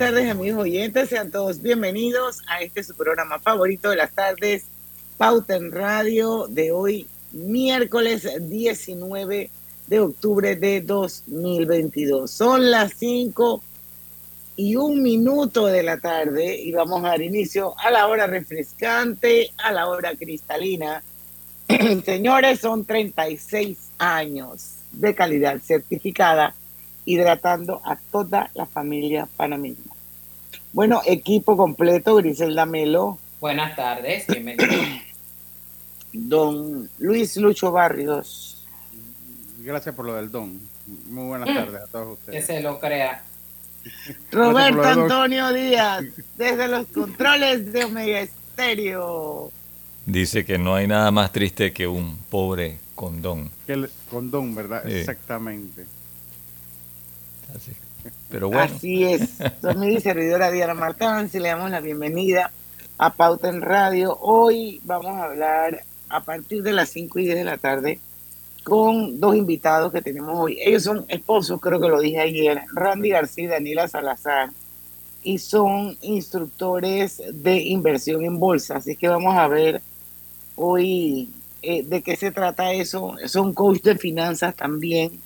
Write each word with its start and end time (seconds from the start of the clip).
Tardes 0.00 0.30
amigos 0.30 0.62
oyentes, 0.62 1.10
sean 1.10 1.30
todos 1.30 1.60
bienvenidos 1.60 2.40
a 2.46 2.62
este 2.62 2.82
su 2.82 2.94
programa 2.94 3.38
favorito 3.38 3.90
de 3.90 3.96
las 3.96 4.14
tardes, 4.14 4.64
Pauta 5.18 5.56
en 5.56 5.70
Radio, 5.70 6.46
de 6.48 6.72
hoy 6.72 7.06
miércoles 7.32 8.26
19 8.48 9.50
de 9.88 10.00
octubre 10.00 10.56
de 10.56 10.80
2022. 10.80 12.30
Son 12.30 12.70
las 12.70 12.94
5 12.94 13.62
y 14.56 14.76
un 14.76 15.02
minuto 15.02 15.66
de 15.66 15.82
la 15.82 15.98
tarde 15.98 16.58
y 16.58 16.72
vamos 16.72 17.04
a 17.04 17.08
dar 17.08 17.20
inicio 17.20 17.74
a 17.78 17.90
la 17.90 18.06
hora 18.06 18.26
refrescante, 18.26 19.50
a 19.58 19.70
la 19.70 19.86
hora 19.86 20.16
cristalina. 20.16 21.02
Señores, 22.06 22.60
son 22.60 22.86
36 22.86 23.90
años 23.98 24.76
de 24.92 25.14
calidad 25.14 25.58
certificada 25.58 26.54
hidratando 27.04 27.80
a 27.84 27.96
toda 27.96 28.50
la 28.54 28.66
familia 28.66 29.28
panameña. 29.36 29.89
Bueno, 30.72 31.02
equipo 31.06 31.56
completo, 31.56 32.16
Griselda 32.16 32.66
Melo. 32.66 33.18
Buenas 33.40 33.74
tardes, 33.74 34.26
Don 36.12 36.88
Luis 36.98 37.36
Lucho 37.36 37.72
Barrios. 37.72 38.66
Gracias 39.58 39.94
por 39.94 40.06
lo 40.06 40.14
del 40.14 40.30
don. 40.30 40.60
Muy 41.08 41.28
buenas 41.28 41.48
mm. 41.48 41.54
tardes 41.54 41.82
a 41.82 41.86
todos 41.86 42.18
ustedes. 42.18 42.46
Que 42.46 42.54
se 42.54 42.60
lo 42.60 42.78
crea. 42.78 43.22
Roberto 44.30 44.82
Antonio 44.82 45.52
Díaz, 45.52 46.04
desde 46.36 46.68
los 46.68 46.86
controles 46.88 47.72
de 47.72 47.84
Omega 47.84 48.20
Estéreo. 48.20 49.50
Dice 50.06 50.44
que 50.44 50.58
no 50.58 50.74
hay 50.74 50.86
nada 50.86 51.10
más 51.10 51.32
triste 51.32 51.72
que 51.72 51.86
un 51.86 52.18
pobre 52.30 52.78
condón. 52.94 53.50
Que 53.66 53.72
el 53.72 53.90
condón, 54.10 54.54
¿verdad? 54.54 54.86
Exactamente. 54.86 55.86
Así. 57.54 57.72
Así 58.60 59.02
es. 59.02 59.28
Soy 59.60 59.74
mi 59.74 60.00
servidora 60.00 60.52
Diana 60.52 60.72
Martán. 60.74 61.28
Si 61.28 61.40
le 61.40 61.48
damos 61.48 61.68
la 61.68 61.80
bienvenida 61.80 62.52
a 62.96 63.12
Pauta 63.12 63.48
en 63.48 63.60
Radio. 63.60 64.16
Hoy 64.20 64.80
vamos 64.84 65.16
a 65.18 65.24
hablar 65.24 65.82
a 66.08 66.22
partir 66.22 66.62
de 66.62 66.72
las 66.72 66.90
5 66.90 67.18
y 67.18 67.24
10 67.24 67.38
de 67.38 67.44
la 67.44 67.58
tarde 67.58 67.98
con 68.62 69.18
dos 69.18 69.34
invitados 69.34 69.90
que 69.92 70.00
tenemos 70.00 70.38
hoy. 70.38 70.58
Ellos 70.60 70.84
son 70.84 71.06
esposos, 71.08 71.60
creo 71.60 71.80
que 71.80 71.88
lo 71.88 72.00
dije 72.00 72.20
ayer, 72.20 72.62
Randy 72.72 73.08
García 73.08 73.44
y 73.44 73.48
Daniela 73.48 73.88
Salazar, 73.88 74.50
y 75.24 75.38
son 75.38 75.96
instructores 76.02 77.20
de 77.32 77.58
inversión 77.58 78.24
en 78.24 78.38
bolsa. 78.38 78.76
Así 78.76 78.94
que 78.94 79.08
vamos 79.08 79.34
a 79.34 79.48
ver 79.48 79.82
hoy 80.54 81.30
eh, 81.62 81.82
de 81.82 82.00
qué 82.02 82.14
se 82.14 82.30
trata 82.30 82.72
eso. 82.72 83.16
Son 83.26 83.52
coach 83.54 83.82
de 83.82 83.96
finanzas 83.96 84.54
también 84.54 85.20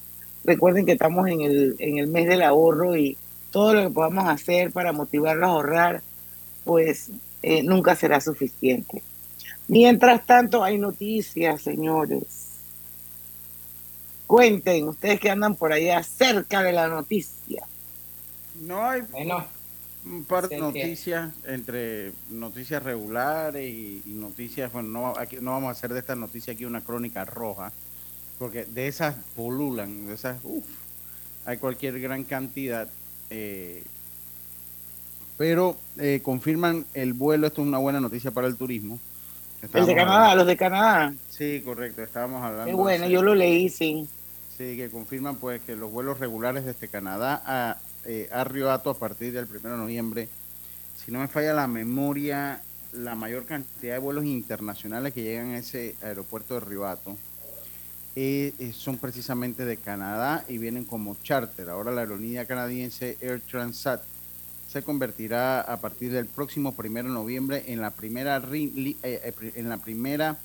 Recuerden 0.45 0.87
que 0.87 0.93
estamos 0.93 1.29
en 1.29 1.41
el, 1.41 1.77
en 1.79 1.99
el 1.99 2.07
mes 2.07 2.29
del 2.29 2.43
ahorro 2.43 2.97
y 2.97 3.17
todo 3.51 3.75
lo 3.75 3.83
que 3.83 3.95
podamos 3.95 4.29
hacer 4.29 4.73
para 4.73 4.93
motivarlos 4.93 5.49
a 5.49 5.53
ahorrar, 5.53 6.03
pues 6.65 7.11
eh, 7.43 7.63
nunca 7.63 7.95
será 7.95 8.21
suficiente. 8.21 9.03
Mientras 9.69 10.27
tanto, 10.27 10.63
hay 10.63 10.79
noticias, 10.79 11.63
señores. 11.63 12.51
Cuenten, 14.27 14.89
ustedes 14.89 15.21
que 15.21 15.31
andan 15.31 15.55
por 15.55 15.73
allá 15.73 16.03
cerca 16.03 16.63
de 16.63 16.73
la 16.73 16.89
noticia. 16.89 17.63
No 18.61 18.85
hay 18.85 19.03
un 20.05 20.25
par 20.25 20.49
de 20.49 20.59
noticias, 20.59 21.33
entre 21.45 22.13
noticias 22.31 22.83
regulares 22.83 23.65
y, 23.65 24.03
noticias, 24.07 24.73
bueno, 24.73 24.89
no, 24.89 25.19
aquí, 25.19 25.37
no 25.41 25.53
vamos 25.53 25.69
a 25.69 25.73
hacer 25.73 25.93
de 25.93 26.01
esta 26.01 26.15
noticia 26.15 26.53
aquí 26.53 26.65
una 26.65 26.83
crónica 26.83 27.25
roja, 27.25 27.73
porque 28.39 28.65
de 28.65 28.89
esas 28.89 29.15
polulan, 29.37 30.07
de 30.07 30.15
esas, 30.15 30.39
uff, 30.43 30.65
hay 31.45 31.59
cualquier 31.59 32.01
gran 32.01 32.25
cantidad. 32.25 32.89
Eh, 33.31 33.83
pero 35.37 35.77
eh, 35.99 36.21
confirman 36.23 36.85
el 36.95 37.13
vuelo, 37.13 37.47
esto 37.47 37.63
es 37.63 37.69
una 37.69 37.79
buena 37.79 38.01
noticia 38.01 38.31
para 38.31 38.47
el 38.47 38.57
turismo. 38.57 38.99
el 39.73 39.87
de 39.87 39.95
Canadá, 39.95 40.35
los 40.35 40.47
de 40.47 40.57
Canadá. 40.57 41.15
Sí, 41.29 41.63
correcto, 41.65 42.03
estábamos 42.03 42.43
hablando. 42.43 42.67
Qué 42.67 42.75
bueno, 42.75 43.09
yo 43.09 43.23
lo 43.23 43.35
leí, 43.35 43.69
sí. 43.69 44.09
Sí, 44.57 44.77
que 44.77 44.89
confirman 44.91 45.37
pues 45.37 45.61
que 45.63 45.75
los 45.75 45.91
vuelos 45.91 46.21
regulares 46.21 46.65
desde 46.65 46.87
Canadá 46.87 47.43
a, 47.45 47.79
eh, 48.05 48.29
a 48.33 48.45
Río 48.45 48.71
Hato 48.71 48.91
a 48.91 48.99
partir 48.99 49.33
del 49.33 49.47
1 49.47 49.59
de 49.59 49.77
noviembre, 49.77 50.29
si 51.05 51.11
no 51.11 51.19
me 51.19 51.27
falla 51.27 51.53
la 51.53 51.67
memoria, 51.67 52.63
la 52.93 53.17
mayor 53.17 53.47
cantidad 53.47 53.95
de 53.95 53.99
vuelos 53.99 54.25
internacionales 54.25 55.13
que 55.13 55.23
llegan 55.23 55.51
a 55.51 55.59
ese 55.59 55.97
aeropuerto 56.03 56.55
de 56.55 56.61
Río 56.61 56.87
Hato 56.87 57.17
eh, 58.17 58.55
eh, 58.61 58.73
son 58.73 58.99
precisamente 58.99 59.65
de 59.65 59.77
Canadá 59.77 60.45
y 60.49 60.59
vienen 60.59 60.85
como 60.85 61.17
charter. 61.25 61.69
Ahora 61.69 61.91
la 61.91 62.03
aerolínea 62.03 62.45
canadiense 62.45 63.17
Air 63.21 63.41
Transat 63.41 64.03
se 64.69 64.83
convertirá 64.83 65.61
a 65.61 65.81
partir 65.81 66.13
del 66.13 66.27
próximo 66.27 66.73
primero 66.77 67.09
de 67.09 67.15
noviembre 67.15 67.65
en 67.67 67.81
la 67.81 67.91
primera 67.91 68.41
eh, 68.53 69.33
primera 69.83 70.39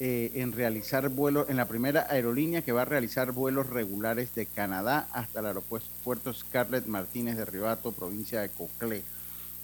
en 0.00 0.52
realizar 0.52 1.08
vuelos 1.08 1.48
en 1.48 1.56
la 1.56 1.68
primera 1.68 2.08
aerolínea 2.10 2.62
que 2.62 2.72
va 2.72 2.82
a 2.82 2.84
realizar 2.84 3.30
vuelos 3.30 3.70
regulares 3.70 4.34
de 4.34 4.46
Canadá 4.46 5.06
hasta 5.12 5.38
el 5.38 5.46
aeropuerto 5.46 6.34
Scarlett 6.34 6.86
Martínez 6.86 7.36
de 7.36 7.44
Ribato, 7.44 7.92
provincia 7.92 8.40
de 8.40 8.48
Coclé. 8.48 9.04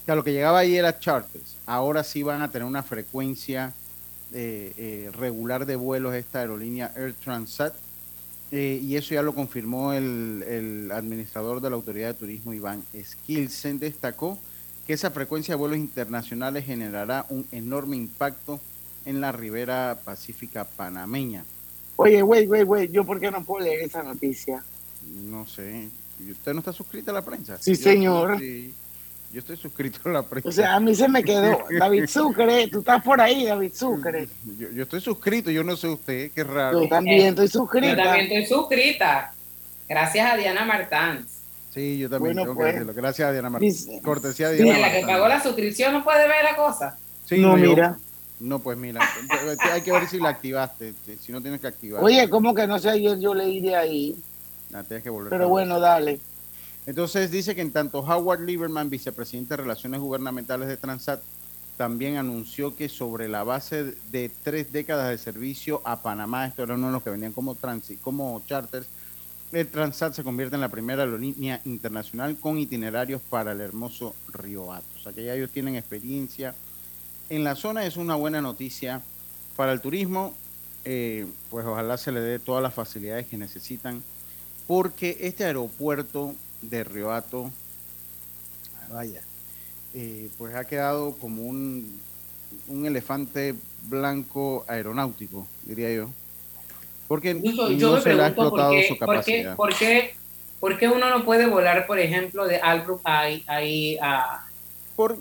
O 0.02 0.04
sea, 0.06 0.14
lo 0.14 0.22
que 0.22 0.32
llegaba 0.32 0.60
ahí 0.60 0.76
era 0.76 1.00
charters. 1.00 1.56
Ahora 1.66 2.04
sí 2.04 2.22
van 2.22 2.42
a 2.42 2.50
tener 2.50 2.66
una 2.66 2.84
frecuencia 2.84 3.74
eh, 4.32 4.72
eh, 4.76 5.10
regular 5.12 5.66
de 5.66 5.76
vuelos 5.76 6.14
esta 6.14 6.40
aerolínea 6.40 6.92
Air 6.96 7.14
Transat. 7.14 7.74
Eh, 8.52 8.80
y 8.82 8.96
eso 8.96 9.14
ya 9.14 9.22
lo 9.22 9.34
confirmó 9.34 9.92
el, 9.92 10.90
administrador 10.92 11.60
de 11.60 11.70
la 11.70 11.76
Autoridad 11.76 12.08
de 12.08 12.14
Turismo, 12.14 12.52
Iván 12.52 12.82
Skilsen. 13.00 13.78
Destacó 13.78 14.38
que 14.86 14.92
esa 14.92 15.10
frecuencia 15.10 15.54
de 15.54 15.58
vuelos 15.58 15.78
internacionales 15.78 16.64
generará 16.64 17.26
un 17.28 17.46
enorme 17.52 17.96
impacto 17.96 18.60
en 19.04 19.20
la 19.20 19.32
ribera 19.32 20.00
pacífica 20.04 20.64
panameña. 20.64 21.44
Oye, 21.96 22.22
güey, 22.22 22.46
güey, 22.46 22.64
güey, 22.64 22.88
¿yo 22.90 23.04
por 23.04 23.20
qué 23.20 23.30
no 23.30 23.44
puedo 23.44 23.64
leer 23.64 23.82
esa 23.82 24.02
noticia? 24.02 24.64
No 25.26 25.46
sé. 25.46 25.88
¿Usted 26.28 26.52
no 26.52 26.58
está 26.58 26.72
suscrito 26.72 27.10
a 27.10 27.14
la 27.14 27.24
prensa? 27.24 27.58
Sí, 27.58 27.76
señor. 27.76 28.40
Yo 29.32 29.38
estoy 29.38 29.56
suscrito 29.56 30.00
a 30.08 30.12
la 30.12 30.22
prensa. 30.22 30.48
O 30.48 30.52
sea, 30.52 30.74
a 30.74 30.80
mí 30.80 30.94
se 30.94 31.08
me 31.08 31.22
quedó. 31.22 31.58
David 31.78 32.06
Sucre, 32.06 32.66
tú 32.66 32.80
estás 32.80 33.02
por 33.02 33.20
ahí, 33.20 33.44
David 33.44 33.72
Sucre. 33.72 34.28
Yo, 34.58 34.82
estoy 34.82 35.00
suscrito, 35.00 35.50
yo 35.50 35.62
no 35.62 35.76
sé 35.76 35.86
usted, 35.86 36.32
qué 36.32 36.42
raro. 36.42 36.82
Yo 36.82 36.88
también 36.88 37.28
estoy 37.28 37.48
suscrita. 37.48 37.90
Yo 37.90 37.96
también 37.96 38.26
estoy 38.26 38.46
suscrita. 38.46 39.32
Gracias 39.88 40.32
a 40.32 40.36
Diana 40.36 40.64
Martán. 40.64 41.26
Sí, 41.72 41.98
yo 41.98 42.10
también 42.10 42.36
tengo 42.36 42.52
que 42.52 42.56
pues. 42.56 42.72
decirlo. 42.74 42.94
Gracias 42.94 43.28
a 43.28 43.32
Diana 43.32 43.50
Martán. 43.50 43.70
Cortesía 44.02 44.48
de 44.48 44.56
Diana 44.56 44.74
sí, 44.74 44.80
la 44.80 44.92
que 44.92 45.06
pagó 45.06 45.28
la 45.28 45.40
suscripción 45.40 45.92
no 45.92 46.02
puede 46.02 46.26
ver 46.26 46.42
la 46.42 46.56
cosa. 46.56 46.98
Sí, 47.24 47.38
no, 47.38 47.56
mira. 47.56 47.96
no, 48.40 48.58
pues 48.58 48.76
mira, 48.76 49.00
hay 49.72 49.82
que 49.82 49.92
ver 49.92 50.08
si 50.08 50.18
la 50.18 50.30
activaste, 50.30 50.94
si 51.20 51.30
no 51.30 51.40
tienes 51.40 51.60
que 51.60 51.68
activar. 51.68 52.02
Oye, 52.02 52.28
¿cómo 52.28 52.52
que 52.52 52.66
no 52.66 52.80
sé? 52.80 52.90
Ayer 52.90 53.20
yo 53.20 53.32
leí 53.32 53.60
de 53.60 53.76
ahí. 53.76 54.16
Ah, 54.72 54.82
tienes 54.82 55.04
que 55.04 55.10
volver 55.10 55.30
Pero 55.30 55.48
bueno, 55.48 55.78
dale. 55.78 56.18
Entonces 56.86 57.30
dice 57.30 57.54
que 57.54 57.60
en 57.60 57.72
tanto 57.72 58.00
Howard 58.00 58.40
Lieberman, 58.40 58.90
vicepresidente 58.90 59.50
de 59.50 59.62
Relaciones 59.62 60.00
Gubernamentales 60.00 60.68
de 60.68 60.76
Transat, 60.76 61.20
también 61.76 62.16
anunció 62.16 62.76
que 62.76 62.88
sobre 62.88 63.28
la 63.28 63.42
base 63.42 63.94
de 64.10 64.30
tres 64.42 64.72
décadas 64.72 65.08
de 65.08 65.18
servicio 65.18 65.80
a 65.84 66.02
Panamá, 66.02 66.46
esto 66.46 66.62
era 66.62 66.74
uno 66.74 66.88
de 66.88 66.92
los 66.92 67.02
que 67.02 67.10
venían 67.10 67.32
como, 67.32 67.54
transit, 67.54 68.00
como 68.00 68.42
charters, 68.46 68.86
el 69.52 69.66
Transat 69.66 70.14
se 70.14 70.22
convierte 70.22 70.54
en 70.54 70.60
la 70.60 70.68
primera 70.68 71.02
aerolínea 71.02 71.60
internacional 71.64 72.36
con 72.38 72.58
itinerarios 72.58 73.20
para 73.20 73.52
el 73.52 73.60
hermoso 73.60 74.14
Río 74.32 74.72
Hato. 74.72 74.84
O 75.04 75.10
ellos 75.18 75.50
tienen 75.50 75.74
experiencia 75.74 76.54
en 77.30 77.44
la 77.44 77.56
zona, 77.56 77.84
es 77.84 77.96
una 77.96 78.14
buena 78.14 78.40
noticia 78.40 79.02
para 79.56 79.72
el 79.72 79.80
turismo, 79.80 80.34
eh, 80.84 81.26
pues 81.48 81.66
ojalá 81.66 81.96
se 81.96 82.12
le 82.12 82.20
dé 82.20 82.38
todas 82.38 82.62
las 82.62 82.74
facilidades 82.74 83.26
que 83.26 83.38
necesitan, 83.38 84.02
porque 84.66 85.16
este 85.20 85.44
aeropuerto 85.44 86.34
de 86.62 86.84
Riohato, 86.84 87.50
vaya, 88.90 89.22
eh, 89.94 90.28
pues 90.38 90.54
ha 90.54 90.64
quedado 90.64 91.12
como 91.14 91.42
un, 91.42 92.00
un 92.68 92.86
elefante 92.86 93.54
blanco 93.82 94.64
aeronáutico, 94.68 95.46
diría 95.64 95.92
yo. 95.92 96.10
Porque 97.08 97.34
no 97.34 98.00
se 98.00 98.14
le 98.14 98.22
ha 98.22 98.28
explotado 98.28 98.72
su 98.86 98.96
capacidad. 98.96 99.56
¿por 99.56 99.74
qué, 99.74 100.14
por, 100.60 100.78
qué, 100.78 100.88
uno 100.88 101.10
no 101.10 101.24
puede 101.24 101.46
volar, 101.46 101.86
por 101.86 101.98
ejemplo, 101.98 102.46
de 102.46 102.58
Albrook 102.58 103.00
ahí, 103.04 103.42
ahí 103.48 103.98
a, 104.00 104.46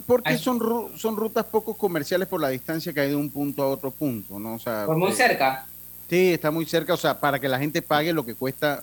porque 0.06 0.36
son, 0.36 0.60
son 0.96 1.16
rutas 1.16 1.46
poco 1.46 1.74
comerciales 1.74 2.28
por 2.28 2.40
la 2.40 2.48
distancia 2.48 2.92
que 2.92 3.00
hay 3.00 3.08
de 3.08 3.16
un 3.16 3.30
punto 3.30 3.62
a 3.62 3.68
otro 3.68 3.90
punto, 3.90 4.38
¿no? 4.38 4.54
O 4.54 4.58
sea, 4.58 4.84
por 4.86 4.96
muy 4.96 5.10
eh, 5.10 5.14
cerca. 5.14 5.66
Sí, 6.08 6.32
está 6.32 6.50
muy 6.50 6.66
cerca, 6.66 6.94
o 6.94 6.96
sea, 6.96 7.18
para 7.18 7.38
que 7.38 7.48
la 7.48 7.58
gente 7.58 7.80
pague 7.80 8.12
lo 8.12 8.24
que 8.24 8.34
cuesta 8.34 8.82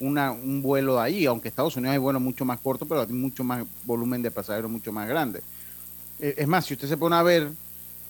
una, 0.00 0.32
un 0.32 0.62
vuelo 0.62 1.00
ahí, 1.00 1.26
aunque 1.26 1.48
Estados 1.48 1.76
Unidos 1.76 1.92
hay 1.92 1.98
vuelos 1.98 2.22
mucho 2.22 2.44
más 2.44 2.58
cortos, 2.60 2.86
pero 2.88 3.02
hay 3.02 3.08
mucho 3.08 3.44
más 3.44 3.64
volumen 3.84 4.22
de 4.22 4.30
pasajeros 4.30 4.70
mucho 4.70 4.92
más 4.92 5.08
grande. 5.08 5.40
Eh, 6.18 6.34
es 6.38 6.46
más, 6.46 6.66
si 6.66 6.74
usted 6.74 6.88
se 6.88 6.96
pone 6.96 7.16
a 7.16 7.22
ver, 7.22 7.50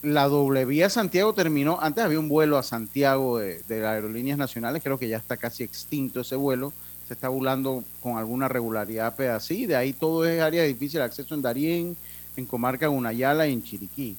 la 0.02 0.28
doble 0.28 0.64
vía 0.64 0.90
Santiago 0.90 1.32
terminó, 1.32 1.78
antes 1.80 2.04
había 2.04 2.20
un 2.20 2.28
vuelo 2.28 2.58
a 2.58 2.62
Santiago 2.62 3.38
de, 3.38 3.62
de 3.68 3.80
las 3.80 3.90
aerolíneas 3.90 4.38
nacionales, 4.38 4.82
creo 4.82 4.98
que 4.98 5.08
ya 5.08 5.16
está 5.16 5.36
casi 5.36 5.64
extinto 5.64 6.20
ese 6.20 6.36
vuelo, 6.36 6.72
se 7.06 7.14
está 7.14 7.28
volando 7.28 7.84
con 8.02 8.18
alguna 8.18 8.48
regularidad 8.48 9.18
así, 9.30 9.66
de 9.66 9.76
ahí 9.76 9.92
todo 9.92 10.26
es 10.26 10.40
área 10.40 10.62
de 10.62 10.68
difícil 10.68 11.00
acceso 11.00 11.34
en 11.34 11.42
Darién, 11.42 11.96
en 12.36 12.46
Comarca 12.46 12.88
Gunayala 12.88 13.46
y 13.46 13.52
en 13.52 13.62
Chiriquí. 13.62 14.16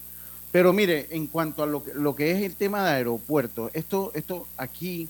Pero 0.52 0.72
mire, 0.72 1.08
en 1.12 1.28
cuanto 1.28 1.64
a 1.64 1.68
lo 1.68 1.84
que, 1.84 1.94
lo 1.94 2.16
que 2.16 2.32
es 2.32 2.42
el 2.42 2.56
tema 2.56 2.84
de 2.84 2.92
aeropuertos, 2.92 3.70
esto, 3.74 4.12
esto 4.16 4.48
aquí 4.58 5.10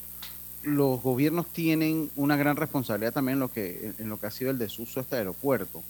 los 0.67 1.01
gobiernos 1.01 1.47
tienen 1.47 2.11
una 2.17 2.35
gran 2.35 2.57
responsabilidad 2.57 3.13
también 3.13 3.35
en 3.35 3.39
lo 3.39 3.51
que, 3.51 3.93
en 3.97 4.09
lo 4.09 4.19
que 4.19 4.27
ha 4.27 4.31
sido 4.31 4.51
el 4.51 4.57
desuso 4.57 4.99
de 4.99 5.03
este 5.03 5.15
aeropuerto. 5.15 5.81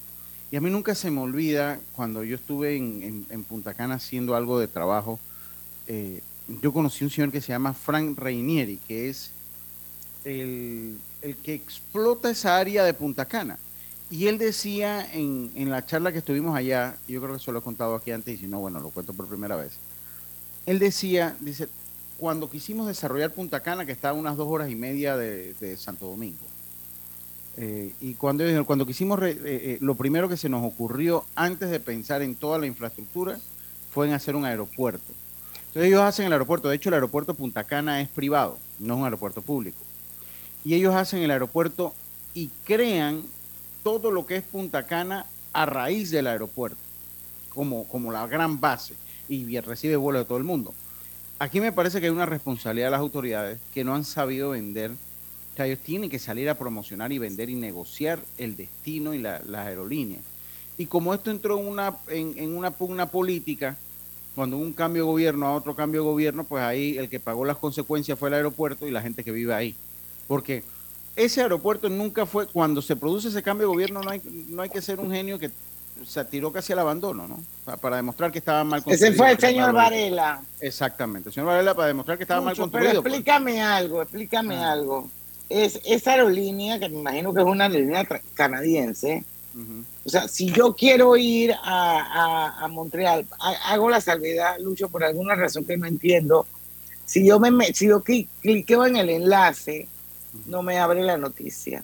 Y 0.51 0.55
a 0.55 0.61
mí 0.61 0.69
nunca 0.69 0.93
se 0.93 1.09
me 1.09 1.19
olvida 1.19 1.79
cuando 1.95 2.23
yo 2.23 2.35
estuve 2.35 2.77
en, 2.77 3.43
Punta 3.49 3.73
Cana 3.73 3.95
haciendo 3.95 4.35
algo 4.35 4.59
de 4.59 4.67
trabajo, 4.67 5.19
eh, 5.87 6.21
yo 6.61 6.71
conocí 6.71 7.03
un 7.03 7.09
señor 7.09 7.31
que 7.31 7.41
se 7.41 7.47
llama 7.47 7.73
Frank 7.73 8.17
Reinieri, 8.17 8.77
que 8.87 9.09
es 9.09 9.31
el, 10.23 10.97
que 11.43 11.55
explota 11.55 12.29
esa 12.29 12.57
área 12.57 12.83
de 12.83 12.93
Punta 12.93 13.25
Cana. 13.25 13.57
Y 14.11 14.27
él 14.27 14.37
decía 14.37 15.11
en, 15.11 15.51
en, 15.55 15.71
la 15.71 15.85
charla 15.85 16.11
que 16.11 16.19
estuvimos 16.19 16.55
allá, 16.55 16.95
yo 17.07 17.19
creo 17.19 17.33
que 17.33 17.43
se 17.43 17.51
lo 17.51 17.59
he 17.59 17.63
contado 17.63 17.95
aquí 17.95 18.11
antes 18.11 18.35
y 18.35 18.37
si 18.37 18.47
no, 18.47 18.59
bueno, 18.59 18.79
lo 18.79 18.89
cuento 18.89 19.11
por 19.11 19.27
primera 19.27 19.55
vez. 19.55 19.73
Él 20.67 20.79
decía, 20.79 21.35
dice, 21.41 21.67
cuando 22.17 22.49
quisimos 22.49 22.87
desarrollar 22.87 23.31
Punta 23.31 23.61
Cana, 23.61 23.85
que 23.85 23.91
está 23.91 24.09
a 24.09 24.13
unas 24.13 24.37
dos 24.37 24.47
horas 24.47 24.69
y 24.69 24.75
media 24.75 25.17
de, 25.17 25.77
Santo 25.77 26.07
Domingo, 26.07 26.45
eh, 27.57 27.93
y 28.01 28.13
cuando, 28.13 28.43
cuando 28.65 28.85
quisimos, 28.85 29.21
eh, 29.23 29.37
eh, 29.43 29.77
lo 29.81 29.95
primero 29.95 30.29
que 30.29 30.37
se 30.37 30.49
nos 30.49 30.63
ocurrió 30.63 31.25
antes 31.35 31.69
de 31.69 31.79
pensar 31.79 32.21
en 32.21 32.35
toda 32.35 32.59
la 32.59 32.67
infraestructura 32.67 33.39
fue 33.91 34.07
en 34.07 34.13
hacer 34.13 34.35
un 34.35 34.45
aeropuerto. 34.45 35.13
Entonces 35.67 35.87
ellos 35.87 36.01
hacen 36.01 36.27
el 36.27 36.33
aeropuerto, 36.33 36.69
de 36.69 36.75
hecho 36.75 36.89
el 36.89 36.95
aeropuerto 36.95 37.33
Punta 37.33 37.63
Cana 37.63 38.01
es 38.01 38.09
privado, 38.09 38.57
no 38.79 38.93
es 38.93 38.99
un 38.99 39.05
aeropuerto 39.05 39.41
público 39.41 39.87
y 40.67 40.73
ellos 40.73 40.95
hacen 40.95 41.21
el 41.21 41.31
aeropuerto 41.31 41.93
y 42.33 42.49
crean 42.65 43.23
todo 43.83 44.11
lo 44.11 44.25
que 44.25 44.35
es 44.35 44.43
Punta 44.43 44.83
Cana 44.85 45.25
a 45.53 45.65
raíz 45.65 46.11
del 46.11 46.27
aeropuerto, 46.27 46.77
como, 47.49 47.85
como 47.87 48.11
la 48.11 48.27
gran 48.27 48.59
base, 48.59 48.93
y 49.29 49.57
recibe 49.61 49.95
vuelo 49.95 50.19
de 50.19 50.25
todo 50.25 50.37
el 50.37 50.43
mundo. 50.43 50.73
Aquí 51.39 51.59
me 51.61 51.71
parece 51.71 51.99
que 51.99 52.07
hay 52.07 52.11
una 52.11 52.25
responsabilidad 52.25 52.87
de 52.87 52.91
las 52.91 52.99
autoridades 52.99 53.59
que 53.73 53.83
no 53.83 53.93
han 53.93 54.03
sabido 54.03 54.51
vender, 54.51 54.91
o 54.91 55.63
ellos 55.63 55.79
tienen 55.79 56.09
que 56.09 56.19
salir 56.19 56.49
a 56.49 56.57
promocionar 56.57 57.11
y 57.11 57.17
vender 57.17 57.49
y 57.49 57.55
negociar 57.55 58.19
el 58.37 58.55
destino 58.55 59.13
y 59.13 59.19
la, 59.19 59.41
las 59.45 59.67
aerolíneas. 59.67 60.21
Y 60.77 60.85
como 60.85 61.13
esto 61.13 61.31
entró 61.31 61.59
en 61.59 61.67
una, 61.67 61.95
en, 62.09 62.55
una 62.55 62.71
pugna 62.71 63.07
política, 63.07 63.77
cuando 64.35 64.57
hubo 64.57 64.65
un 64.65 64.73
cambio 64.73 65.03
de 65.03 65.07
gobierno 65.07 65.47
a 65.47 65.55
otro 65.55 65.75
cambio 65.75 66.01
de 66.01 66.07
gobierno, 66.07 66.43
pues 66.43 66.63
ahí 66.63 66.97
el 66.97 67.09
que 67.09 67.19
pagó 67.19 67.45
las 67.45 67.57
consecuencias 67.57 68.17
fue 68.17 68.29
el 68.29 68.35
aeropuerto 68.35 68.87
y 68.87 68.91
la 68.91 69.01
gente 69.01 69.23
que 69.23 69.31
vive 69.31 69.53
ahí 69.53 69.75
porque 70.27 70.63
ese 71.15 71.41
aeropuerto 71.41 71.89
nunca 71.89 72.25
fue, 72.25 72.45
cuando 72.47 72.81
se 72.81 72.95
produce 72.95 73.29
ese 73.29 73.41
cambio 73.41 73.67
de 73.67 73.73
gobierno, 73.73 74.01
no 74.03 74.11
hay, 74.11 74.21
no 74.49 74.61
hay 74.61 74.69
que 74.69 74.81
ser 74.81 74.99
un 74.99 75.11
genio 75.11 75.39
que 75.39 75.49
se 76.05 76.25
tiró 76.25 76.51
casi 76.51 76.73
al 76.73 76.79
abandono, 76.79 77.27
¿no? 77.27 77.39
para 77.77 77.97
demostrar 77.97 78.31
que 78.31 78.39
estaba 78.39 78.63
mal 78.63 78.83
construido. 78.83 79.07
Ese 79.07 79.17
fue 79.17 79.31
el 79.31 79.39
señor 79.39 79.73
Varela. 79.73 80.41
Exactamente, 80.59 81.29
el 81.29 81.33
señor 81.33 81.47
Varela 81.47 81.73
para 81.73 81.87
demostrar 81.87 82.17
que 82.17 82.23
estaba 82.23 82.41
mal 82.41 82.55
construido. 82.55 82.89
Pero 82.89 83.01
pues. 83.01 83.13
explícame 83.13 83.61
algo, 83.61 84.01
explícame 84.01 84.57
ah. 84.57 84.71
algo. 84.71 85.09
Es 85.49 85.79
esa 85.85 86.11
aerolínea, 86.11 86.79
que 86.79 86.89
me 86.89 86.99
imagino 86.99 87.33
que 87.33 87.41
es 87.41 87.45
una 87.45 87.65
aerolínea 87.65 88.05
canadiense, 88.33 89.23
o 90.05 90.09
sea, 90.09 90.27
si 90.27 90.51
yo 90.51 90.75
quiero 90.75 91.17
ir 91.17 91.51
a, 91.63 92.63
a, 92.63 92.67
Montreal, 92.67 93.25
hago 93.65 93.89
la 93.89 93.99
salvedad, 93.99 94.57
Lucho, 94.59 94.89
por 94.89 95.03
alguna 95.03 95.35
razón 95.35 95.65
que 95.65 95.77
no 95.77 95.87
entiendo. 95.87 96.45
Si 97.05 97.25
yo 97.25 97.39
me 97.39 97.73
si 97.73 97.87
yo 97.87 98.03
cliqueo 98.03 98.85
en 98.85 98.97
el 98.97 99.09
enlace, 99.09 99.87
no 100.45 100.61
me 100.61 100.77
abre 100.77 101.01
la 101.01 101.17
noticia. 101.17 101.83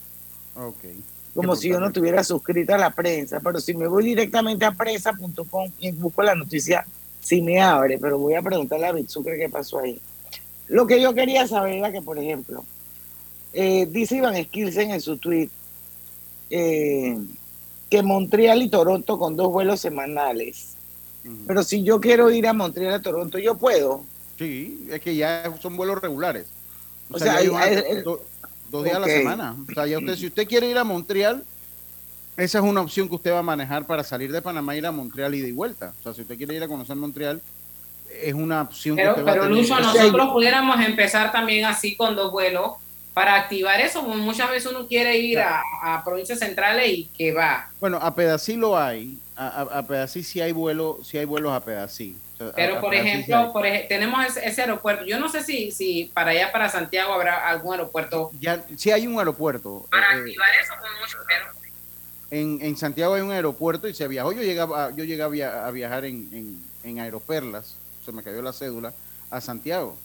Como 1.34 1.56
si 1.56 1.70
yo 1.70 1.80
no 1.80 1.88
estuviera 1.88 2.24
suscrita 2.24 2.76
a 2.76 2.78
la 2.78 2.92
prensa, 2.92 3.40
pero 3.40 3.60
si 3.60 3.74
me 3.74 3.88
voy 3.88 4.06
directamente 4.06 4.66
a 4.66 4.72
prensa.com 4.72 5.72
y 5.80 5.92
busco 5.92 6.22
la 6.22 6.36
noticia, 6.36 6.86
sí 7.22 7.42
me 7.42 7.60
abre, 7.60 7.98
pero 7.98 8.20
voy 8.20 8.36
a 8.36 8.42
preguntarle 8.42 8.86
a 8.86 8.92
Bitsucre 8.92 9.38
qué 9.38 9.50
pasó 9.50 9.80
ahí. 9.80 10.00
Lo 10.68 10.86
que 10.86 11.02
yo 11.02 11.14
quería 11.14 11.48
saber 11.48 11.74
era 11.74 11.92
que, 11.92 12.02
por 12.02 12.20
ejemplo, 12.20 12.64
eh, 13.52 13.88
dice 13.90 14.18
Iván 14.18 14.42
Skilsen 14.44 14.92
en 14.92 15.02
su 15.02 15.18
tweet 15.18 15.50
eh, 16.50 17.18
que 17.90 18.04
Montreal 18.04 18.62
y 18.62 18.70
Toronto 18.70 19.18
con 19.18 19.36
dos 19.36 19.52
vuelos 19.52 19.80
semanales. 19.80 20.70
Pero 21.48 21.64
si 21.64 21.84
yo 21.84 22.02
quiero 22.02 22.30
ir 22.32 22.46
a 22.48 22.54
Montreal 22.54 22.96
a 22.96 23.02
Toronto, 23.02 23.40
yo 23.40 23.56
puedo. 23.56 24.04
Sí, 24.38 24.88
es 24.92 25.00
que 25.00 25.16
ya 25.16 25.54
son 25.62 25.78
vuelos 25.78 26.02
regulares. 26.02 26.48
O, 27.10 27.18
sea, 27.18 27.38
hay, 27.38 27.48
dos 28.04 28.20
días 28.82 28.96
a 28.96 29.00
la 29.00 29.08
semana. 29.08 29.56
O 29.70 29.74
sea, 29.74 29.86
ya 29.86 29.98
usted, 29.98 30.16
si 30.16 30.28
usted 30.28 30.48
quiere 30.48 30.70
ir 30.70 30.78
a 30.78 30.84
Montreal, 30.86 31.44
esa 32.38 32.58
es 32.60 32.64
una 32.64 32.82
opción 32.82 33.10
que 33.10 33.16
usted 33.16 33.32
va 33.32 33.40
a 33.40 33.44
manejar 33.44 33.86
para 33.86 34.04
salir 34.04 34.32
de 34.32 34.42
Panamá 34.42 34.74
e 34.74 34.78
ir 34.80 34.86
a 34.86 34.92
Montreal 34.92 35.36
y 35.36 35.42
de 35.42 35.52
vuelta. 35.52 35.94
O 36.00 36.04
sea, 36.04 36.14
si 36.14 36.22
usted 36.22 36.38
quiere 36.38 36.56
ir 36.56 36.64
a 36.64 36.68
conocer 36.68 36.96
Montreal, 36.96 37.42
es 38.22 38.34
una 38.34 38.62
opción 38.62 38.96
pero, 38.96 39.16
que 39.16 39.22
usted 39.22 39.28
va 39.28 39.36
a 39.36 39.42
tener. 39.42 39.58
Lucho, 39.58 39.80
nosotros 39.80 40.30
pudiéramos 40.32 40.80
empezar 40.86 41.32
también 41.32 41.66
así 41.66 41.96
con 41.96 42.16
dos 42.16 42.32
vuelos 42.32 42.74
para 43.14 43.36
activar 43.36 43.80
eso. 43.82 44.02
Muchas 44.02 44.50
veces 44.50 44.72
uno 44.72 44.88
quiere 44.88 45.18
ir 45.18 45.40
a, 45.40 46.02
provincias 46.04 46.40
centrales 46.40 46.90
y 46.90 47.06
que 47.06 47.34
va. 47.34 47.70
Bueno, 47.80 47.98
a 48.02 48.16
Pedací 48.16 48.56
lo 48.56 48.78
hay. 48.78 49.18
A, 49.36 49.62
a, 49.62 49.84
Pedací 49.84 50.24
sí 50.24 50.42
hay, 50.42 50.52
vuelo, 50.52 51.00
sí 51.04 51.18
hay 51.18 51.26
vuelos 51.26 51.52
a 51.52 51.60
Pedací. 51.60 52.16
Pero, 52.56 52.82
por 52.82 52.94
ejemplo, 52.94 53.54
por 53.54 53.64
tenemos 53.88 54.38
ese, 54.38 54.62
aeropuerto. 54.62 55.06
Yo 55.06 55.20
no 55.20 55.30
sé 55.30 55.44
si, 55.44 55.72
si 55.72 56.12
para 56.14 56.32
allá, 56.32 56.52
para 56.52 56.70
Santiago, 56.70 57.14
habrá 57.14 57.48
algún 57.48 57.74
aeropuerto. 57.74 58.32
Ya, 58.40 58.64
sí 58.76 58.92
hay 58.92 59.08
un 59.08 59.18
aeropuerto. 59.18 59.86
Para 59.90 60.16
eh, 60.16 60.20
activar 60.20 60.50
eso, 60.62 60.74
con 60.80 60.92
mucho 61.00 61.18
en, 62.32 62.60
en, 62.62 62.76
Santiago 62.76 63.14
hay 63.14 63.22
un 63.22 63.32
aeropuerto 63.32 63.88
y 63.88 63.94
se 63.94 64.08
viajó. 64.08 64.32
Yo 64.32 64.42
llegaba, 64.42 64.90
yo 64.96 65.04
llegué 65.04 65.22
a, 65.22 65.70
viajar 65.70 66.06
en, 66.06 66.28
en, 66.32 66.64
en, 66.84 67.00
Aeroperlas, 67.00 67.76
se 68.04 68.12
me 68.12 68.24
cayó 68.24 68.42
la 68.42 68.54
cédula, 68.54 68.92
a 69.30 69.40
Santiago. 69.40 69.96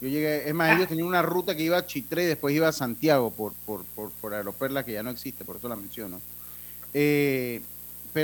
Yo 0.00 0.08
llegué, 0.08 0.48
es 0.48 0.54
más, 0.54 0.74
ellos 0.74 0.88
tenían 0.88 1.06
una 1.06 1.22
ruta 1.22 1.54
que 1.54 1.62
iba 1.62 1.76
a 1.76 1.86
Chitré 1.86 2.24
y 2.24 2.26
después 2.26 2.54
iba 2.54 2.66
a 2.66 2.72
Santiago 2.72 3.30
por, 3.30 3.52
por, 3.64 3.84
por, 3.84 4.10
por 4.10 4.34
Aeroperlas, 4.34 4.84
que 4.84 4.92
ya 4.92 5.04
no 5.04 5.10
existe, 5.10 5.44
por 5.44 5.56
eso 5.56 5.68
la 5.68 5.76
menciono. 5.76 6.20
Eh, 6.94 7.62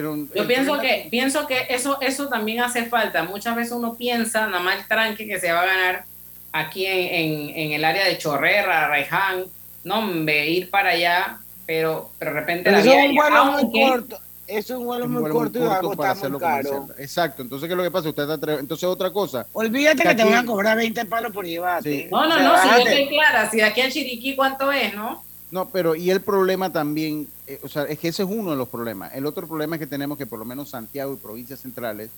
yo 0.02 0.46
pienso 0.46 0.78
que, 0.78 1.08
pienso 1.10 1.46
que 1.46 1.66
eso, 1.68 2.00
eso 2.00 2.28
también 2.28 2.60
hace 2.60 2.86
falta. 2.86 3.22
Muchas 3.24 3.56
veces 3.56 3.72
uno 3.72 3.94
piensa, 3.94 4.46
nada 4.46 4.62
más 4.62 4.78
el 4.78 4.86
tranque 4.86 5.26
que 5.26 5.38
se 5.38 5.52
va 5.52 5.62
a 5.62 5.66
ganar 5.66 6.04
aquí 6.52 6.86
en, 6.86 7.50
en, 7.50 7.72
el 7.72 7.84
área 7.84 8.06
de 8.06 8.16
Chorrera, 8.16 8.88
Raiján, 8.88 9.44
no, 9.82 10.08
ir 10.30 10.70
para 10.70 10.90
allá, 10.90 11.38
pero, 11.66 12.10
pero 12.18 12.32
de 12.32 12.40
repente 12.40 12.70
la 12.70 12.80
es 12.80 12.86
un 12.86 13.14
vuelo 13.14 13.44
muy 13.46 13.70
corto. 13.72 14.18
Es 14.46 14.68
un 14.70 14.84
vuelo 14.84 15.08
muy 15.08 15.30
corto, 15.30 15.58
y 15.58 15.62
va 15.62 15.76
a 15.76 15.80
costar 15.80 16.30
muy 16.30 16.38
caro. 16.38 16.86
Exacto, 16.98 17.42
entonces 17.42 17.66
¿qué 17.66 17.72
es 17.72 17.76
lo 17.76 17.82
que 17.82 17.90
pasa? 17.90 18.10
Usted 18.10 18.30
está 18.30 18.54
entonces 18.58 18.84
otra 18.84 19.10
cosa. 19.10 19.46
Olvídate 19.52 20.02
que, 20.02 20.14
te 20.14 20.24
van 20.24 20.34
a 20.34 20.44
cobrar 20.44 20.76
20 20.76 21.04
palos 21.06 21.32
por 21.32 21.46
llevarte. 21.46 22.08
No, 22.10 22.28
no, 22.28 22.38
no, 22.40 22.62
si 22.62 22.68
yo 22.68 22.76
estoy 22.76 23.08
clara, 23.08 23.50
si 23.50 23.56
de 23.56 23.64
aquí 23.64 23.80
a 23.80 23.90
Chiriquí 23.90 24.36
cuánto 24.36 24.70
es, 24.70 24.94
¿no? 24.94 25.24
No, 25.50 25.68
pero 25.70 25.94
y 25.94 26.10
el 26.10 26.20
problema 26.20 26.70
también, 26.70 27.26
eh, 27.46 27.60
o 27.62 27.68
sea, 27.68 27.84
es 27.84 27.98
que 27.98 28.08
ese 28.08 28.22
es 28.22 28.28
uno 28.28 28.50
de 28.50 28.56
los 28.56 28.68
problemas. 28.68 29.14
El 29.14 29.26
otro 29.26 29.46
problema 29.46 29.76
es 29.76 29.80
que 29.80 29.86
tenemos 29.86 30.16
que 30.16 30.26
por 30.26 30.38
lo 30.38 30.44
menos 30.44 30.70
Santiago 30.70 31.12
y 31.12 31.16
provincias 31.16 31.60
centrales 31.60 32.10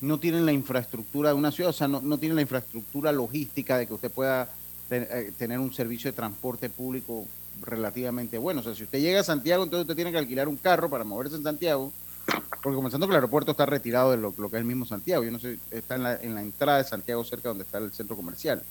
no 0.00 0.20
tienen 0.20 0.46
la 0.46 0.52
infraestructura 0.52 1.30
de 1.30 1.34
una 1.34 1.50
ciudad, 1.50 1.70
o 1.70 1.74
sea, 1.74 1.88
no, 1.88 2.00
no 2.00 2.18
tienen 2.18 2.36
la 2.36 2.42
infraestructura 2.42 3.10
logística 3.10 3.76
de 3.76 3.86
que 3.86 3.94
usted 3.94 4.10
pueda 4.10 4.48
eh, 4.90 5.32
tener 5.36 5.58
un 5.58 5.72
servicio 5.72 6.10
de 6.10 6.16
transporte 6.16 6.70
público 6.70 7.26
relativamente 7.60 8.38
bueno. 8.38 8.60
O 8.60 8.62
sea, 8.62 8.74
si 8.74 8.84
usted 8.84 9.00
llega 9.00 9.20
a 9.20 9.24
Santiago, 9.24 9.64
entonces 9.64 9.82
usted 9.82 9.96
tiene 9.96 10.12
que 10.12 10.18
alquilar 10.18 10.46
un 10.46 10.56
carro 10.56 10.88
para 10.88 11.02
moverse 11.02 11.34
en 11.34 11.42
Santiago, 11.42 11.92
porque 12.62 12.76
comenzando 12.76 13.06
que 13.06 13.10
el 13.10 13.16
aeropuerto 13.16 13.50
está 13.50 13.66
retirado 13.66 14.12
de 14.12 14.18
lo, 14.18 14.32
que 14.32 14.46
es 14.46 14.54
el 14.54 14.64
mismo 14.64 14.86
Santiago. 14.86 15.24
Yo 15.24 15.32
no 15.32 15.40
sé, 15.40 15.58
está 15.72 15.96
en 15.96 16.04
la, 16.04 16.14
en 16.16 16.34
la 16.36 16.42
entrada 16.42 16.78
de 16.78 16.84
Santiago, 16.84 17.24
cerca 17.24 17.48
donde 17.48 17.64
está 17.64 17.78
el 17.78 17.92
centro 17.92 18.14
comercial. 18.14 18.62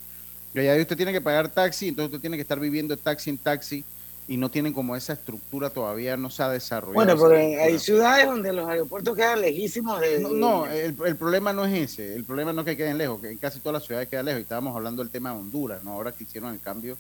Y 0.54 0.60
allá 0.60 0.82
usted 0.82 0.96
tiene 0.96 1.12
que 1.12 1.22
pagar 1.22 1.50
taxi, 1.50 1.90
entonces 1.90 2.14
usted 2.14 2.22
tiene 2.22 2.38
que 2.38 2.42
estar 2.44 2.60
viviendo 2.60 2.96
taxi 2.96 3.30
en 3.30 3.38
taxi 3.38 3.84
y 4.28 4.36
no 4.36 4.50
tienen 4.50 4.74
como 4.74 4.96
esa 4.96 5.14
estructura 5.14 5.70
todavía, 5.70 6.18
no 6.18 6.30
se 6.30 6.44
ha 6.44 6.50
desarrollado. 6.50 6.94
Bueno, 6.94 7.18
porque 7.18 7.60
hay 7.60 7.80
ciudades 7.80 8.26
donde 8.26 8.52
los 8.52 8.68
aeropuertos 8.68 9.16
quedan 9.16 9.40
lejísimos 9.42 10.02
de... 10.02 10.20
No, 10.20 10.30
no 10.30 10.66
el, 10.66 10.96
el, 11.06 11.16
problema 11.16 11.54
no 11.54 11.66
es 11.66 11.92
ese, 11.92 12.14
el 12.14 12.26
problema 12.26 12.52
no 12.52 12.62
es 12.62 12.66
que 12.66 12.78
queden 12.78 12.98
lejos, 12.98 13.22
que 13.22 13.30
en 13.30 13.38
casi 13.38 13.60
todas 13.60 13.76
las 13.76 13.86
ciudades 13.86 14.10
quedan 14.10 14.26
lejos, 14.26 14.40
y 14.40 14.44
estábamos 14.44 14.76
hablando 14.76 15.02
del 15.02 15.12
tema 15.12 15.32
de 15.32 15.38
Honduras, 15.38 15.84
¿no? 15.84 15.94
Ahora 15.94 16.12
que 16.12 16.26
hicieron 16.26 16.54
el 16.54 16.60
cambio 16.60 16.98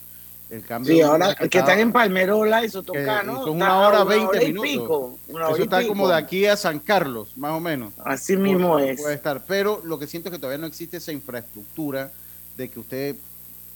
El 0.49 0.63
cambio 0.63 0.93
sí, 0.93 1.01
ahora 1.01 1.35
que, 1.35 1.57
están 1.57 1.79
en 1.79 1.91
Palmerola 1.91 2.63
y 2.63 2.69
Sotocano. 2.69 3.43
Son 3.43 3.57
una 3.57 3.79
hora 3.79 4.05
veinte 4.05 4.53
minutos. 4.53 5.15
Eso 5.27 5.63
está 5.63 5.85
como 5.85 6.07
de 6.07 6.15
aquí 6.15 6.45
a 6.45 6.55
San 6.55 6.79
Carlos, 6.79 7.35
más 7.35 7.51
o 7.51 7.59
menos. 7.59 7.91
Así 8.05 8.37
mismo 8.37 8.79
es. 8.79 9.01
Puede 9.01 9.15
estar, 9.15 9.43
pero 9.45 9.81
lo 9.83 9.99
que 9.99 10.07
siento 10.07 10.29
es 10.29 10.33
que 10.33 10.39
todavía 10.39 10.59
no 10.59 10.67
existe 10.67 10.95
esa 10.95 11.11
infraestructura 11.11 12.09
de 12.55 12.69
que 12.69 12.79
usted 12.79 13.15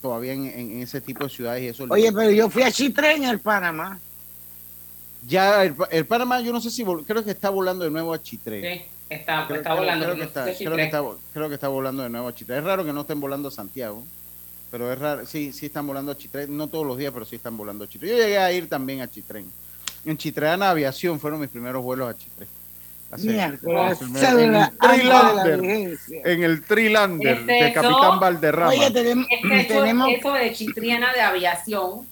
todavía 0.01 0.33
en, 0.33 0.81
ese 0.81 0.99
tipo 0.99 1.23
de 1.23 1.29
ciudades 1.29 1.63
y 1.63 1.67
eso. 1.67 1.85
Oye, 1.89 2.11
pero 2.11 2.31
yo 2.31 2.49
fui 2.49 2.63
a 2.63 2.71
Chitre 2.71 3.15
en 3.15 3.25
el 3.25 3.39
Panamá. 3.39 3.99
Ya, 5.27 5.63
el, 5.63 6.05
Panamá, 6.05 6.41
yo 6.41 6.51
no 6.51 6.59
sé 6.59 6.71
si, 6.71 6.83
creo 6.83 7.23
que 7.23 7.31
está 7.31 7.49
volando 7.49 7.85
de 7.85 7.91
nuevo 7.91 8.13
a 8.13 8.21
Chitré. 8.21 8.61
Sí, 8.61 8.85
está, 9.09 9.47
está 9.53 9.75
volando. 9.75 10.05
Creo, 10.05 10.17
que 10.17 10.23
está, 10.23 10.43
creo, 11.31 11.47
que 11.49 11.55
está, 11.55 11.67
volando 11.67 12.01
de 12.01 12.09
nuevo 12.09 12.27
a 12.27 12.33
Chitré. 12.33 12.57
Es 12.57 12.63
raro 12.63 12.83
que 12.83 12.91
no 12.91 13.01
estén 13.01 13.19
volando 13.19 13.49
a 13.49 13.51
Santiago, 13.51 14.03
pero 14.71 14.91
es 14.91 14.97
raro, 14.97 15.25
sí, 15.27 15.53
sí 15.53 15.67
están 15.67 15.85
volando 15.85 16.11
a 16.11 16.17
Chitré, 16.17 16.47
no 16.47 16.67
todos 16.67 16.87
los 16.87 16.97
días, 16.97 17.13
pero 17.13 17.25
sí 17.25 17.35
están 17.35 17.55
volando 17.55 17.83
a 17.83 17.87
Chitré. 17.87 18.09
Yo 18.09 18.15
llegué 18.15 18.39
a 18.39 18.51
ir 18.51 18.67
también 18.67 19.01
a 19.01 19.07
Chitré. 19.07 19.45
En 20.03 20.17
Chitreana 20.17 20.71
Aviación 20.71 21.19
fueron 21.19 21.39
mis 21.39 21.49
primeros 21.49 21.83
vuelos 21.83 22.09
a 22.09 22.17
En, 26.23 26.43
el 26.43 26.63
Trilander, 26.63 27.45
de 27.45 27.73
Capitán 27.73 28.19
Valderrama. 28.19 28.71
Oye, 28.71 28.91
tenemos, 28.91 29.27
eso 30.09 30.33
de 30.33 30.53
Chitriana 30.53 31.13
de 31.13 31.21
aviación 31.21 32.05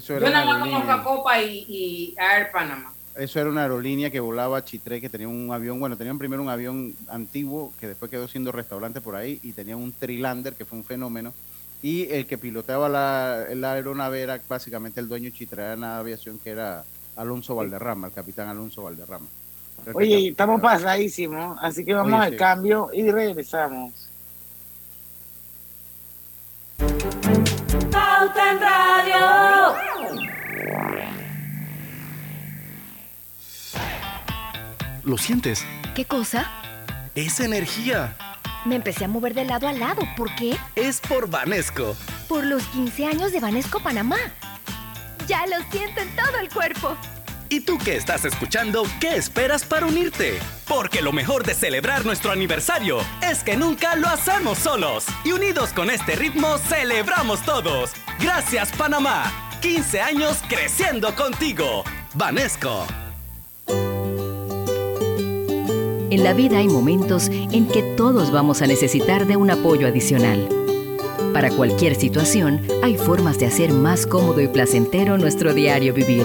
yo 0.00 0.20
nada 0.20 0.44
más 0.44 0.58
conozco 0.60 0.90
a 0.90 1.02
Copa 1.02 1.42
y, 1.42 2.14
Air 2.18 2.50
Panama. 2.52 2.92
Eso 3.14 3.40
era 3.40 3.48
una 3.48 3.62
aerolínea 3.62 4.10
que 4.10 4.20
volaba 4.20 4.58
a 4.58 4.64
Chitré, 4.64 5.00
que 5.00 5.08
tenía 5.08 5.28
un 5.28 5.50
avión, 5.50 5.80
bueno, 5.80 5.96
tenían 5.96 6.18
primero 6.18 6.42
un 6.42 6.50
avión 6.50 6.94
antiguo 7.08 7.72
que 7.80 7.86
después 7.88 8.10
quedó 8.10 8.28
siendo 8.28 8.52
restaurante 8.52 9.00
por 9.00 9.16
ahí 9.16 9.40
y 9.42 9.52
tenía 9.52 9.76
un 9.76 9.92
Trilander 9.92 10.54
que 10.54 10.66
fue 10.66 10.78
un 10.78 10.84
fenómeno. 10.84 11.32
Y 11.82 12.10
el 12.10 12.26
que 12.26 12.36
piloteaba 12.36 12.88
la, 12.88 13.46
la 13.54 13.72
aeronave 13.72 14.20
era 14.20 14.38
básicamente 14.48 15.00
el 15.00 15.08
dueño 15.08 15.30
de 15.30 15.76
la 15.76 15.98
Aviación, 15.98 16.38
que 16.38 16.50
era 16.50 16.84
Alonso 17.16 17.54
Valderrama, 17.54 18.08
el 18.08 18.12
capitán 18.12 18.48
Alonso 18.48 18.82
Valderrama. 18.82 19.26
Oye, 19.94 20.28
estamos 20.28 20.60
pasadísimos, 20.60 21.58
así 21.62 21.84
que 21.84 21.94
vamos 21.94 22.20
al 22.20 22.36
cambio 22.36 22.90
y 22.92 23.10
regresamos. 23.10 24.06
en 28.34 28.60
Radio. 28.60 29.74
¿Lo 35.04 35.16
sientes? 35.16 35.64
¿Qué 35.94 36.04
cosa? 36.04 36.50
Es 37.14 37.40
energía. 37.40 38.16
Me 38.64 38.74
empecé 38.74 39.04
a 39.04 39.08
mover 39.08 39.34
de 39.34 39.44
lado 39.44 39.68
a 39.68 39.72
lado. 39.72 40.02
¿Por 40.16 40.34
qué? 40.34 40.56
Es 40.74 41.00
por 41.00 41.30
Vanesco. 41.30 41.96
Por 42.28 42.44
los 42.44 42.64
15 42.68 43.06
años 43.06 43.32
de 43.32 43.38
Vanesco 43.40 43.80
Panamá. 43.80 44.16
Ya 45.28 45.46
lo 45.46 45.56
siento 45.70 46.00
en 46.00 46.16
todo 46.16 46.38
el 46.40 46.48
cuerpo. 46.48 46.96
¿Y 47.48 47.60
tú 47.60 47.78
que 47.78 47.96
estás 47.96 48.24
escuchando, 48.24 48.82
qué 49.00 49.16
esperas 49.16 49.64
para 49.64 49.86
unirte? 49.86 50.38
Porque 50.66 51.00
lo 51.00 51.12
mejor 51.12 51.46
de 51.46 51.54
celebrar 51.54 52.04
nuestro 52.04 52.32
aniversario 52.32 52.98
es 53.22 53.44
que 53.44 53.56
nunca 53.56 53.94
lo 53.94 54.08
hacemos 54.08 54.58
solos. 54.58 55.06
Y 55.24 55.30
unidos 55.30 55.72
con 55.72 55.90
este 55.90 56.16
ritmo, 56.16 56.58
celebramos 56.58 57.42
todos. 57.42 57.92
Gracias 58.20 58.72
Panamá. 58.72 59.32
15 59.62 60.00
años 60.00 60.38
creciendo 60.48 61.14
contigo. 61.14 61.84
Vanesco. 62.14 62.84
En 66.08 66.24
la 66.24 66.32
vida 66.32 66.58
hay 66.58 66.68
momentos 66.68 67.28
en 67.28 67.68
que 67.68 67.82
todos 67.96 68.32
vamos 68.32 68.60
a 68.62 68.66
necesitar 68.66 69.26
de 69.26 69.36
un 69.36 69.50
apoyo 69.50 69.86
adicional. 69.86 70.48
Para 71.32 71.50
cualquier 71.50 71.94
situación, 71.94 72.66
hay 72.82 72.96
formas 72.96 73.38
de 73.38 73.46
hacer 73.46 73.72
más 73.72 74.06
cómodo 74.06 74.40
y 74.40 74.48
placentero 74.48 75.18
nuestro 75.18 75.52
diario 75.52 75.92
vivir 75.92 76.24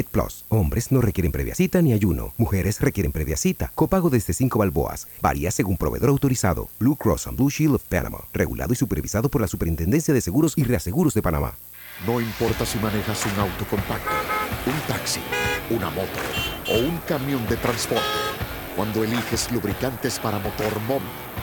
Plus. 0.09 0.45
Hombres 0.49 0.91
no 0.91 1.01
requieren 1.01 1.31
previa 1.31 1.55
cita 1.55 1.81
ni 1.81 1.93
ayuno. 1.93 2.33
Mujeres 2.37 2.79
requieren 2.81 3.11
previa 3.11 3.37
cita. 3.37 3.71
Copago 3.75 4.09
desde 4.09 4.33
5 4.33 4.59
balboas. 4.59 5.07
Varía 5.21 5.51
según 5.51 5.77
proveedor 5.77 6.09
autorizado. 6.09 6.69
Blue 6.79 6.95
Cross 6.95 7.27
and 7.27 7.37
Blue 7.37 7.49
Shield 7.49 7.75
of 7.75 7.83
Panama 7.83 8.11
regulado 8.33 8.73
y 8.73 8.75
supervisado 8.75 9.29
por 9.29 9.41
la 9.41 9.47
Superintendencia 9.47 10.13
de 10.13 10.21
Seguros 10.21 10.53
y 10.55 10.63
Reaseguros 10.63 11.13
de 11.13 11.21
Panamá. 11.21 11.55
No 12.05 12.19
importa 12.19 12.65
si 12.65 12.79
manejas 12.79 13.25
un 13.25 13.39
auto 13.39 13.65
compacto, 13.69 14.09
un 14.65 14.87
taxi, 14.87 15.19
una 15.69 15.89
moto 15.89 16.19
o 16.69 16.79
un 16.79 16.97
camión 17.07 17.45
de 17.47 17.57
transporte. 17.57 18.03
Cuando 18.75 19.03
eliges 19.03 19.51
lubricantes 19.51 20.17
para 20.19 20.39
motor 20.39 20.79
móvil, 20.87 21.07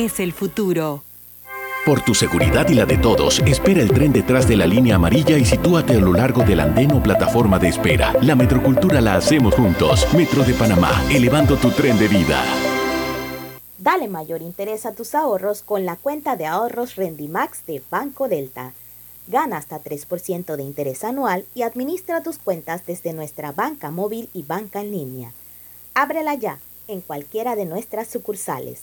el 0.00 0.32
futuro. 0.32 1.04
Por 1.84 2.00
tu 2.00 2.14
seguridad 2.14 2.66
y 2.70 2.74
la 2.74 2.86
de 2.86 2.96
todos, 2.96 3.40
espera 3.40 3.82
el 3.82 3.92
tren 3.92 4.12
detrás 4.12 4.48
de 4.48 4.56
la 4.56 4.66
línea 4.66 4.94
amarilla 4.96 5.36
y 5.36 5.44
sitúate 5.44 5.92
a 5.92 6.00
lo 6.00 6.14
largo 6.14 6.42
del 6.42 6.60
andén 6.60 6.92
o 6.92 7.02
plataforma 7.02 7.58
de 7.58 7.68
espera. 7.68 8.14
La 8.22 8.34
metrocultura 8.34 9.02
la 9.02 9.16
hacemos 9.16 9.54
juntos. 9.54 10.06
Metro 10.14 10.42
de 10.42 10.54
Panamá, 10.54 10.90
elevando 11.10 11.56
tu 11.56 11.70
tren 11.70 11.98
de 11.98 12.08
vida. 12.08 12.42
Dale 13.76 14.08
mayor 14.08 14.40
interés 14.40 14.86
a 14.86 14.94
tus 14.94 15.14
ahorros 15.14 15.60
con 15.60 15.84
la 15.84 15.96
cuenta 15.96 16.34
de 16.34 16.46
ahorros 16.46 16.96
Rendimax 16.96 17.66
de 17.66 17.82
Banco 17.90 18.26
Delta. 18.26 18.72
Gana 19.26 19.58
hasta 19.58 19.82
3% 19.82 20.56
de 20.56 20.62
interés 20.62 21.04
anual 21.04 21.44
y 21.54 21.62
administra 21.62 22.22
tus 22.22 22.38
cuentas 22.38 22.86
desde 22.86 23.12
nuestra 23.12 23.52
banca 23.52 23.90
móvil 23.90 24.30
y 24.32 24.44
banca 24.44 24.80
en 24.80 24.92
línea. 24.92 25.32
Ábrela 25.92 26.34
ya 26.34 26.58
en 26.88 27.02
cualquiera 27.02 27.54
de 27.54 27.66
nuestras 27.66 28.08
sucursales. 28.08 28.82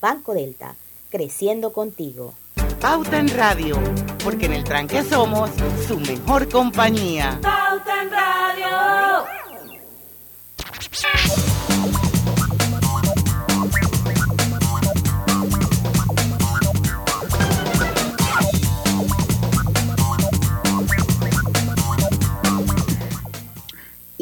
Banco 0.00 0.34
Delta, 0.34 0.76
creciendo 1.10 1.72
contigo. 1.72 2.34
Pauta 2.80 3.18
en 3.18 3.28
Radio, 3.28 3.78
porque 4.24 4.46
en 4.46 4.54
el 4.54 4.64
tranque 4.64 5.02
somos 5.02 5.50
su 5.86 5.98
mejor 6.00 6.48
compañía. 6.48 7.38
Pauta 7.42 8.02
en 8.02 8.10
Radio. 8.10 8.30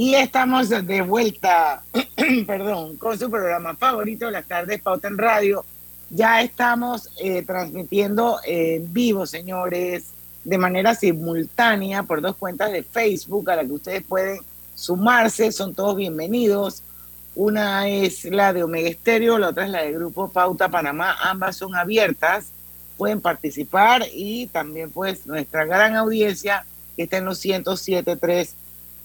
Y 0.00 0.14
estamos 0.14 0.68
de 0.68 1.02
vuelta, 1.02 1.82
perdón, 2.46 2.96
con 2.98 3.18
su 3.18 3.28
programa 3.28 3.74
favorito 3.74 4.26
de 4.26 4.30
las 4.30 4.46
tardes, 4.46 4.80
Pauta 4.80 5.08
en 5.08 5.18
Radio. 5.18 5.64
Ya 6.08 6.40
estamos 6.40 7.10
eh, 7.18 7.42
transmitiendo 7.42 8.38
en 8.44 8.92
vivo, 8.92 9.26
señores, 9.26 10.04
de 10.44 10.56
manera 10.56 10.94
simultánea 10.94 12.04
por 12.04 12.20
dos 12.20 12.36
cuentas 12.36 12.70
de 12.70 12.84
Facebook 12.84 13.50
a 13.50 13.56
las 13.56 13.66
que 13.66 13.72
ustedes 13.72 14.04
pueden 14.04 14.38
sumarse, 14.76 15.50
son 15.50 15.74
todos 15.74 15.96
bienvenidos. 15.96 16.84
Una 17.34 17.88
es 17.88 18.24
la 18.24 18.52
de 18.52 18.62
Omega 18.62 18.90
Estéreo, 18.90 19.36
la 19.36 19.48
otra 19.48 19.64
es 19.64 19.70
la 19.72 19.82
de 19.82 19.94
Grupo 19.94 20.28
Pauta 20.28 20.68
Panamá, 20.68 21.16
ambas 21.24 21.56
son 21.56 21.74
abiertas, 21.74 22.52
pueden 22.96 23.20
participar 23.20 24.04
y 24.14 24.46
también 24.46 24.92
pues 24.92 25.26
nuestra 25.26 25.64
gran 25.64 25.96
audiencia 25.96 26.64
que 26.94 27.02
está 27.02 27.16
en 27.16 27.24
los 27.24 27.44
107.3 27.44 28.54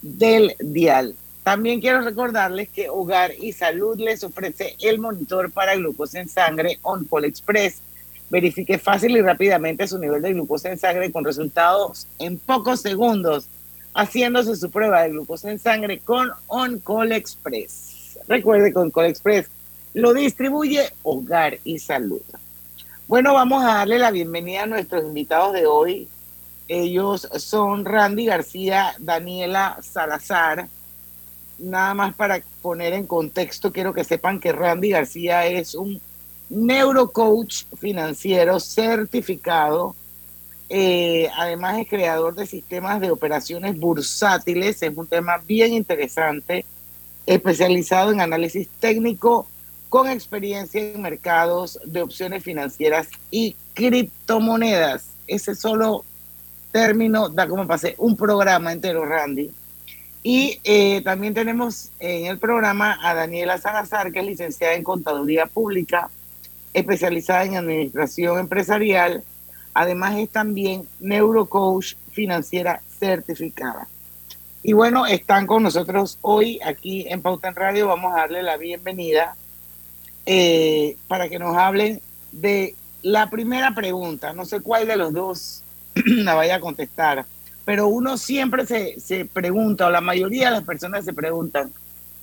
del 0.04 0.54
dial. 0.60 1.16
También 1.42 1.80
quiero 1.80 2.02
recordarles 2.02 2.68
que 2.68 2.90
Hogar 2.90 3.32
y 3.40 3.52
Salud 3.52 3.98
les 3.98 4.22
ofrece 4.22 4.76
el 4.80 4.98
monitor 4.98 5.50
para 5.50 5.74
glucosa 5.76 6.20
en 6.20 6.28
sangre 6.28 6.78
OnCall 6.82 7.24
Express. 7.24 7.80
Verifique 8.28 8.78
fácil 8.78 9.16
y 9.16 9.22
rápidamente 9.22 9.88
su 9.88 9.98
nivel 9.98 10.20
de 10.22 10.34
glucosa 10.34 10.70
en 10.70 10.78
sangre 10.78 11.10
con 11.10 11.24
resultados 11.24 12.06
en 12.18 12.38
pocos 12.38 12.80
segundos, 12.80 13.46
haciéndose 13.94 14.56
su 14.56 14.70
prueba 14.70 15.02
de 15.02 15.10
glucosa 15.10 15.50
en 15.50 15.58
sangre 15.58 16.00
con 16.00 16.30
OnCall 16.48 17.12
Express. 17.12 18.18
Recuerde 18.28 18.72
que 18.72 18.78
OnCall 18.78 19.06
Express 19.06 19.48
lo 19.94 20.12
distribuye 20.12 20.90
Hogar 21.02 21.58
y 21.64 21.78
Salud. 21.78 22.22
Bueno, 23.06 23.32
vamos 23.32 23.64
a 23.64 23.74
darle 23.74 23.98
la 23.98 24.10
bienvenida 24.10 24.62
a 24.64 24.66
nuestros 24.66 25.04
invitados 25.04 25.52
de 25.54 25.66
hoy. 25.66 26.08
Ellos 26.68 27.28
son 27.36 27.84
Randy 27.84 28.26
García, 28.26 28.94
Daniela 28.98 29.78
Salazar. 29.82 30.68
Nada 31.58 31.94
más 31.94 32.14
para 32.14 32.42
poner 32.62 32.94
en 32.94 33.06
contexto, 33.06 33.72
quiero 33.72 33.92
que 33.92 34.04
sepan 34.04 34.40
que 34.40 34.52
Randy 34.52 34.90
García 34.90 35.46
es 35.46 35.74
un 35.74 36.00
neurocoach 36.48 37.64
financiero 37.78 38.58
certificado. 38.60 39.94
Eh, 40.70 41.28
además 41.36 41.78
es 41.78 41.88
creador 41.88 42.34
de 42.34 42.46
sistemas 42.46 43.00
de 43.00 43.10
operaciones 43.10 43.78
bursátiles. 43.78 44.82
Es 44.82 44.96
un 44.96 45.06
tema 45.06 45.38
bien 45.38 45.74
interesante, 45.74 46.64
especializado 47.26 48.10
en 48.12 48.20
análisis 48.20 48.68
técnico 48.80 49.46
con 49.90 50.08
experiencia 50.08 50.80
en 50.80 51.02
mercados 51.02 51.78
de 51.84 52.02
opciones 52.02 52.42
financieras 52.42 53.08
y 53.30 53.54
criptomonedas. 53.74 55.10
Ese 55.26 55.54
solo 55.54 56.04
término 56.74 57.28
da 57.28 57.46
como 57.46 57.68
pase 57.68 57.94
un 57.98 58.16
programa 58.16 58.72
entero, 58.72 59.04
Randy. 59.06 59.48
Y 60.24 60.58
eh, 60.64 61.02
también 61.02 61.32
tenemos 61.32 61.92
en 62.00 62.26
el 62.26 62.38
programa 62.38 62.98
a 63.00 63.14
Daniela 63.14 63.58
Salazar, 63.58 64.10
que 64.10 64.18
es 64.18 64.26
licenciada 64.26 64.74
en 64.74 64.82
Contaduría 64.82 65.46
Pública, 65.46 66.10
especializada 66.72 67.44
en 67.44 67.54
Administración 67.54 68.40
Empresarial. 68.40 69.22
Además 69.72 70.16
es 70.18 70.30
también 70.30 70.88
neurocoach 70.98 71.94
financiera 72.10 72.80
certificada. 72.98 73.86
Y 74.64 74.72
bueno, 74.72 75.06
están 75.06 75.46
con 75.46 75.62
nosotros 75.62 76.18
hoy 76.22 76.58
aquí 76.64 77.06
en 77.08 77.22
Pauta 77.22 77.46
en 77.46 77.54
Radio. 77.54 77.86
Vamos 77.86 78.12
a 78.14 78.22
darle 78.22 78.42
la 78.42 78.56
bienvenida 78.56 79.36
eh, 80.26 80.96
para 81.06 81.28
que 81.28 81.38
nos 81.38 81.56
hablen 81.56 82.00
de 82.32 82.74
la 83.02 83.30
primera 83.30 83.76
pregunta. 83.76 84.32
No 84.32 84.44
sé 84.44 84.58
cuál 84.60 84.88
de 84.88 84.96
los 84.96 85.12
dos 85.12 85.63
la 86.06 86.34
vaya 86.34 86.56
a 86.56 86.60
contestar. 86.60 87.24
Pero 87.64 87.88
uno 87.88 88.18
siempre 88.18 88.66
se, 88.66 89.00
se 89.00 89.24
pregunta, 89.24 89.86
o 89.86 89.90
la 89.90 90.00
mayoría 90.00 90.46
de 90.46 90.56
las 90.56 90.64
personas 90.64 91.04
se 91.04 91.12
preguntan, 91.12 91.70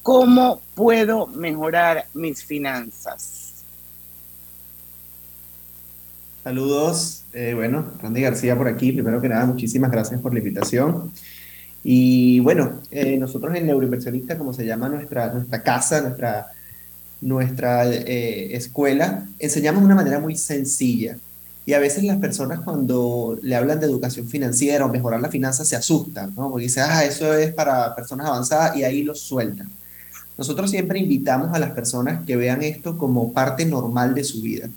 ¿cómo 0.04 0.62
puedo 0.76 1.28
mejorar 1.28 2.06
mis 2.14 2.44
finanzas? 2.44 3.52
Saludos, 6.44 7.24
eh, 7.34 7.54
bueno, 7.54 7.86
Randy 8.02 8.22
García 8.22 8.58
por 8.58 8.68
aquí. 8.68 8.92
Primero 8.92 9.22
que 9.22 9.30
nada, 9.30 9.46
muchísimas 9.46 9.92
gracias 9.92 10.20
por 10.22 10.34
la 10.34 10.40
invitación. 10.40 11.12
Y 11.84 12.40
bueno, 12.40 12.80
eh, 12.90 13.18
nosotros 13.18 13.56
en 13.56 13.68
Neuroinversionista, 13.68 14.38
como 14.38 14.52
se 14.52 14.66
llama 14.66 14.90
nuestra, 14.90 15.32
nuestra 15.32 15.62
casa, 15.62 16.02
nuestra, 16.02 16.48
nuestra 17.22 17.88
eh, 17.88 18.56
escuela, 18.56 19.28
enseñamos 19.38 19.82
de 19.82 19.86
una 19.86 19.96
manera 19.96 20.20
muy 20.20 20.36
sencilla. 20.36 21.18
Y 21.66 21.74
a 21.74 21.80
veces 21.80 22.04
las 22.04 22.18
personas 22.18 22.62
cuando 22.62 23.38
le 23.42 23.56
hablan 23.56 23.80
de 23.80 23.86
educación 23.86 24.28
financiera 24.28 24.86
o 24.86 24.90
mejorar 24.90 25.22
la 25.22 25.30
finanza 25.30 25.64
se 25.64 25.76
asustan, 25.76 26.34
¿no? 26.36 26.50
Porque 26.50 26.64
dicen, 26.64 26.86
ah, 26.88 27.06
eso 27.06 27.34
es 27.34 27.54
para 27.54 27.96
personas 27.96 28.28
avanzadas 28.28 28.76
y 28.76 28.84
ahí 28.84 29.04
lo 29.04 29.14
sueltan. 29.14 29.70
Nosotros 30.38 30.72
siempre 30.72 31.00
invitamos 31.00 31.54
a 31.54 31.60
las 31.60 31.72
personas 31.72 32.26
que 32.26 32.36
vean 32.36 32.64
esto 32.64 32.98
como 32.98 33.32
parte 33.32 33.66
normal 33.66 34.16
de 34.16 34.24
su 34.24 34.42
vida, 34.42 34.70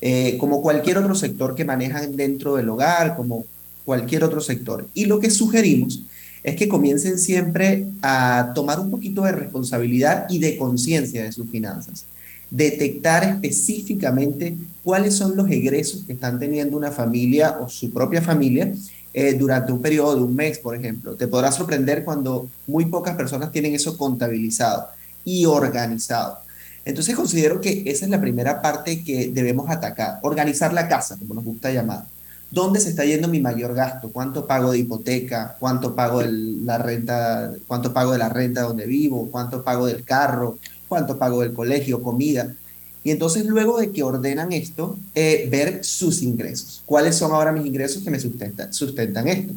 eh, 0.00 0.36
como 0.38 0.60
cualquier 0.60 0.98
otro 0.98 1.14
sector 1.14 1.54
que 1.54 1.64
manejan 1.64 2.16
dentro 2.16 2.56
del 2.56 2.68
hogar, 2.68 3.16
como 3.16 3.44
cualquier 3.84 4.24
otro 4.24 4.40
sector. 4.40 4.88
Y 4.92 5.04
lo 5.04 5.20
que 5.20 5.30
sugerimos 5.30 6.02
es 6.42 6.56
que 6.56 6.68
comiencen 6.68 7.18
siempre 7.18 7.86
a 8.02 8.50
tomar 8.54 8.80
un 8.80 8.90
poquito 8.90 9.22
de 9.22 9.32
responsabilidad 9.32 10.26
y 10.28 10.40
de 10.40 10.56
conciencia 10.56 11.22
de 11.22 11.30
sus 11.30 11.48
finanzas 11.48 12.06
detectar 12.50 13.24
específicamente 13.24 14.56
cuáles 14.82 15.14
son 15.14 15.36
los 15.36 15.50
egresos 15.50 16.04
que 16.06 16.12
están 16.12 16.38
teniendo 16.38 16.76
una 16.76 16.90
familia 16.90 17.58
o 17.60 17.68
su 17.68 17.90
propia 17.90 18.22
familia 18.22 18.72
eh, 19.12 19.34
durante 19.34 19.72
un 19.72 19.80
periodo 19.80 20.16
de 20.16 20.22
un 20.22 20.34
mes, 20.34 20.58
por 20.58 20.76
ejemplo. 20.76 21.14
Te 21.14 21.28
podrá 21.28 21.52
sorprender 21.52 22.04
cuando 22.04 22.48
muy 22.66 22.86
pocas 22.86 23.16
personas 23.16 23.52
tienen 23.52 23.74
eso 23.74 23.96
contabilizado 23.96 24.88
y 25.24 25.46
organizado. 25.46 26.38
Entonces 26.84 27.14
considero 27.16 27.60
que 27.60 27.82
esa 27.86 28.04
es 28.04 28.10
la 28.10 28.20
primera 28.20 28.60
parte 28.60 29.02
que 29.02 29.28
debemos 29.28 29.70
atacar, 29.70 30.18
organizar 30.22 30.72
la 30.72 30.88
casa, 30.88 31.16
como 31.18 31.34
nos 31.34 31.44
gusta 31.44 31.70
llamar. 31.72 32.04
¿Dónde 32.50 32.78
se 32.78 32.90
está 32.90 33.04
yendo 33.04 33.26
mi 33.26 33.40
mayor 33.40 33.74
gasto? 33.74 34.12
¿Cuánto 34.12 34.46
pago 34.46 34.70
de 34.70 34.78
hipoteca? 34.78 35.56
¿Cuánto 35.58 35.94
pago 35.94 36.20
de 36.20 36.30
la 36.30 36.78
renta? 36.78 37.52
¿Cuánto 37.66 37.92
pago 37.92 38.12
de 38.12 38.18
la 38.18 38.28
renta 38.28 38.62
donde 38.62 38.86
vivo? 38.86 39.28
¿Cuánto 39.30 39.64
pago 39.64 39.86
del 39.86 40.04
carro? 40.04 40.58
Cuánto 40.94 41.18
pago 41.18 41.40
del 41.40 41.52
colegio, 41.52 42.00
comida. 42.00 42.54
Y 43.02 43.10
entonces 43.10 43.46
luego 43.46 43.80
de 43.80 43.90
que 43.90 44.04
ordenan 44.04 44.52
esto, 44.52 44.96
eh, 45.14 45.48
ver 45.50 45.84
sus 45.84 46.22
ingresos. 46.22 46.82
¿Cuáles 46.86 47.16
son 47.16 47.32
ahora 47.32 47.50
mis 47.50 47.66
ingresos 47.66 48.02
que 48.04 48.10
me 48.10 48.20
sustentan, 48.20 48.72
sustentan 48.72 49.26
esto? 49.26 49.52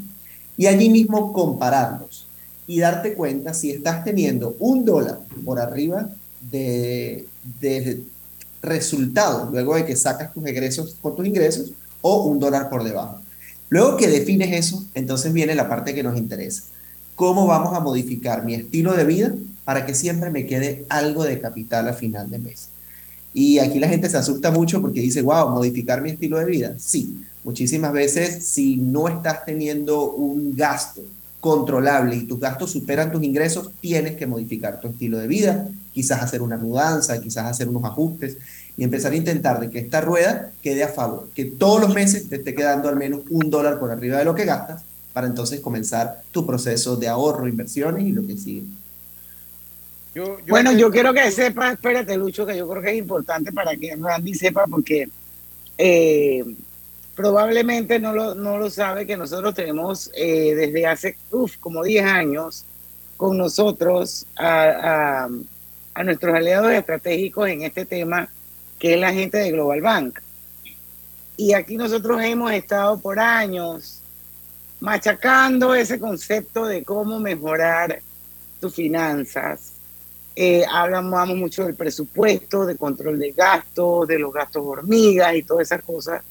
Y 0.57 0.65
allí 0.65 0.89
mismo 0.89 1.31
compararlos 1.31 2.25
y 2.65 2.79
darte 2.79 3.13
cuenta 3.13 3.53
si 3.53 3.69
estás 3.69 4.03
teniendo 4.03 4.55
un 4.59 4.83
dólar 4.83 5.19
por 5.45 5.59
arriba 5.59 6.09
de, 6.41 7.27
de 7.61 8.01
resultado, 8.63 9.49
luego 9.51 9.75
de 9.75 9.85
que 9.85 9.95
sacas 9.95 10.33
tus 10.33 10.43
egresos 10.47 10.95
con 10.99 11.15
tus 11.15 11.27
ingresos, 11.27 11.71
o 12.01 12.23
un 12.23 12.39
dólar 12.39 12.67
por 12.67 12.83
debajo. 12.83 13.21
Luego 13.69 13.95
que 13.95 14.07
defines 14.07 14.51
eso, 14.53 14.83
entonces 14.95 15.31
viene 15.31 15.53
la 15.53 15.69
parte 15.69 15.93
que 15.93 16.01
nos 16.01 16.17
interesa. 16.17 16.63
¿Cómo 17.15 17.45
vamos 17.45 17.75
a 17.75 17.79
modificar 17.79 18.43
mi 18.43 18.55
estilo 18.55 18.93
de 18.93 19.03
vida 19.03 19.33
para 19.67 19.85
que 19.85 19.93
siempre 19.93 20.29
me 20.29 20.45
quede 20.45 20.85
algo 20.87 21.25
de 21.25 21.41
capital 21.41 21.89
a 21.89 21.93
final 21.93 22.29
de 22.29 22.39
mes. 22.39 22.69
Y 23.33 23.59
aquí 23.59 23.79
la 23.79 23.89
gente 23.89 24.09
se 24.09 24.15
asusta 24.15 24.49
mucho 24.49 24.79
porque 24.79 25.01
dice, 25.01 25.21
wow, 25.21 25.49
modificar 25.49 26.01
mi 26.01 26.11
estilo 26.11 26.37
de 26.39 26.45
vida. 26.45 26.75
Sí, 26.79 27.21
muchísimas 27.43 27.91
veces 27.91 28.45
si 28.45 28.77
no 28.77 29.09
estás 29.09 29.43
teniendo 29.43 30.11
un 30.11 30.55
gasto 30.55 31.01
controlable 31.41 32.15
y 32.15 32.23
tus 32.23 32.39
gastos 32.39 32.71
superan 32.71 33.11
tus 33.11 33.21
ingresos, 33.23 33.69
tienes 33.81 34.15
que 34.15 34.25
modificar 34.25 34.79
tu 34.79 34.87
estilo 34.87 35.17
de 35.17 35.27
vida, 35.27 35.67
quizás 35.91 36.23
hacer 36.23 36.41
una 36.41 36.55
mudanza, 36.55 37.19
quizás 37.19 37.47
hacer 37.47 37.67
unos 37.67 37.83
ajustes 37.83 38.37
y 38.77 38.85
empezar 38.85 39.11
a 39.11 39.17
intentar 39.17 39.59
de 39.59 39.69
que 39.69 39.79
esta 39.79 39.99
rueda 39.99 40.53
quede 40.61 40.85
a 40.85 40.87
favor, 40.87 41.27
que 41.35 41.43
todos 41.43 41.81
los 41.81 41.93
meses 41.93 42.29
te 42.29 42.37
esté 42.37 42.55
quedando 42.55 42.87
al 42.87 42.95
menos 42.95 43.23
un 43.29 43.49
dólar 43.49 43.79
por 43.79 43.91
arriba 43.91 44.17
de 44.17 44.23
lo 44.23 44.33
que 44.33 44.45
gastas 44.45 44.83
para 45.11 45.27
entonces 45.27 45.59
comenzar 45.59 46.21
tu 46.31 46.45
proceso 46.45 46.95
de 46.95 47.09
ahorro, 47.09 47.49
inversiones 47.49 48.05
y 48.07 48.13
lo 48.13 48.25
que 48.25 48.37
sigue 48.37 48.63
bueno, 50.47 50.71
yo 50.73 50.89
quiero 50.89 51.13
que 51.13 51.31
sepa, 51.31 51.71
espérate 51.71 52.17
Lucho, 52.17 52.45
que 52.45 52.57
yo 52.57 52.67
creo 52.67 52.81
que 52.81 52.91
es 52.91 52.97
importante 52.97 53.51
para 53.51 53.75
que 53.75 53.95
Randy 53.95 54.33
sepa 54.33 54.65
porque 54.67 55.09
eh, 55.77 56.43
probablemente 57.15 57.99
no 57.99 58.13
lo, 58.13 58.35
no 58.35 58.57
lo 58.57 58.69
sabe 58.69 59.05
que 59.05 59.17
nosotros 59.17 59.53
tenemos 59.53 60.11
eh, 60.15 60.53
desde 60.55 60.85
hace 60.85 61.17
uf, 61.31 61.57
como 61.57 61.83
10 61.83 62.05
años 62.05 62.65
con 63.17 63.37
nosotros 63.37 64.25
a, 64.35 65.27
a, 65.95 66.03
nuestros 66.03 66.35
aliados 66.35 66.71
estratégicos 66.71 67.49
en 67.49 67.63
este 67.63 67.85
tema, 67.85 68.29
que 68.77 68.93
es 68.93 68.99
la 68.99 69.11
gente 69.11 69.39
de 69.39 69.51
Global 69.51 69.81
Bank. 69.81 70.19
Y 71.35 71.53
aquí 71.53 71.75
nosotros 71.75 72.21
hemos 72.21 72.51
estado 72.51 72.99
por 72.99 73.19
años 73.19 74.01
machacando 74.79 75.73
ese 75.73 75.99
concepto 75.99 76.67
de 76.67 76.83
cómo 76.83 77.19
mejorar 77.19 77.99
tus 78.59 78.75
finanzas, 78.75 79.73
eh, 80.39 80.63
hablamos 80.71 81.35
mucho 81.35 81.65
del 81.65 81.73
presupuesto, 81.73 82.63
de 82.67 82.77
control 82.77 83.17
de 83.17 83.31
gastos, 83.31 84.07
de 84.07 84.19
los 84.19 84.31
gastos 84.31 84.63
hormigas 84.63 85.35
y 85.35 85.41
todas 85.41 85.65
esas 85.65 85.81
cosas. 85.83 86.21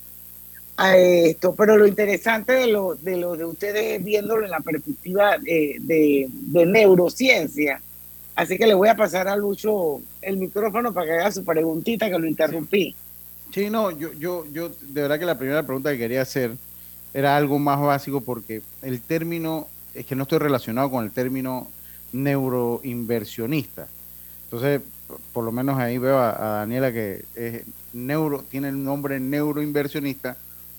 a 0.76 0.96
esto, 0.96 1.56
pero 1.56 1.76
lo 1.76 1.88
interesante 1.88 2.52
de 2.52 2.68
lo 2.68 2.94
de, 2.94 3.16
lo 3.16 3.36
de 3.36 3.44
ustedes 3.44 4.04
viéndolo 4.04 4.44
en 4.44 4.52
la 4.52 4.60
perspectiva 4.60 5.38
de, 5.38 5.78
de, 5.80 6.66
neurociencia. 6.66 7.80
Así 8.36 8.56
que 8.56 8.68
le 8.68 8.74
voy 8.74 8.88
a 8.88 8.94
pasar 8.94 9.26
a 9.26 9.34
Lucho 9.34 10.00
el 10.22 10.36
micrófono 10.36 10.92
para 10.92 11.06
que 11.06 11.12
haga 11.14 11.32
su 11.32 11.44
preguntita 11.44 12.08
que 12.08 12.18
lo 12.18 12.28
interrumpí. 12.28 12.94
Sí, 13.52 13.70
no, 13.70 13.90
yo, 13.90 14.12
yo, 14.12 14.46
yo, 14.52 14.68
de 14.68 15.02
verdad 15.02 15.18
que 15.18 15.26
la 15.26 15.38
primera 15.38 15.64
pregunta 15.64 15.90
que 15.90 15.98
quería 15.98 16.22
hacer 16.22 16.52
era 17.12 17.36
algo 17.36 17.58
más 17.58 17.80
básico 17.80 18.20
porque 18.20 18.62
el 18.82 19.00
término, 19.00 19.66
es 19.94 20.06
que 20.06 20.14
no 20.14 20.22
estoy 20.22 20.38
relacionado 20.38 20.92
con 20.92 21.02
el 21.02 21.10
término 21.10 21.72
neuroinversionista. 22.12 23.88
Entonces, 24.46 24.80
por 25.32 25.44
lo 25.44 25.52
menos 25.52 25.78
ahí 25.78 25.98
veo 25.98 26.18
a, 26.18 26.30
a 26.30 26.58
Daniela 26.58 26.92
que 26.92 27.24
es 27.34 27.62
neuro, 27.92 28.44
tiene 28.48 28.68
el 28.68 28.82
nombre 28.82 29.18
neuroinversionista 29.18 30.36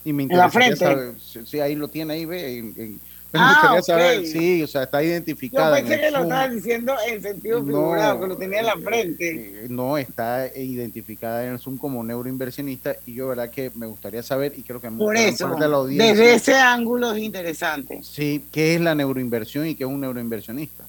y 0.07 0.13
me 0.13 0.23
interesa 0.23 0.75
saber, 0.75 1.13
sí, 1.19 1.59
ahí 1.59 1.75
lo 1.75 1.89
tiene, 1.89 2.13
ahí 2.13 2.25
ve. 2.25 2.95
ah, 3.33 3.77
saber, 3.83 4.25
sí, 4.25 4.63
o 4.63 4.67
sea, 4.67 4.83
está 4.83 5.03
identificada. 5.03 5.81
Yo 5.81 5.85
pensé 5.85 6.01
que 6.01 6.11
lo 6.11 6.23
estabas 6.23 6.51
diciendo 6.53 6.95
en 7.09 7.21
sentido 7.21 7.61
figurado, 7.61 8.21
que 8.21 8.27
lo 8.27 8.37
tenía 8.37 8.59
en 8.61 8.65
la 8.67 8.77
frente. 8.77 9.65
Eh, 9.65 9.67
no, 9.69 9.97
está 9.97 10.47
identificada 10.55 11.45
en 11.45 11.53
el 11.53 11.59
Zoom 11.59 11.77
como 11.77 12.01
neuroinversionista 12.05 12.95
y 13.05 13.15
yo, 13.15 13.27
verdad, 13.27 13.49
que 13.49 13.69
me 13.75 13.85
gustaría 13.85 14.23
saber 14.23 14.53
y 14.55 14.61
creo 14.61 14.79
que 14.79 14.89
Por 14.91 15.17
eso, 15.17 15.53
de 15.55 15.67
la 15.67 15.75
audiencia, 15.75 16.09
desde 16.09 16.33
ese 16.35 16.53
ángulo 16.55 17.11
es 17.11 17.21
interesante. 17.21 17.99
Sí, 18.01 18.45
¿qué 18.49 18.75
es 18.75 18.81
la 18.81 18.95
neuroinversión 18.95 19.67
y 19.67 19.75
qué 19.75 19.83
es 19.83 19.89
un 19.89 19.99
neuroinversionista? 19.99 20.85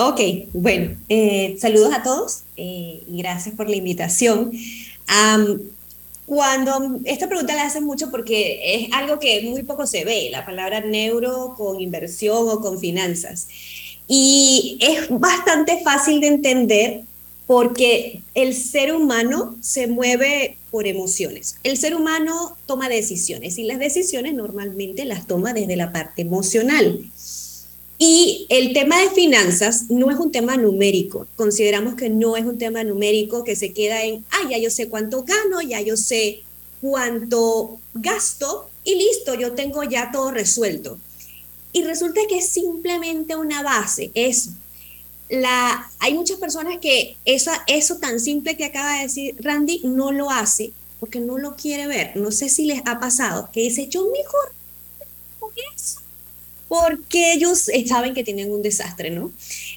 Ok, 0.00 0.20
bueno, 0.52 0.96
eh, 1.08 1.56
saludos 1.60 1.92
a 1.92 2.04
todos 2.04 2.42
eh, 2.56 3.02
y 3.04 3.18
gracias 3.18 3.56
por 3.56 3.68
la 3.68 3.74
invitación. 3.74 4.52
Cuando 6.24 7.00
esta 7.04 7.26
pregunta 7.26 7.56
la 7.56 7.64
hacen 7.64 7.82
mucho 7.82 8.08
porque 8.08 8.60
es 8.62 8.92
algo 8.92 9.18
que 9.18 9.42
muy 9.42 9.64
poco 9.64 9.88
se 9.88 10.04
ve, 10.04 10.28
la 10.30 10.46
palabra 10.46 10.82
neuro 10.82 11.54
con 11.56 11.80
inversión 11.80 12.48
o 12.48 12.60
con 12.60 12.78
finanzas. 12.78 13.48
Y 14.06 14.78
es 14.80 15.08
bastante 15.10 15.82
fácil 15.82 16.20
de 16.20 16.28
entender 16.28 17.00
porque 17.48 18.20
el 18.34 18.54
ser 18.54 18.94
humano 18.94 19.56
se 19.62 19.88
mueve 19.88 20.58
por 20.70 20.86
emociones. 20.86 21.56
El 21.64 21.76
ser 21.76 21.96
humano 21.96 22.56
toma 22.66 22.88
decisiones 22.88 23.58
y 23.58 23.64
las 23.64 23.80
decisiones 23.80 24.34
normalmente 24.34 25.04
las 25.06 25.26
toma 25.26 25.54
desde 25.54 25.74
la 25.74 25.90
parte 25.90 26.22
emocional. 26.22 27.00
Y 27.98 28.46
el 28.48 28.72
tema 28.72 29.00
de 29.00 29.10
finanzas 29.10 29.90
no 29.90 30.10
es 30.10 30.18
un 30.18 30.30
tema 30.30 30.56
numérico. 30.56 31.26
Consideramos 31.34 31.96
que 31.96 32.08
no 32.08 32.36
es 32.36 32.44
un 32.44 32.56
tema 32.56 32.84
numérico 32.84 33.42
que 33.42 33.56
se 33.56 33.72
queda 33.72 34.04
en, 34.04 34.24
ah, 34.30 34.48
ya 34.48 34.56
yo 34.58 34.70
sé 34.70 34.88
cuánto 34.88 35.24
gano, 35.24 35.60
ya 35.60 35.80
yo 35.80 35.96
sé 35.96 36.42
cuánto 36.80 37.80
gasto 37.94 38.70
y 38.84 38.94
listo, 38.94 39.34
yo 39.34 39.52
tengo 39.52 39.82
ya 39.82 40.12
todo 40.12 40.30
resuelto. 40.30 40.96
Y 41.72 41.82
resulta 41.82 42.20
que 42.28 42.38
es 42.38 42.48
simplemente 42.48 43.34
una 43.34 43.62
base, 43.62 44.12
es 44.14 44.50
la, 45.28 45.90
hay 45.98 46.14
muchas 46.14 46.38
personas 46.38 46.78
que 46.78 47.16
esa, 47.24 47.64
eso 47.66 47.96
tan 47.98 48.20
simple 48.20 48.56
que 48.56 48.64
acaba 48.64 48.96
de 48.96 49.02
decir 49.02 49.36
Randy 49.40 49.82
no 49.84 50.12
lo 50.12 50.30
hace 50.30 50.72
porque 51.00 51.20
no 51.20 51.36
lo 51.36 51.56
quiere 51.56 51.86
ver. 51.86 52.16
No 52.16 52.30
sé 52.30 52.48
si 52.48 52.64
les 52.64 52.80
ha 52.86 52.98
pasado 52.98 53.50
que 53.52 53.60
dice, 53.60 53.88
yo 53.88 54.06
mejor 54.10 54.52
con 55.38 55.50
eso 55.76 56.00
porque 56.68 57.32
ellos 57.32 57.70
saben 57.86 58.14
que 58.14 58.24
tienen 58.24 58.52
un 58.52 58.62
desastre, 58.62 59.10
¿no? 59.10 59.32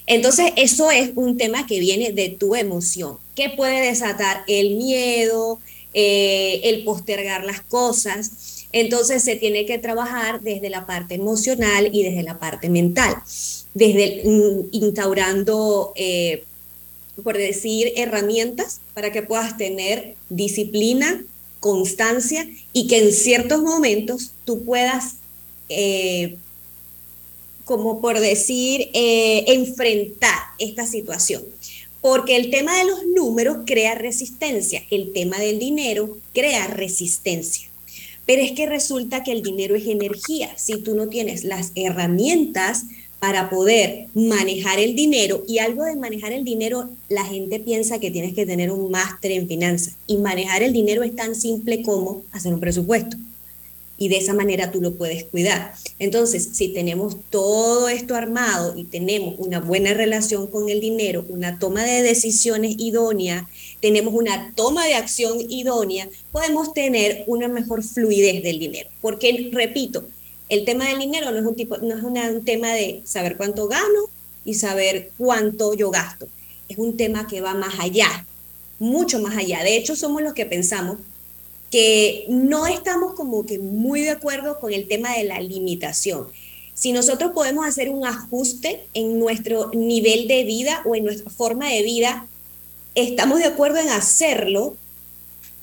Entonces, 0.05 0.51
eso 0.57 0.91
es 0.91 1.11
un 1.15 1.37
tema 1.37 1.65
que 1.65 1.79
viene 1.79 2.11
de 2.11 2.29
tu 2.29 2.55
emoción, 2.55 3.17
que 3.35 3.49
puede 3.49 3.81
desatar 3.87 4.43
el 4.47 4.75
miedo, 4.75 5.59
eh, 5.93 6.61
el 6.65 6.83
postergar 6.83 7.45
las 7.45 7.61
cosas. 7.61 8.65
Entonces, 8.73 9.23
se 9.23 9.35
tiene 9.37 9.65
que 9.65 9.77
trabajar 9.77 10.41
desde 10.41 10.69
la 10.69 10.85
parte 10.85 11.15
emocional 11.15 11.89
y 11.93 12.03
desde 12.03 12.23
la 12.23 12.39
parte 12.39 12.69
mental, 12.69 13.15
desde 13.73 14.23
mm, 14.25 14.69
instaurando, 14.71 15.93
eh, 15.95 16.43
por 17.23 17.37
decir, 17.37 17.93
herramientas 17.95 18.81
para 18.93 19.11
que 19.13 19.21
puedas 19.21 19.57
tener 19.57 20.15
disciplina, 20.29 21.23
constancia 21.61 22.49
y 22.73 22.87
que 22.87 22.97
en 22.97 23.13
ciertos 23.13 23.61
momentos 23.61 24.31
tú 24.45 24.63
puedas 24.63 25.15
eh, 25.69 26.37
como 27.71 28.01
por 28.01 28.19
decir, 28.19 28.89
eh, 28.93 29.45
enfrentar 29.47 30.37
esta 30.59 30.85
situación. 30.85 31.41
Porque 32.01 32.35
el 32.35 32.49
tema 32.49 32.77
de 32.77 32.83
los 32.83 33.05
números 33.15 33.59
crea 33.65 33.95
resistencia, 33.95 34.83
el 34.91 35.13
tema 35.13 35.39
del 35.39 35.57
dinero 35.57 36.17
crea 36.33 36.67
resistencia. 36.67 37.69
Pero 38.25 38.41
es 38.41 38.51
que 38.51 38.65
resulta 38.65 39.23
que 39.23 39.31
el 39.31 39.41
dinero 39.41 39.75
es 39.75 39.87
energía. 39.87 40.51
Si 40.57 40.79
tú 40.79 40.95
no 40.95 41.07
tienes 41.07 41.45
las 41.45 41.71
herramientas 41.75 42.83
para 43.19 43.49
poder 43.49 44.07
manejar 44.15 44.79
el 44.79 44.93
dinero, 44.93 45.45
y 45.47 45.59
algo 45.59 45.85
de 45.85 45.95
manejar 45.95 46.33
el 46.33 46.43
dinero, 46.43 46.89
la 47.07 47.23
gente 47.23 47.61
piensa 47.61 47.99
que 47.99 48.11
tienes 48.11 48.33
que 48.33 48.45
tener 48.45 48.69
un 48.69 48.91
máster 48.91 49.31
en 49.31 49.47
finanzas. 49.47 49.95
Y 50.07 50.17
manejar 50.17 50.61
el 50.61 50.73
dinero 50.73 51.03
es 51.03 51.15
tan 51.15 51.35
simple 51.35 51.83
como 51.83 52.23
hacer 52.33 52.53
un 52.53 52.59
presupuesto 52.59 53.15
y 54.01 54.07
de 54.07 54.17
esa 54.17 54.33
manera 54.33 54.71
tú 54.71 54.81
lo 54.81 54.95
puedes 54.95 55.25
cuidar. 55.25 55.75
Entonces, 55.99 56.49
si 56.53 56.69
tenemos 56.69 57.17
todo 57.29 57.87
esto 57.87 58.15
armado 58.15 58.75
y 58.75 58.83
tenemos 58.83 59.35
una 59.37 59.59
buena 59.59 59.93
relación 59.93 60.47
con 60.47 60.69
el 60.69 60.81
dinero, 60.81 61.23
una 61.29 61.59
toma 61.59 61.83
de 61.83 62.01
decisiones 62.01 62.77
idónea, 62.79 63.47
tenemos 63.79 64.15
una 64.15 64.53
toma 64.55 64.87
de 64.87 64.95
acción 64.95 65.37
idónea, 65.49 66.09
podemos 66.31 66.73
tener 66.73 67.25
una 67.27 67.47
mejor 67.47 67.83
fluidez 67.83 68.41
del 68.41 68.57
dinero. 68.57 68.89
Porque, 69.01 69.51
repito, 69.53 70.03
el 70.49 70.65
tema 70.65 70.87
del 70.87 70.97
dinero 70.97 71.29
no 71.29 71.37
es 71.37 71.45
un, 71.45 71.55
tipo, 71.55 71.77
no 71.77 71.95
es 71.95 72.01
un 72.01 72.43
tema 72.43 72.73
de 72.73 73.03
saber 73.03 73.37
cuánto 73.37 73.67
gano 73.67 74.09
y 74.43 74.55
saber 74.55 75.11
cuánto 75.15 75.75
yo 75.75 75.91
gasto. 75.91 76.27
Es 76.69 76.79
un 76.79 76.97
tema 76.97 77.27
que 77.27 77.39
va 77.39 77.53
más 77.53 77.75
allá, 77.79 78.25
mucho 78.79 79.19
más 79.19 79.37
allá. 79.37 79.61
De 79.61 79.77
hecho, 79.77 79.95
somos 79.95 80.23
los 80.23 80.33
que 80.33 80.47
pensamos 80.47 80.97
que 81.71 82.25
no 82.27 82.67
estamos 82.67 83.15
como 83.15 83.45
que 83.45 83.57
muy 83.57 84.01
de 84.01 84.11
acuerdo 84.11 84.59
con 84.59 84.73
el 84.73 84.87
tema 84.87 85.15
de 85.15 85.23
la 85.23 85.39
limitación. 85.39 86.27
Si 86.73 86.91
nosotros 86.91 87.31
podemos 87.33 87.65
hacer 87.65 87.89
un 87.89 88.05
ajuste 88.05 88.85
en 88.93 89.19
nuestro 89.19 89.71
nivel 89.73 90.27
de 90.27 90.43
vida 90.43 90.81
o 90.85 90.95
en 90.95 91.05
nuestra 91.05 91.31
forma 91.31 91.69
de 91.69 91.81
vida, 91.83 92.27
estamos 92.93 93.39
de 93.39 93.45
acuerdo 93.45 93.79
en 93.79 93.89
hacerlo, 93.89 94.75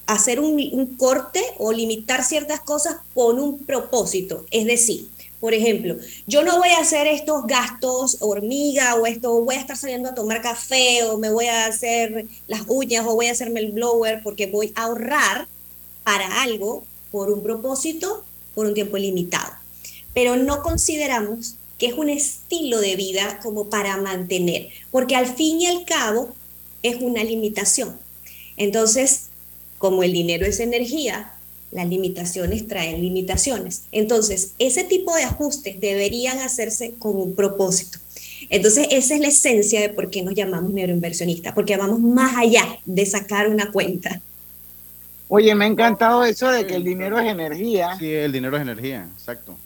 hacer 0.07 0.41
un, 0.41 0.97
corte 0.97 1.43
o 1.59 1.73
limitar 1.73 2.25
ciertas 2.25 2.61
cosas 2.61 2.97
con 3.15 3.39
un 3.39 3.59
propósito. 3.59 4.47
Es 4.51 4.65
decir, 4.65 5.09
por 5.41 5.53
ejemplo, 5.53 5.97
yo 6.27 6.43
no 6.43 6.57
voy 6.57 6.71
a 6.71 6.81
hacer 6.81 7.07
estos 7.07 7.47
gastos 7.47 8.17
hormiga 8.21 8.95
o 8.95 9.07
esto, 9.07 9.43
voy 9.43 9.57
a 9.57 9.61
estar 9.61 9.77
saliendo 9.77 10.09
a 10.09 10.15
tomar 10.15 10.41
café 10.41 11.05
o 11.05 11.19
me 11.19 11.31
voy 11.31 11.47
a 11.47 11.67
hacer 11.67 12.27
las 12.47 12.63
uñas 12.67 13.05
o 13.07 13.15
voy 13.15 13.27
a 13.27 13.33
hacerme 13.33 13.61
el 13.61 13.73
blower 13.73 14.23
porque 14.23 14.47
voy 14.47 14.73
a 14.75 14.85
ahorrar 14.85 15.47
para 16.09 16.41
algo 16.41 16.87
por 17.11 17.31
un 17.31 17.43
propósito, 17.43 18.25
por 18.55 18.65
un 18.65 18.73
tiempo 18.73 18.97
limitado. 18.97 19.53
Pero 20.15 20.37
no 20.37 20.63
consideramos 20.63 21.57
que 21.77 21.85
es 21.85 21.93
un 21.93 22.09
estilo 22.09 22.81
de 22.81 22.97
vida 22.97 23.41
como 23.43 23.69
para 23.69 23.99
mantener, 23.99 24.71
porque 24.91 25.17
al 25.17 25.27
fin 25.27 25.61
y 25.61 25.67
al 25.67 25.85
cabo 25.85 26.35
es 26.83 26.97
una 27.03 27.23
limitación. 27.23 27.99
Entonces, 28.57 29.25
como 29.77 30.03
el 30.03 30.15
dinero 30.15 30.47
es 30.47 30.61
energía, 30.61 31.35
las 31.73 31.87
limitaciones 31.87 32.67
traen 32.67 33.03
limitaciones. 33.03 33.83
Entonces, 33.93 34.53
ese 34.59 34.85
tipo 34.85 35.15
de 35.15 35.25
ajustes 35.25 35.79
deberían 35.79 36.39
hacerse 36.39 36.95
con 36.99 37.17
un 37.17 37.35
propósito. 37.35 37.99
Entonces, 38.49 38.89
esa 38.93 39.15
es 39.15 39.21
la 39.21 39.29
esencia 39.29 39.83
de 39.83 39.91
por 39.91 40.09
qué 40.09 40.23
nos 40.23 40.33
llamamos 40.33 40.73
neuroinversionistas, 40.73 41.53
porque 41.53 41.77
vamos 41.77 42.01
más 42.01 42.35
allá 42.39 42.79
de 42.87 43.05
sacar 43.05 43.51
una 43.51 43.71
cuenta. 43.73 44.23
Oye, 45.29 45.55
me 45.55 45.67
ha 45.67 45.69
encantado 45.69 46.25
eso 46.25 46.51
de 46.51 46.67
que 46.67 46.75
el 46.77 46.85
dinero 46.85 47.19
es 47.19 47.27
energía. 47.27 47.97
Sí, 47.99 48.13
el 48.13 48.33
dinero 48.33 48.57
es 48.57 48.63
energía, 48.63 49.07
exacto. 49.15 49.57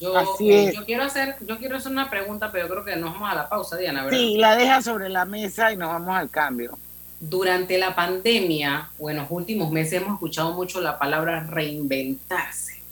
Yo, 0.00 0.16
Así 0.16 0.50
eh, 0.50 0.72
yo 0.74 0.84
quiero 0.84 1.04
hacer, 1.04 1.36
yo 1.46 1.56
quiero 1.58 1.76
hacer 1.76 1.92
una 1.92 2.10
pregunta, 2.10 2.50
pero 2.50 2.66
yo 2.66 2.72
creo 2.72 2.84
que 2.84 2.96
nos 2.96 3.12
vamos 3.12 3.30
a 3.30 3.34
la 3.34 3.48
pausa, 3.48 3.76
Diana, 3.76 4.04
¿verdad? 4.04 4.18
Sí, 4.18 4.36
la 4.36 4.56
deja 4.56 4.82
sobre 4.82 5.08
la 5.08 5.24
mesa 5.24 5.72
y 5.72 5.76
nos 5.76 5.88
vamos 5.88 6.16
al 6.16 6.30
cambio. 6.30 6.78
Durante 7.20 7.78
la 7.78 7.94
pandemia 7.94 8.90
o 8.98 9.10
en 9.10 9.18
los 9.18 9.26
últimos 9.30 9.70
meses 9.70 10.02
hemos 10.02 10.14
escuchado 10.14 10.52
mucho 10.52 10.80
la 10.80 10.98
palabra 10.98 11.44
reinventarse. 11.44 12.82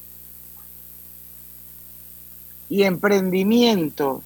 Y 2.68 2.84
emprendimiento. 2.84 4.22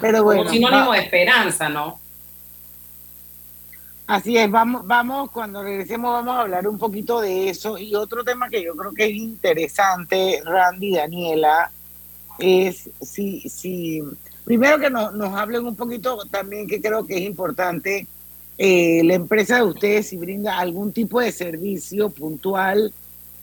Pero 0.00 0.24
bueno. 0.24 0.42
Como 0.42 0.52
sinónimo 0.52 0.92
de 0.92 0.98
esperanza, 0.98 1.70
¿no? 1.70 1.98
Así 4.06 4.36
es, 4.36 4.50
vamos, 4.50 4.86
vamos, 4.86 5.30
cuando 5.30 5.62
regresemos 5.62 6.12
vamos 6.12 6.36
a 6.36 6.40
hablar 6.42 6.68
un 6.68 6.78
poquito 6.78 7.20
de 7.22 7.48
eso. 7.48 7.78
Y 7.78 7.94
otro 7.94 8.22
tema 8.22 8.50
que 8.50 8.62
yo 8.62 8.76
creo 8.76 8.92
que 8.92 9.06
es 9.06 9.16
interesante, 9.16 10.42
Randy 10.44 10.88
y 10.88 10.96
Daniela, 10.96 11.72
es 12.38 12.90
si, 13.00 13.48
si 13.48 14.02
primero 14.44 14.78
que 14.78 14.90
nos, 14.90 15.14
nos 15.14 15.32
hablen 15.34 15.66
un 15.66 15.74
poquito 15.74 16.18
también 16.30 16.66
que 16.66 16.82
creo 16.82 17.06
que 17.06 17.16
es 17.16 17.22
importante, 17.22 18.06
eh, 18.58 19.02
la 19.04 19.14
empresa 19.14 19.56
de 19.56 19.62
ustedes 19.62 20.08
si 20.08 20.18
brinda 20.18 20.58
algún 20.58 20.92
tipo 20.92 21.20
de 21.20 21.32
servicio 21.32 22.10
puntual 22.10 22.92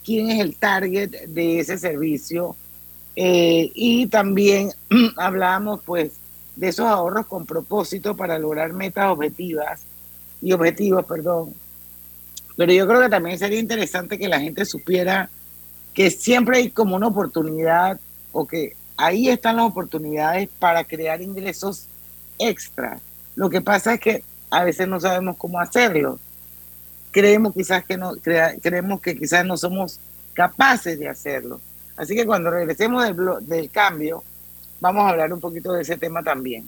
quién 0.05 0.29
es 0.29 0.39
el 0.39 0.55
target 0.55 1.09
de 1.27 1.59
ese 1.59 1.79
servicio. 1.79 2.55
Eh, 3.15 3.71
y 3.73 4.05
también 4.07 4.69
hablamos 5.17 5.81
pues 5.83 6.13
de 6.55 6.67
esos 6.67 6.85
ahorros 6.85 7.25
con 7.25 7.47
propósito 7.47 8.15
para 8.15 8.37
lograr 8.37 8.73
metas 8.73 9.09
objetivas 9.09 9.85
y 10.41 10.53
objetivos, 10.53 11.05
perdón. 11.05 11.53
Pero 12.57 12.73
yo 12.73 12.87
creo 12.87 13.01
que 13.01 13.09
también 13.09 13.37
sería 13.37 13.59
interesante 13.59 14.17
que 14.17 14.27
la 14.27 14.39
gente 14.39 14.65
supiera 14.65 15.29
que 15.93 16.09
siempre 16.09 16.57
hay 16.57 16.69
como 16.71 16.95
una 16.95 17.07
oportunidad 17.07 17.99
o 18.31 18.47
que 18.47 18.75
ahí 18.97 19.29
están 19.29 19.57
las 19.57 19.65
oportunidades 19.65 20.49
para 20.59 20.83
crear 20.83 21.21
ingresos 21.21 21.87
extra. 22.39 22.99
Lo 23.35 23.49
que 23.49 23.61
pasa 23.61 23.95
es 23.95 23.99
que 23.99 24.23
a 24.49 24.63
veces 24.63 24.87
no 24.87 24.99
sabemos 24.99 25.37
cómo 25.37 25.59
hacerlo. 25.59 26.19
Creemos 27.11 27.53
quizás 27.53 27.83
que 27.85 27.97
no, 27.97 28.13
creemos 28.21 29.01
que 29.01 29.17
quizás 29.17 29.45
no 29.45 29.57
somos 29.57 29.99
capaces 30.33 30.97
de 30.97 31.09
hacerlo. 31.09 31.59
Así 31.97 32.15
que 32.15 32.25
cuando 32.25 32.51
regresemos 32.51 33.03
del, 33.03 33.47
del 33.47 33.69
cambio, 33.69 34.23
vamos 34.79 35.05
a 35.05 35.09
hablar 35.09 35.33
un 35.33 35.39
poquito 35.39 35.73
de 35.73 35.81
ese 35.81 35.97
tema 35.97 36.23
también. 36.23 36.67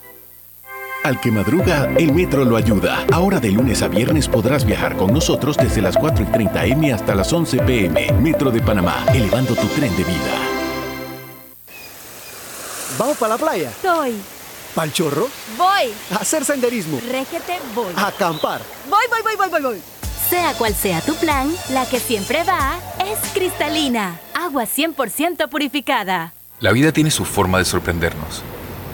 Al 1.03 1.19
que 1.19 1.31
madruga, 1.31 1.89
el 1.97 2.13
metro 2.13 2.45
lo 2.45 2.55
ayuda. 2.55 3.03
Ahora 3.11 3.39
de 3.39 3.49
lunes 3.49 3.81
a 3.81 3.87
viernes 3.87 4.27
podrás 4.27 4.63
viajar 4.65 4.95
con 4.95 5.11
nosotros 5.11 5.57
desde 5.57 5.81
las 5.81 5.97
4 5.97 6.25
y 6.25 6.27
30 6.27 6.65
M 6.67 6.93
hasta 6.93 7.15
las 7.15 7.33
11 7.33 7.57
PM. 7.63 8.11
Metro 8.21 8.51
de 8.51 8.61
Panamá, 8.61 9.03
elevando 9.11 9.55
tu 9.55 9.65
tren 9.69 9.89
de 9.97 10.03
vida. 10.03 10.37
¿Vamos 12.99 13.17
para 13.17 13.33
la 13.33 13.39
playa? 13.39 13.71
Soy. 13.81 14.13
¿Pal 14.75 14.93
chorro? 14.93 15.27
Voy. 15.57 15.91
A 16.11 16.17
hacer 16.17 16.45
senderismo. 16.45 16.99
Régete, 17.09 17.57
voy. 17.73 17.93
A 17.95 18.07
acampar. 18.07 18.61
Voy, 18.87 19.05
voy, 19.09 19.21
voy, 19.23 19.35
voy, 19.37 19.49
voy, 19.49 19.61
voy. 19.61 19.81
Sea 20.29 20.53
cual 20.53 20.75
sea 20.75 21.01
tu 21.01 21.15
plan, 21.15 21.51
la 21.71 21.87
que 21.87 21.99
siempre 21.99 22.43
va 22.43 22.75
es 22.99 23.17
cristalina. 23.33 24.19
Agua 24.35 24.65
100% 24.65 25.49
purificada. 25.49 26.33
La 26.59 26.71
vida 26.71 26.91
tiene 26.91 27.09
su 27.09 27.25
forma 27.25 27.57
de 27.57 27.65
sorprendernos 27.65 28.43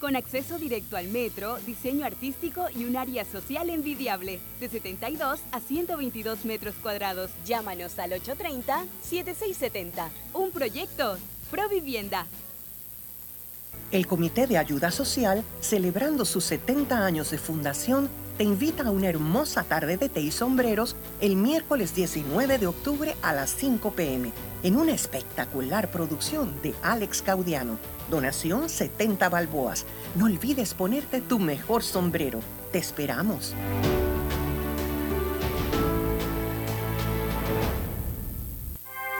con 0.00 0.16
acceso 0.16 0.58
directo 0.58 0.96
al 0.96 1.08
metro, 1.08 1.58
diseño 1.66 2.04
artístico 2.06 2.66
y 2.74 2.84
un 2.84 2.96
área 2.96 3.24
social 3.24 3.70
envidiable, 3.70 4.40
de 4.58 4.68
72 4.68 5.40
a 5.52 5.60
122 5.60 6.44
metros 6.44 6.74
cuadrados. 6.82 7.30
Llámanos 7.44 7.98
al 7.98 8.12
830-7670. 8.12 10.08
Un 10.34 10.50
proyecto, 10.50 11.18
Provivienda. 11.50 12.26
El 13.90 14.06
Comité 14.06 14.46
de 14.46 14.56
Ayuda 14.56 14.92
Social, 14.92 15.42
celebrando 15.60 16.24
sus 16.24 16.44
70 16.44 17.04
años 17.04 17.32
de 17.32 17.38
fundación, 17.38 18.08
te 18.40 18.44
invita 18.44 18.84
a 18.84 18.90
una 18.90 19.06
hermosa 19.06 19.64
tarde 19.64 19.98
de 19.98 20.08
té 20.08 20.22
y 20.22 20.30
sombreros 20.30 20.96
el 21.20 21.36
miércoles 21.36 21.94
19 21.94 22.56
de 22.56 22.68
octubre 22.68 23.14
a 23.20 23.34
las 23.34 23.50
5 23.50 23.90
pm, 23.90 24.32
en 24.62 24.76
una 24.78 24.92
espectacular 24.92 25.90
producción 25.90 26.54
de 26.62 26.74
Alex 26.80 27.20
Caudiano 27.20 27.76
Donación 28.10 28.70
70 28.70 29.28
balboas. 29.28 29.84
No 30.14 30.24
olvides 30.24 30.72
ponerte 30.72 31.20
tu 31.20 31.38
mejor 31.38 31.82
sombrero. 31.82 32.40
Te 32.72 32.78
esperamos. 32.78 33.54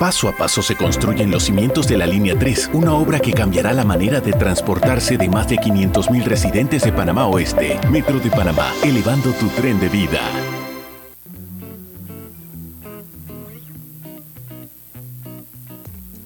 Paso 0.01 0.31
a 0.31 0.33
paso 0.33 0.63
se 0.63 0.77
construyen 0.77 1.31
los 1.31 1.43
cimientos 1.43 1.87
de 1.87 1.99
la 1.99 2.07
Línea 2.07 2.35
3, 2.35 2.71
una 2.73 2.95
obra 2.95 3.21
que 3.21 3.35
cambiará 3.35 3.75
la 3.75 3.85
manera 3.85 4.19
de 4.23 4.33
transportarse 4.33 5.19
de 5.19 5.29
más 5.29 5.47
de 5.47 5.57
500.000 5.57 6.25
residentes 6.25 6.85
de 6.85 6.91
Panamá 6.91 7.27
Oeste. 7.27 7.79
Metro 7.91 8.19
de 8.19 8.31
Panamá, 8.31 8.73
elevando 8.83 9.31
tu 9.33 9.49
tren 9.49 9.79
de 9.79 9.91
vida. 9.91 10.21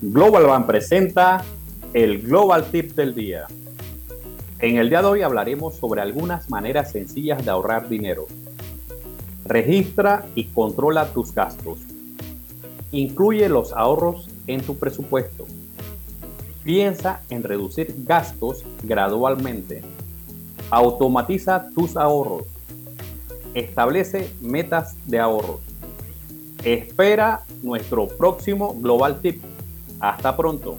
Global 0.03 0.45
Bank 0.45 0.67
presenta 0.67 1.45
el 1.93 2.23
Global 2.23 2.67
Tip 2.71 2.95
del 2.95 3.13
día. 3.13 3.49
En 4.61 4.77
el 4.77 4.89
día 4.89 5.03
de 5.03 5.09
hoy 5.09 5.23
hablaremos 5.23 5.75
sobre 5.79 6.01
algunas 6.01 6.49
maneras 6.49 6.93
sencillas 6.93 7.45
de 7.45 7.51
ahorrar 7.51 7.89
dinero. 7.89 8.29
Registra 9.45 10.27
y 10.37 10.45
controla 10.45 11.07
tus 11.07 11.35
gastos. 11.35 11.81
Incluye 12.95 13.49
los 13.49 13.73
ahorros 13.73 14.29
en 14.47 14.61
tu 14.61 14.77
presupuesto. 14.77 15.47
Piensa 16.63 17.23
en 17.29 17.43
reducir 17.43 17.93
gastos 17.99 18.65
gradualmente. 18.85 19.83
Automatiza 20.71 21.67
tus 21.75 21.97
ahorros. 21.97 22.45
Establece 23.53 24.33
metas 24.41 24.95
de 25.07 25.19
ahorros. 25.19 25.61
Espera 26.63 27.43
nuestro 27.65 28.07
próximo 28.07 28.77
Global 28.79 29.21
Tip. 29.21 29.43
Hasta 29.99 30.37
pronto. 30.37 30.77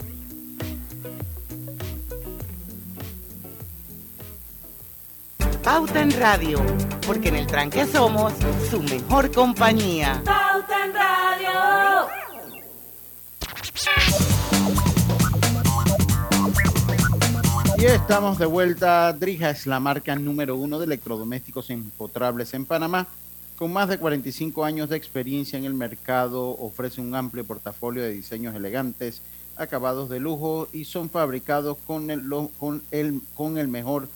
Pauta 5.66 6.02
en 6.02 6.12
Radio, 6.18 6.60
porque 7.06 7.28
en 7.28 7.36
el 7.36 7.48
tranque 7.48 7.86
somos 7.86 8.32
su 8.70 8.82
mejor 8.84 9.32
compañía. 9.34 10.22
Pauta 10.24 10.86
en 10.86 10.94
Radio. 10.94 12.05
Estamos 17.88 18.40
de 18.40 18.48
vuelta. 18.48 19.14
Drija 19.14 19.52
es 19.52 19.68
la 19.68 19.80
marca 19.80 20.16
número 20.16 20.56
uno 20.56 20.80
de 20.80 20.86
electrodomésticos 20.86 21.70
empotrables 21.70 22.54
en 22.56 22.66
Panamá. 22.66 23.08
Con 23.58 23.72
más 23.72 23.90
de 23.90 24.00
45 24.00 24.66
años 24.66 24.90
de 24.90 24.98
experiencia 24.98 25.60
en 25.60 25.66
el 25.66 25.76
mercado, 25.76 26.50
ofrece 26.50 27.00
un 27.00 27.14
amplio 27.14 27.46
portafolio 27.46 28.02
de 28.02 28.10
diseños 28.10 28.56
elegantes, 28.56 29.22
acabados 29.56 30.10
de 30.10 30.20
lujo 30.20 30.68
y 30.74 30.86
son 30.86 31.12
fabricados 31.12 31.78
con 31.86 32.10
el, 32.10 32.24
con 32.58 32.82
el, 32.90 33.22
con 33.36 33.58
el 33.60 33.68
mejor 33.68 34.10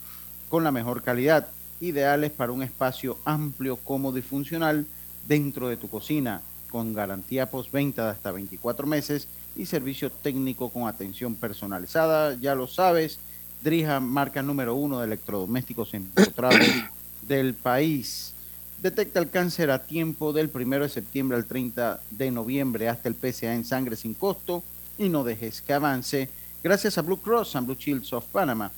con 0.50 0.64
la 0.64 0.72
mejor 0.72 1.04
calidad, 1.04 1.48
ideales 1.80 2.32
para 2.32 2.52
un 2.52 2.64
espacio 2.64 3.18
amplio, 3.24 3.78
cómodo 3.78 4.18
y 4.18 4.24
funcional 4.24 4.88
dentro 5.28 5.70
de 5.70 5.78
tu 5.78 5.90
cocina, 5.90 6.42
con 6.72 6.96
garantía 6.96 7.52
postventa 7.52 8.06
de 8.06 8.12
hasta 8.12 8.32
24 8.32 8.88
meses 8.88 9.28
y 9.56 9.68
servicio 9.68 10.12
técnico 10.12 10.70
con 10.70 10.88
atención 10.88 11.36
personalizada. 11.36 12.34
Ya 12.34 12.56
lo 12.56 12.68
sabes, 12.68 13.20
Drija, 13.62 14.00
marca 14.00 14.42
número 14.42 14.76
uno 14.76 15.00
de 15.00 15.08
electrodomésticos 15.08 15.94
empotrables 15.94 16.84
del 17.28 17.54
país. 17.54 18.34
Detecta 18.82 19.20
el 19.20 19.30
cáncer 19.30 19.72
a 19.72 19.84
tiempo 19.84 20.32
del 20.32 20.50
1 20.54 20.80
de 20.80 20.90
septiembre 20.90 21.38
al 21.38 21.46
30 21.46 22.00
de 22.12 22.32
noviembre 22.32 22.88
hasta 22.88 23.10
el 23.10 23.16
PSA 23.16 23.54
en 23.54 23.66
sangre 23.66 23.98
sin 23.98 24.14
costo 24.14 24.64
y 24.98 25.10
no 25.10 25.26
dejes 25.26 25.62
que 25.62 25.74
avance 25.74 26.30
gracias 26.64 26.98
a 26.98 27.02
Blue 27.02 27.20
Cross 27.20 27.58
and 27.58 27.68
Blue 27.68 27.78
Shields 27.78 28.14
of 28.14 28.26
Panama, 28.26 28.72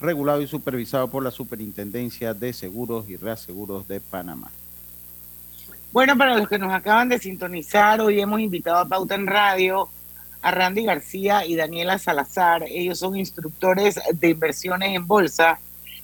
regulado 0.00 0.40
y 0.42 0.46
supervisado 0.46 1.08
por 1.08 1.24
la 1.24 1.32
Superintendencia 1.32 2.34
de 2.34 2.52
Seguros 2.52 3.08
y 3.08 3.16
Reaseguros 3.16 3.88
de 3.88 4.00
Panamá. 4.00 4.50
Bueno, 5.90 6.16
para 6.16 6.36
los 6.36 6.48
que 6.48 6.58
nos 6.58 6.72
acaban 6.72 7.08
de 7.08 7.18
sintonizar, 7.18 8.00
hoy 8.00 8.20
hemos 8.20 8.40
invitado 8.40 8.78
a 8.78 8.84
Pauta 8.86 9.14
en 9.14 9.26
Radio 9.26 9.88
a 10.42 10.50
Randy 10.50 10.84
García 10.84 11.44
y 11.46 11.56
Daniela 11.56 11.98
Salazar. 11.98 12.64
Ellos 12.68 12.98
son 12.98 13.16
instructores 13.16 14.00
de 14.12 14.30
inversiones 14.30 14.94
en 14.94 15.06
bolsa 15.06 15.58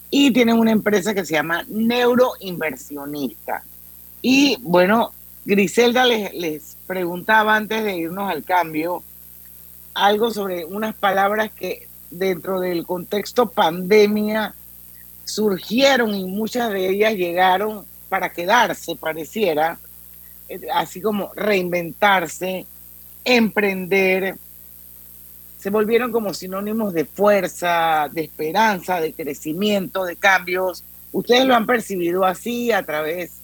y 0.09 0.31
tienen 0.31 0.57
una 0.57 0.71
empresa 0.71 1.13
que 1.13 1.25
se 1.25 1.33
llama 1.33 1.63
Neuroinversionista. 1.67 3.63
Y 4.21 4.57
bueno, 4.61 5.11
Griselda 5.45 6.05
les, 6.05 6.33
les 6.33 6.77
preguntaba 6.87 7.55
antes 7.55 7.83
de 7.83 7.97
irnos 7.97 8.29
al 8.29 8.43
cambio 8.43 9.03
algo 9.93 10.29
sobre 10.29 10.65
unas 10.65 10.93
palabras 10.95 11.51
que 11.51 11.87
dentro 12.11 12.59
del 12.59 12.85
contexto 12.85 13.49
pandemia 13.49 14.53
surgieron 15.23 16.13
y 16.13 16.25
muchas 16.25 16.71
de 16.71 16.89
ellas 16.89 17.13
llegaron 17.15 17.85
para 18.09 18.29
quedarse, 18.29 18.95
pareciera, 18.95 19.79
eh, 20.47 20.59
así 20.73 21.01
como 21.01 21.31
reinventarse, 21.35 22.65
emprender, 23.25 24.37
se 25.57 25.69
volvieron 25.71 26.11
como 26.11 26.33
sinónimos 26.33 26.93
de 26.93 27.05
fuerza, 27.05 28.07
de 28.11 28.21
esperanza, 28.21 29.01
de 29.01 29.13
crecimiento, 29.13 30.05
de 30.05 30.15
cambios. 30.15 30.83
Ustedes 31.11 31.45
lo 31.45 31.55
han 31.55 31.65
percibido 31.65 32.23
así 32.23 32.71
a 32.71 32.83
través 32.83 33.39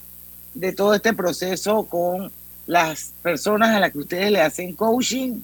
de 0.54 0.72
todo 0.72 0.94
este 0.94 1.14
proceso 1.14 1.84
con 1.88 2.32
las 2.68 3.14
personas 3.22 3.76
a 3.76 3.80
las 3.80 3.92
que 3.92 4.00
ustedes 4.00 4.32
le 4.32 4.40
hacen 4.40 4.76
coaching. 4.76 5.42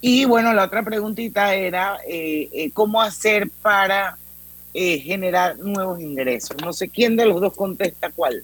Y 0.00 0.24
bueno, 0.24 0.52
la 0.52 0.64
otra 0.64 0.82
preguntita 0.82 1.54
era 1.54 1.98
eh, 2.08 2.48
eh, 2.52 2.70
cómo 2.72 3.00
hacer 3.00 3.48
para 3.62 4.18
eh, 4.74 4.98
generar 4.98 5.58
nuevos 5.58 6.00
ingresos. 6.00 6.56
No 6.60 6.72
sé 6.72 6.88
quién 6.88 7.14
de 7.14 7.26
los 7.26 7.40
dos 7.40 7.54
contesta 7.54 8.10
cuál. 8.10 8.42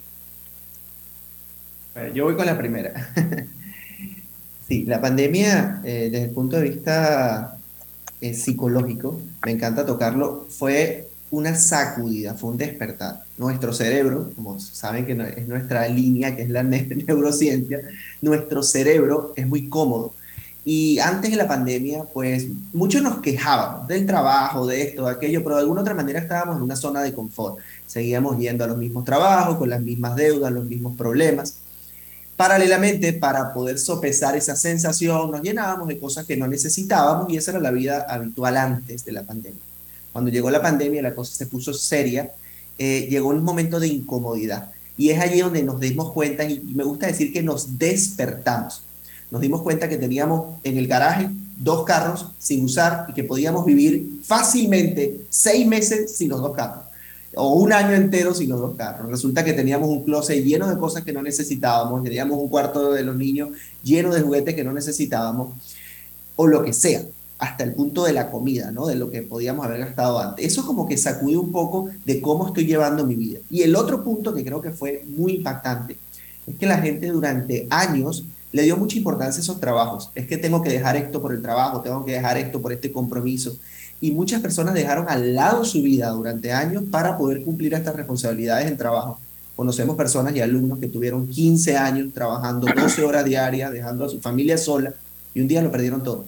Yo 2.15 2.27
voy 2.27 2.37
con 2.37 2.47
la 2.47 2.57
primera. 2.57 3.13
Sí, 4.69 4.85
la 4.85 5.01
pandemia, 5.01 5.81
eh, 5.83 6.11
desde 6.13 6.27
el 6.27 6.31
punto 6.33 6.57
de 6.59 6.69
vista 6.69 7.59
eh, 8.21 8.35
psicológico, 8.35 9.19
me 9.47 9.53
encanta 9.53 9.87
tocarlo, 9.87 10.47
fue 10.51 11.09
una 11.31 11.55
sacudida, 11.55 12.35
fue 12.35 12.51
un 12.51 12.59
despertar. 12.59 13.25
Nuestro 13.39 13.73
cerebro, 13.73 14.31
como 14.37 14.61
saben 14.61 15.07
que 15.07 15.13
es 15.13 15.49
nuestra 15.49 15.89
línea, 15.89 16.37
que 16.37 16.43
es 16.43 16.51
la 16.51 16.63
neurociencia, 17.07 17.81
nuestro 18.21 18.63
cerebro 18.63 19.33
es 19.37 19.47
muy 19.47 19.71
cómodo. 19.71 20.13
Y 20.67 20.99
antes 20.99 21.31
de 21.31 21.39
la 21.39 21.49
pandemia, 21.49 22.05
pues 22.13 22.47
muchos 22.75 23.01
nos 23.03 23.21
quejábamos 23.21 23.89
del 23.89 24.05
trabajo, 24.05 24.67
de 24.67 24.83
esto, 24.83 25.07
de 25.07 25.13
aquello, 25.13 25.43
pero 25.43 25.57
de 25.57 25.63
alguna 25.63 25.81
otra 25.81 25.95
manera 25.95 26.19
estábamos 26.21 26.57
en 26.57 26.63
una 26.63 26.77
zona 26.77 27.01
de 27.01 27.15
confort. 27.15 27.57
Seguíamos 27.87 28.39
yendo 28.39 28.65
a 28.65 28.67
los 28.67 28.77
mismos 28.77 29.07
trabajos, 29.07 29.57
con 29.57 29.71
las 29.71 29.81
mismas 29.81 30.15
deudas, 30.15 30.53
los 30.53 30.67
mismos 30.67 30.95
problemas. 30.95 31.61
Paralelamente, 32.39 33.13
para 33.15 33.53
poder 33.53 33.81
sopesar 33.81 34.37
esa 34.37 34.55
sensación, 34.55 35.33
nos 35.33 35.43
llenábamos 35.43 35.89
de 35.89 35.99
cosas 35.99 36.25
que 36.25 36.37
no 36.37 36.47
necesitábamos 36.47 37.29
y 37.33 37.37
esa 37.37 37.51
era 37.51 37.59
la 37.59 37.73
vida 37.73 38.07
habitual 38.09 38.57
antes 38.57 39.05
de 39.05 39.11
la 39.11 39.25
pandemia. 39.25 39.59
Cuando 40.13 40.31
llegó 40.31 40.49
la 40.49 40.63
pandemia, 40.63 41.03
la 41.03 41.17
cosa 41.17 41.35
se 41.35 41.47
puso 41.49 41.75
seria, 41.75 42.31
eh, 42.79 43.09
llegó 43.11 43.31
un 43.31 43.43
momento 43.43 43.81
de 43.81 43.89
incomodidad. 43.89 44.71
Y 44.97 45.11
es 45.11 45.19
allí 45.19 45.41
donde 45.41 45.65
nos 45.65 45.81
dimos 45.81 46.13
cuenta, 46.13 46.45
y 46.45 46.61
me 46.61 46.85
gusta 46.85 47.09
decir 47.09 47.33
que 47.33 47.43
nos 47.43 47.77
despertamos. 47.77 48.83
Nos 49.33 49.41
dimos 49.41 49.63
cuenta 49.63 49.89
que 49.89 49.97
teníamos 49.97 50.61
en 50.63 50.79
el 50.79 50.87
garaje 50.87 51.29
dos 51.57 51.85
carros 51.85 52.31
sin 52.39 52.65
usar 52.65 53.07
y 53.09 53.15
que 53.15 53.25
podíamos 53.25 53.67
vivir 53.67 54.21
fácilmente 54.23 55.23
seis 55.29 55.67
meses 55.67 56.17
sin 56.17 56.29
los 56.29 56.41
dos 56.41 56.55
carros 56.55 56.88
o 57.35 57.55
un 57.55 57.73
año 57.73 57.95
entero 57.95 58.35
sin 58.35 58.49
los 58.49 58.61
dos 58.61 58.77
carros. 58.77 59.11
Resulta 59.11 59.45
que 59.45 59.53
teníamos 59.53 59.89
un 59.89 60.05
closet 60.05 60.45
lleno 60.45 60.69
de 60.69 60.79
cosas 60.79 61.05
que 61.05 61.13
no 61.13 61.23
necesitábamos, 61.23 62.03
teníamos 62.03 62.39
un 62.39 62.49
cuarto 62.49 62.93
de 62.93 63.03
los 63.03 63.17
niños 63.17 63.51
lleno 63.83 64.13
de 64.13 64.23
juguetes 64.23 64.55
que 64.55 64.65
no 64.65 64.73
necesitábamos, 64.73 65.55
o 66.37 66.47
lo 66.47 66.63
que 66.65 66.73
sea, 66.73 67.03
hasta 67.39 67.63
el 67.63 67.73
punto 67.73 68.05
de 68.05 68.13
la 68.13 68.31
comida, 68.31 68.73
¿no? 68.73 68.87
De 68.87 68.97
lo 68.97 69.11
que 69.11 69.23
podíamos 69.23 69.65
haber 69.65 69.81
gastado 69.81 70.19
antes. 70.19 70.45
Eso 70.45 70.67
como 70.67 70.89
que 70.89 70.97
sacudió 70.97 71.41
un 71.41 71.53
poco 71.53 71.89
de 72.05 72.21
cómo 72.21 72.49
estoy 72.49 72.67
llevando 72.67 73.07
mi 73.07 73.15
vida. 73.15 73.39
Y 73.49 73.63
el 73.63 73.77
otro 73.77 74.03
punto 74.03 74.35
que 74.35 74.45
creo 74.45 74.61
que 74.61 74.71
fue 74.71 75.05
muy 75.07 75.35
impactante 75.35 75.97
es 76.47 76.57
que 76.57 76.67
la 76.67 76.79
gente 76.79 77.07
durante 77.09 77.67
años 77.71 78.25
le 78.51 78.63
dio 78.63 78.77
mucha 78.77 78.97
importancia 78.97 79.41
a 79.41 79.43
esos 79.43 79.61
trabajos. 79.61 80.11
Es 80.15 80.27
que 80.27 80.37
tengo 80.39 80.63
que 80.63 80.71
dejar 80.71 80.97
esto 80.97 81.23
por 81.23 81.33
el 81.33 81.43
trabajo, 81.43 81.81
tengo 81.81 82.05
que 82.05 82.13
dejar 82.13 82.39
esto 82.39 82.61
por 82.61 82.73
este 82.73 82.91
compromiso 82.91 83.57
y 84.01 84.13
muchas 84.13 84.41
personas 84.41 84.75
dejaron 84.75 85.07
al 85.09 85.35
lado 85.35 85.65
su 85.65 85.83
vida 85.83 86.11
durante 86.11 86.53
años 86.53 86.85
para 86.91 87.17
poder 87.17 87.43
cumplir 87.43 87.75
estas 87.75 87.97
responsabilidades 87.97 88.67
en 88.69 88.77
trabajo. 88.77 89.19
Conocemos 89.57 89.97
personas 89.97 90.35
y 90.37 90.41
alumnos 90.41 90.79
que 90.79 90.87
tuvieron 90.87 91.27
15 91.27 91.77
años 91.77 92.15
trabajando 92.15 92.69
12 92.75 93.03
horas 93.03 93.25
diarias, 93.25 93.73
dejando 93.73 94.05
a 94.05 94.09
su 94.09 94.21
familia 94.21 94.57
sola 94.57 94.95
y 95.35 95.41
un 95.41 95.49
día 95.49 95.63
lo 95.63 95.73
perdieron 95.73 96.03
todo. 96.03 96.27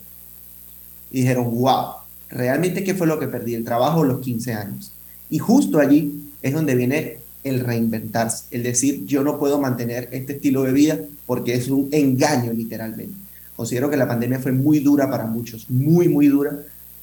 Y 1.13 1.21
dijeron, 1.21 1.55
wow, 1.55 1.95
¿realmente 2.29 2.83
qué 2.83 2.95
fue 2.95 3.07
lo 3.07 3.21
que 3.21 3.29
perdí? 3.29 3.55
El 3.55 3.65
trabajo 3.65 4.01
o 4.01 4.05
los 4.05 4.21
15 4.21 4.55
años. 4.55 4.93
Y 5.29 5.39
justo 5.39 5.79
allí 5.79 6.29
es 6.43 6.53
donde 6.53 6.75
viene 6.75 7.19
el 7.45 7.61
reinventarse, 7.61 8.45
el 8.51 8.63
decir, 8.65 9.07
yo 9.07 9.23
no 9.23 9.39
puedo 9.39 9.61
mantener 9.61 10.09
este 10.13 10.35
estilo 10.35 10.63
de 10.65 10.73
vida 10.73 10.99
porque 11.27 11.55
es 11.55 11.69
un 11.69 11.89
engaño 11.93 12.53
literalmente. 12.53 13.15
Considero 13.57 13.91
que 13.91 13.97
la 13.97 14.09
pandemia 14.09 14.41
fue 14.41 14.53
muy 14.53 14.81
dura 14.81 15.09
para 15.11 15.27
muchos, 15.27 15.71
muy, 15.71 16.09
muy 16.09 16.29
dura, 16.29 16.59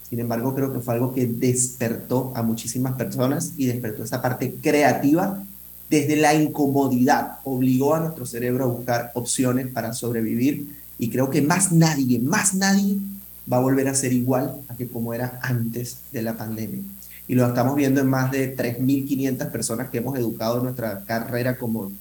sin 0.09 0.21
embargo, 0.21 0.55
creo 0.55 0.71
que 0.71 0.79
fue 0.79 0.93
algo 0.93 1.13
que 1.13 1.25
despertó 1.25 2.31
a 2.33 2.41
muchísimas 2.41 2.93
personas 2.93 3.51
y 3.57 3.65
despertó 3.65 4.03
esa 4.03 4.21
parte 4.21 4.55
creativa 4.61 5.43
desde 5.89 6.15
la 6.15 6.33
incomodidad. 6.33 7.39
Obligó 7.43 7.95
a 7.95 7.99
nuestro 7.99 8.25
cerebro 8.25 8.63
a 8.63 8.67
buscar 8.67 9.11
opciones 9.15 9.67
para 9.67 9.93
sobrevivir 9.93 10.77
y 10.97 11.09
creo 11.09 11.29
que 11.29 11.41
más 11.41 11.73
nadie, 11.73 12.19
más 12.19 12.53
nadie 12.53 12.97
va 13.51 13.57
a 13.57 13.61
volver 13.61 13.89
a 13.89 13.95
ser 13.95 14.13
igual 14.13 14.55
a 14.69 14.75
que 14.75 14.87
como 14.87 15.13
era 15.13 15.39
antes 15.41 15.97
de 16.13 16.21
la 16.21 16.37
pandemia. 16.37 16.81
Y 17.27 17.35
lo 17.35 17.45
estamos 17.45 17.75
viendo 17.75 17.99
en 17.99 18.07
más 18.07 18.31
de 18.31 18.55
3.500 18.55 19.51
personas 19.51 19.89
que 19.89 19.97
hemos 19.97 20.17
educado 20.17 20.57
en 20.57 20.63
nuestra 20.63 21.03
carrera 21.03 21.57
como, 21.57 21.91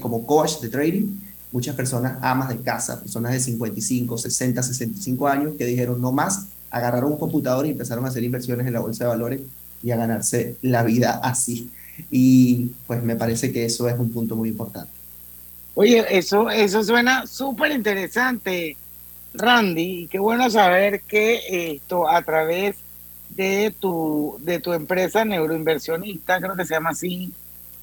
como 0.00 0.26
coach 0.26 0.60
de 0.60 0.68
trading. 0.68 1.06
Muchas 1.50 1.74
personas 1.74 2.18
amas 2.20 2.50
de 2.50 2.58
casa, 2.58 3.00
personas 3.00 3.32
de 3.32 3.40
55, 3.40 4.18
60, 4.18 4.62
65 4.62 5.26
años 5.28 5.54
que 5.56 5.64
dijeron 5.64 6.00
no 6.00 6.12
más, 6.12 6.48
agarraron 6.74 7.12
un 7.12 7.18
computador 7.18 7.66
y 7.66 7.70
empezaron 7.70 8.04
a 8.04 8.08
hacer 8.08 8.24
inversiones 8.24 8.66
en 8.66 8.72
la 8.72 8.80
bolsa 8.80 9.04
de 9.04 9.10
valores 9.10 9.40
y 9.82 9.92
a 9.92 9.96
ganarse 9.96 10.56
la 10.60 10.82
vida 10.82 11.20
así. 11.22 11.70
Y 12.10 12.72
pues 12.88 13.00
me 13.02 13.14
parece 13.14 13.52
que 13.52 13.64
eso 13.64 13.88
es 13.88 13.96
un 13.96 14.10
punto 14.10 14.34
muy 14.34 14.48
importante. 14.48 14.90
Oye, 15.76 16.04
eso, 16.10 16.50
eso 16.50 16.82
suena 16.82 17.28
súper 17.28 17.70
interesante, 17.70 18.76
Randy, 19.34 20.02
y 20.02 20.06
qué 20.08 20.18
bueno 20.18 20.50
saber 20.50 21.02
que 21.02 21.72
esto 21.72 22.08
a 22.08 22.22
través 22.22 22.76
de 23.28 23.72
tu, 23.78 24.36
de 24.40 24.58
tu 24.58 24.72
empresa 24.72 25.24
neuroinversionista, 25.24 26.40
creo 26.40 26.56
que 26.56 26.64
se 26.64 26.74
llama 26.74 26.90
así, 26.90 27.32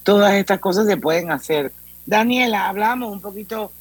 todas 0.02 0.34
estas 0.34 0.60
cosas 0.60 0.86
se 0.86 0.98
pueden 0.98 1.30
hacer. 1.30 1.72
Daniela, 2.04 2.68
hablamos 2.68 3.10
un 3.10 3.20
poquito 3.22 3.72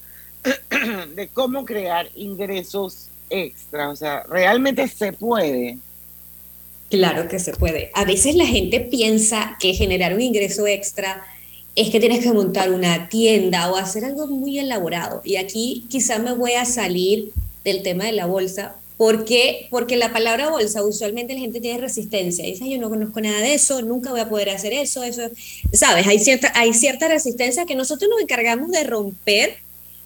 de 1.15 1.27
cómo 1.33 1.65
crear 1.65 2.07
ingresos 2.15 3.10
extra, 3.31 3.89
o 3.89 3.95
sea, 3.95 4.23
realmente 4.23 4.87
se 4.87 5.13
puede. 5.13 5.77
Claro 6.89 7.29
que 7.29 7.39
se 7.39 7.53
puede. 7.53 7.89
A 7.93 8.03
veces 8.03 8.35
la 8.35 8.45
gente 8.45 8.81
piensa 8.81 9.55
que 9.59 9.73
generar 9.73 10.13
un 10.13 10.21
ingreso 10.21 10.67
extra 10.67 11.25
es 11.73 11.89
que 11.89 12.01
tienes 12.01 12.21
que 12.21 12.33
montar 12.33 12.69
una 12.71 13.07
tienda 13.07 13.71
o 13.71 13.77
hacer 13.77 14.03
algo 14.03 14.27
muy 14.27 14.59
elaborado. 14.59 15.21
Y 15.23 15.37
aquí 15.37 15.85
quizá 15.89 16.19
me 16.19 16.33
voy 16.33 16.53
a 16.53 16.65
salir 16.65 17.31
del 17.63 17.81
tema 17.81 18.05
de 18.05 18.11
la 18.11 18.25
bolsa. 18.25 18.75
porque 18.97 19.67
Porque 19.69 19.95
la 19.95 20.11
palabra 20.11 20.49
bolsa 20.49 20.83
usualmente 20.83 21.33
la 21.33 21.39
gente 21.39 21.61
tiene 21.61 21.79
resistencia. 21.79 22.45
Dice, 22.45 22.69
yo 22.69 22.77
no 22.77 22.89
conozco 22.89 23.21
nada 23.21 23.39
de 23.39 23.53
eso, 23.53 23.81
nunca 23.81 24.11
voy 24.11 24.19
a 24.19 24.29
poder 24.29 24.49
hacer 24.49 24.73
eso, 24.73 25.01
eso. 25.03 25.23
Sabes, 25.71 26.05
hay 26.07 26.19
cierta, 26.19 26.51
hay 26.55 26.73
cierta 26.73 27.07
resistencia 27.07 27.65
que 27.65 27.75
nosotros 27.75 28.09
nos 28.09 28.21
encargamos 28.21 28.69
de 28.69 28.83
romper, 28.83 29.55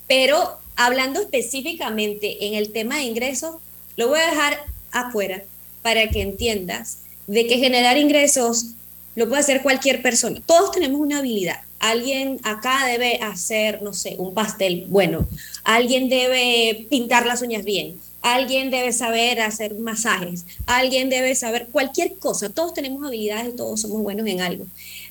pero 0.07 0.59
Hablando 0.75 1.21
específicamente 1.21 2.47
en 2.47 2.53
el 2.55 2.71
tema 2.71 2.97
de 2.97 3.03
ingresos, 3.03 3.55
lo 3.95 4.09
voy 4.09 4.19
a 4.19 4.29
dejar 4.29 4.57
afuera 4.91 5.43
para 5.81 6.09
que 6.09 6.21
entiendas 6.21 6.99
de 7.27 7.47
que 7.47 7.57
generar 7.57 7.97
ingresos 7.97 8.75
lo 9.15 9.27
puede 9.27 9.41
hacer 9.41 9.61
cualquier 9.61 10.01
persona. 10.01 10.41
Todos 10.45 10.71
tenemos 10.71 10.99
una 10.99 11.19
habilidad. 11.19 11.61
Alguien 11.79 12.39
acá 12.43 12.85
debe 12.85 13.17
hacer, 13.21 13.81
no 13.81 13.93
sé, 13.93 14.15
un 14.17 14.33
pastel 14.33 14.85
bueno. 14.87 15.27
Alguien 15.63 16.09
debe 16.09 16.87
pintar 16.89 17.25
las 17.25 17.41
uñas 17.41 17.63
bien. 17.63 17.99
Alguien 18.21 18.71
debe 18.71 18.91
saber 18.91 19.39
hacer 19.39 19.75
masajes. 19.75 20.45
Alguien 20.65 21.09
debe 21.09 21.35
saber 21.35 21.67
cualquier 21.71 22.15
cosa. 22.15 22.49
Todos 22.49 22.73
tenemos 22.73 23.05
habilidades, 23.05 23.55
todos 23.55 23.81
somos 23.81 24.01
buenos 24.01 24.27
en 24.27 24.41
algo. 24.41 24.65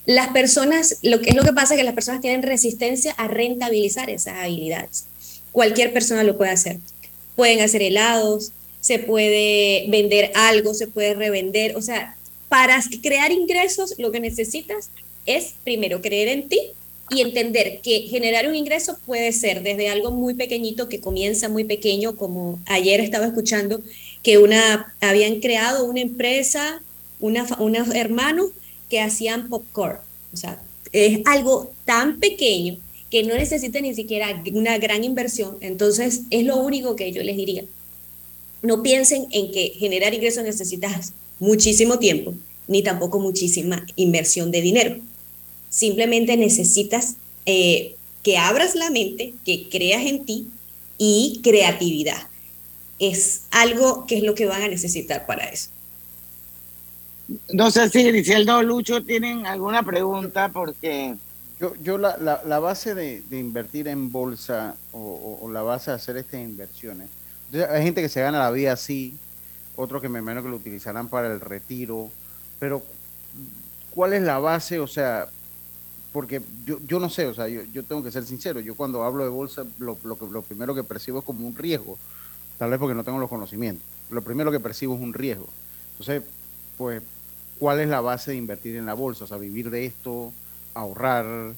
las 0.05 0.29
personas, 0.29 0.99
lo 1.03 1.21
que 1.21 1.31
es 1.31 1.37
lo 1.37 1.45
que 1.45 1.53
pasa 1.53 1.75
es 1.75 1.79
que 1.79 1.85
las 1.85 1.95
personas 1.95 2.21
tienen 2.21 2.43
resistencia 2.43 3.13
a 3.13 3.29
rentabilizar 3.29 4.11
esas 4.11 4.35
habilidades. 4.39 5.07
Cualquier 5.55 5.93
persona 5.93 6.25
lo 6.25 6.37
puede 6.37 6.51
hacer. 6.51 6.79
Pueden 7.37 7.61
hacer 7.61 7.81
helados, 7.81 8.51
se 8.81 8.99
puede 8.99 9.87
vender 9.89 10.33
algo, 10.35 10.75
se 10.75 10.89
puede 10.89 11.15
revender. 11.15 11.77
O 11.77 11.81
sea, 11.81 12.17
para 12.49 12.83
crear 13.01 13.31
ingresos 13.31 13.95
lo 13.97 14.11
que 14.11 14.19
necesitas 14.19 14.91
es 15.27 15.55
primero 15.63 16.03
creer 16.03 16.27
en 16.27 16.49
ti 16.49 16.59
y 17.09 17.21
entender 17.21 17.79
que 17.83 18.01
generar 18.01 18.49
un 18.49 18.57
ingreso 18.57 18.99
puede 19.07 19.31
ser 19.31 19.63
desde 19.63 19.89
algo 19.89 20.11
muy 20.11 20.35
pequeñito 20.35 20.89
que 20.89 20.99
comienza 20.99 21.49
muy 21.49 21.63
pequeño, 21.63 22.17
como 22.17 22.59
ayer 22.67 22.99
estaba 22.99 23.27
escuchando 23.27 23.81
que 24.25 24.39
una 24.39 24.93
habían 25.01 25.39
creado 25.39 25.85
una 25.85 26.01
empresa, 26.01 26.83
una, 27.21 27.47
unos 27.61 27.95
hermanos 27.95 28.49
que 28.91 29.01
hacían 29.01 29.49
popcorn. 29.49 30.01
O 30.33 30.37
sea, 30.37 30.61
es 30.91 31.21
algo 31.27 31.71
tan 31.85 32.19
pequeño 32.19 32.79
que 33.15 33.23
no 33.23 33.37
necesita 33.37 33.81
ni 33.81 33.95
siquiera 33.95 34.43
una 34.55 34.77
gran 34.79 35.05
inversión. 35.05 35.57
Entonces, 35.61 36.23
es 36.31 36.45
lo 36.45 36.57
único 36.57 36.97
que 36.97 37.13
yo 37.13 37.23
les 37.23 37.37
diría. 37.37 37.63
No 38.61 38.83
piensen 38.83 39.29
en 39.31 39.53
que 39.53 39.73
generar 39.79 40.13
ingresos 40.13 40.43
necesitas 40.43 41.13
muchísimo 41.39 42.01
tiempo, 42.01 42.35
ni 42.67 42.83
tampoco 42.83 43.21
muchísima 43.21 43.87
inversión 43.95 44.51
de 44.51 44.63
dinero. 44.63 44.97
Simplemente 45.69 46.37
necesitas 46.37 47.15
eh, 47.47 47.95
que 48.25 48.37
abras 48.37 48.75
la 48.75 48.91
mente, 48.91 49.33
que 49.45 49.69
creas 49.69 50.05
en 50.07 50.25
ti 50.25 50.49
y 50.99 51.39
creatividad. 51.45 52.27
Es 52.99 53.43
algo 53.53 54.07
que 54.07 54.17
es 54.17 54.25
lo 54.25 54.35
que 54.35 54.47
van 54.47 54.63
a 54.63 54.67
necesitar 54.67 55.25
para 55.25 55.45
eso. 55.51 55.69
No 57.53 57.71
sé 57.71 57.89
si 57.91 58.03
Griseldo 58.03 58.57
o 58.57 58.63
Lucho 58.65 59.05
tienen 59.05 59.47
alguna 59.47 59.85
pregunta 59.85 60.51
porque... 60.53 61.15
Yo, 61.61 61.75
yo 61.77 61.99
la, 61.99 62.17
la, 62.19 62.59
base 62.59 62.95
de, 62.95 63.23
invertir 63.31 63.87
en 63.87 64.11
bolsa 64.11 64.75
o, 64.93 65.49
la 65.53 65.63
base 65.63 65.91
de 65.91 65.97
hacer 65.97 66.17
estas 66.17 66.41
inversiones, 66.41 67.09
hay 67.71 67.85
gente 67.85 68.03
que 68.03 68.09
se 68.09 68.21
gana 68.21 68.41
la 68.41 68.51
vida 68.51 68.73
así, 68.73 69.17
otros 69.77 70.03
que 70.03 70.09
me 70.09 70.19
imagino 70.19 70.43
que 70.43 70.49
lo 70.49 70.57
utilizarán 70.57 71.09
para 71.09 71.33
el 71.33 71.41
retiro, 71.41 72.11
pero 72.59 72.83
¿cuál 73.91 74.15
es 74.15 74.23
la 74.23 74.41
base? 74.41 74.81
O 74.81 74.89
sea, 74.89 75.29
porque 76.13 76.43
yo, 76.65 76.79
yo 76.87 76.99
no 76.99 77.09
sé, 77.09 77.27
o 77.27 77.35
sea, 77.35 77.47
yo, 77.47 77.63
yo 77.73 77.85
tengo 77.85 78.03
que 78.03 78.11
ser 78.11 78.25
sincero, 78.25 78.59
yo 78.59 78.75
cuando 78.75 79.05
hablo 79.05 79.23
de 79.23 79.31
bolsa, 79.31 79.65
lo, 79.79 79.97
lo, 80.03 80.17
lo 80.17 80.43
primero 80.43 80.75
que 80.75 80.83
percibo 80.83 81.21
es 81.21 81.25
como 81.25 81.47
un 81.47 81.55
riesgo, 81.55 81.99
tal 82.59 82.71
vez 82.71 82.81
porque 82.81 82.95
no 82.95 83.05
tengo 83.05 83.19
los 83.19 83.31
conocimientos. 83.31 83.87
Lo 84.11 84.23
primero 84.23 84.51
que 84.51 84.61
percibo 84.61 84.95
es 84.95 85.01
un 85.01 85.15
riesgo. 85.15 85.49
Entonces, 85.93 86.23
pues 86.77 87.03
cuál 87.59 87.81
es 87.81 87.89
la 87.89 88.01
base 88.01 88.33
de 88.33 88.37
invertir 88.37 88.77
en 88.77 88.87
la 88.87 88.95
bolsa, 88.95 89.25
o 89.25 89.27
sea, 89.27 89.37
vivir 89.37 89.71
de 89.71 89.87
esto, 89.87 90.33
ahorrar, 90.75 91.55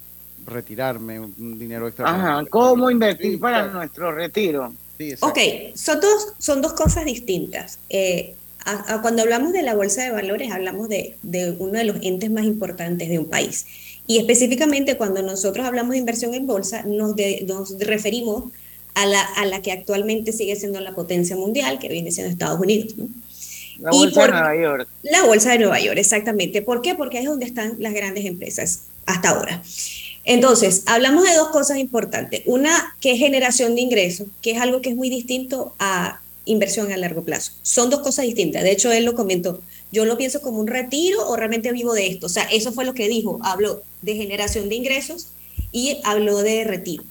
retirarme, 0.47 1.21
un 1.21 1.59
dinero 1.59 1.89
extra. 1.89 2.09
Ajá, 2.09 2.45
¿cómo 2.49 2.91
invertir 2.91 3.41
para 3.41 3.67
nuestro 3.67 4.13
retiro? 4.13 4.73
Sí, 4.99 5.15
ok, 5.21 5.39
son 5.75 6.01
dos, 6.01 6.29
son 6.39 6.63
dos 6.63 6.73
cosas 6.73 7.05
distintas. 7.05 7.79
Eh, 7.89 8.35
cuando 9.03 9.23
hablamos 9.23 9.53
de 9.53 9.63
la 9.63 9.75
bolsa 9.75 10.03
de 10.03 10.11
valores, 10.11 10.51
hablamos 10.51 10.89
de, 10.89 11.17
de, 11.23 11.53
uno 11.59 11.73
de 11.73 11.85
los 11.85 11.97
entes 12.03 12.31
más 12.31 12.45
importantes 12.45 13.09
de 13.09 13.19
un 13.19 13.27
país. 13.27 13.67
Y 14.07 14.19
específicamente 14.19 14.97
cuando 14.97 15.23
nosotros 15.23 15.67
hablamos 15.67 15.93
de 15.93 15.99
inversión 15.99 16.35
en 16.35 16.47
bolsa, 16.47 16.83
nos, 16.85 17.15
nos 17.47 17.79
referimos 17.79 18.53
a 18.95 19.07
la, 19.07 19.21
a 19.21 19.45
la 19.45 19.63
que 19.63 19.73
actualmente 19.73 20.33
sigue 20.33 20.57
siendo 20.57 20.81
la 20.81 20.95
potencia 20.95 21.37
mundial, 21.37 21.79
que 21.79 21.89
viene 21.89 22.11
siendo 22.11 22.33
Estados 22.33 22.59
Unidos. 22.59 22.97
¿no? 22.97 23.09
La 23.79 23.91
bolsa 23.91 24.23
de 24.23 24.29
Nueva 24.29 24.57
York. 24.57 24.89
La 25.03 25.25
bolsa 25.25 25.53
de 25.53 25.59
Nueva 25.59 25.81
York, 25.81 25.99
exactamente. 25.99 26.63
¿Por 26.63 26.83
qué? 26.83 26.95
Porque 26.95 27.19
es 27.19 27.27
donde 27.27 27.45
están 27.45 27.77
las 27.79 27.93
grandes 27.93 28.25
empresas 28.25 28.85
hasta 29.07 29.31
ahora. 29.31 29.63
Entonces, 30.25 30.83
hablamos 30.87 31.25
de 31.25 31.35
dos 31.35 31.49
cosas 31.49 31.79
importantes. 31.79 32.43
Una, 32.47 32.97
que 33.01 33.13
es 33.13 33.19
generación 33.19 33.77
de 33.77 33.83
ingresos, 33.83 34.27
que 34.43 34.51
es 34.51 34.61
algo 34.61 34.81
que 34.81 34.91
es 34.91 34.97
muy 34.97 35.09
distinto 35.09 35.75
a 35.79 36.21
inversión 36.45 36.93
a 36.93 36.97
largo 36.97 37.23
plazo. 37.23 37.53
Son 37.63 37.91
dos 37.91 38.01
cosas 38.01 38.25
distintas. 38.25 38.65
De 38.65 38.73
hecho, 38.73 38.91
él 38.91 39.05
lo 39.05 39.15
comentó. 39.15 39.61
Yo 39.93 40.05
lo 40.05 40.17
pienso 40.17 40.41
como 40.41 40.59
un 40.59 40.67
retiro 40.67 41.29
o 41.29 41.37
realmente 41.37 41.71
vivo 41.73 41.95
de 41.95 42.09
esto. 42.09 42.27
O 42.27 42.29
sea, 42.29 42.45
eso 42.45 42.73
fue 42.73 42.85
lo 42.85 42.95
que 42.95 43.09
dijo. 43.09 43.39
Habló 43.43 43.83
de 44.03 44.17
generación 44.17 44.69
de 44.69 44.75
ingresos 44.75 45.29
y 45.71 45.99
habló 46.05 46.43
de 46.43 46.65
retiro. 46.65 47.05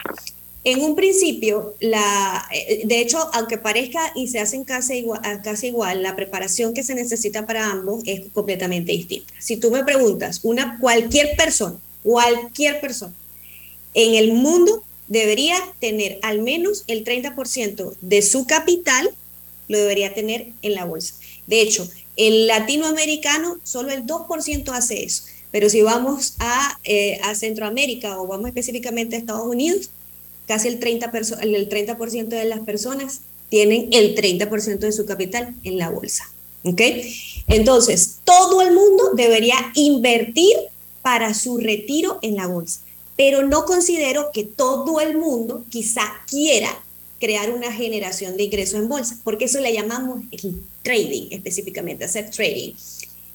En 0.65 0.81
un 0.81 0.95
principio, 0.95 1.75
la, 1.79 2.47
eh, 2.51 2.81
de 2.85 2.99
hecho, 2.99 3.29
aunque 3.33 3.59
parezca 3.59 4.11
y 4.15 4.27
se 4.27 4.39
hacen 4.39 4.63
casi 4.63 4.95
igual, 4.95 5.21
casi 5.43 5.67
igual, 5.67 6.01
la 6.01 6.15
preparación 6.15 6.73
que 6.73 6.81
se 6.81 6.95
necesita 6.95 7.45
para 7.45 7.69
ambos 7.69 8.01
es 8.07 8.21
completamente 8.33 8.91
distinta. 8.91 9.31
Si 9.37 9.57
tú 9.57 9.69
me 9.69 9.83
preguntas, 9.83 10.39
una, 10.41 10.79
cualquier 10.79 11.37
persona, 11.37 11.77
cualquier 12.05 12.79
persona 12.79 13.13
en 13.95 14.13
el 14.13 14.33
mundo 14.33 14.83
debería 15.07 15.57
tener 15.79 16.19
al 16.21 16.41
menos 16.41 16.83
el 16.87 17.03
30% 17.03 17.95
de 18.01 18.21
su 18.21 18.45
capital, 18.45 19.09
lo 19.67 19.79
debería 19.79 20.13
tener 20.13 20.49
en 20.61 20.75
la 20.75 20.85
bolsa. 20.85 21.15
De 21.47 21.61
hecho, 21.61 21.89
el 22.15 22.45
latinoamericano, 22.45 23.57
solo 23.63 23.91
el 23.91 24.05
2% 24.05 24.69
hace 24.73 25.03
eso. 25.03 25.23
Pero 25.51 25.69
si 25.69 25.81
vamos 25.81 26.35
a, 26.39 26.77
eh, 26.83 27.19
a 27.23 27.33
Centroamérica 27.33 28.19
o 28.19 28.27
vamos 28.27 28.47
específicamente 28.47 29.15
a 29.15 29.19
Estados 29.19 29.47
Unidos, 29.47 29.89
casi 30.47 30.67
el 30.67 30.79
30%, 30.79 31.39
el 31.41 31.69
30 31.69 32.35
de 32.35 32.45
las 32.45 32.59
personas 32.59 33.21
tienen 33.49 33.87
el 33.91 34.15
30% 34.15 34.79
de 34.79 34.91
su 34.91 35.05
capital 35.05 35.55
en 35.63 35.77
la 35.77 35.89
bolsa. 35.89 36.29
¿Ok? 36.63 36.81
Entonces, 37.47 38.17
todo 38.23 38.61
el 38.61 38.73
mundo 38.73 39.11
debería 39.13 39.55
invertir 39.75 40.55
para 41.05 41.35
su 41.35 41.59
retiro 41.59 42.17
en 42.23 42.35
la 42.35 42.47
bolsa, 42.47 42.79
pero 43.15 43.45
no 43.45 43.65
considero 43.65 44.31
que 44.33 44.43
todo 44.43 44.99
el 44.99 45.19
mundo 45.19 45.63
quizá 45.69 46.01
quiera 46.27 46.81
crear 47.19 47.51
una 47.51 47.71
generación 47.71 48.35
de 48.35 48.45
ingresos 48.45 48.79
en 48.79 48.89
bolsa, 48.89 49.19
porque 49.23 49.45
eso 49.45 49.59
le 49.59 49.71
llamamos 49.71 50.21
el 50.31 50.63
trading, 50.81 51.27
específicamente, 51.29 52.05
hacer 52.05 52.31
trading. 52.31 52.73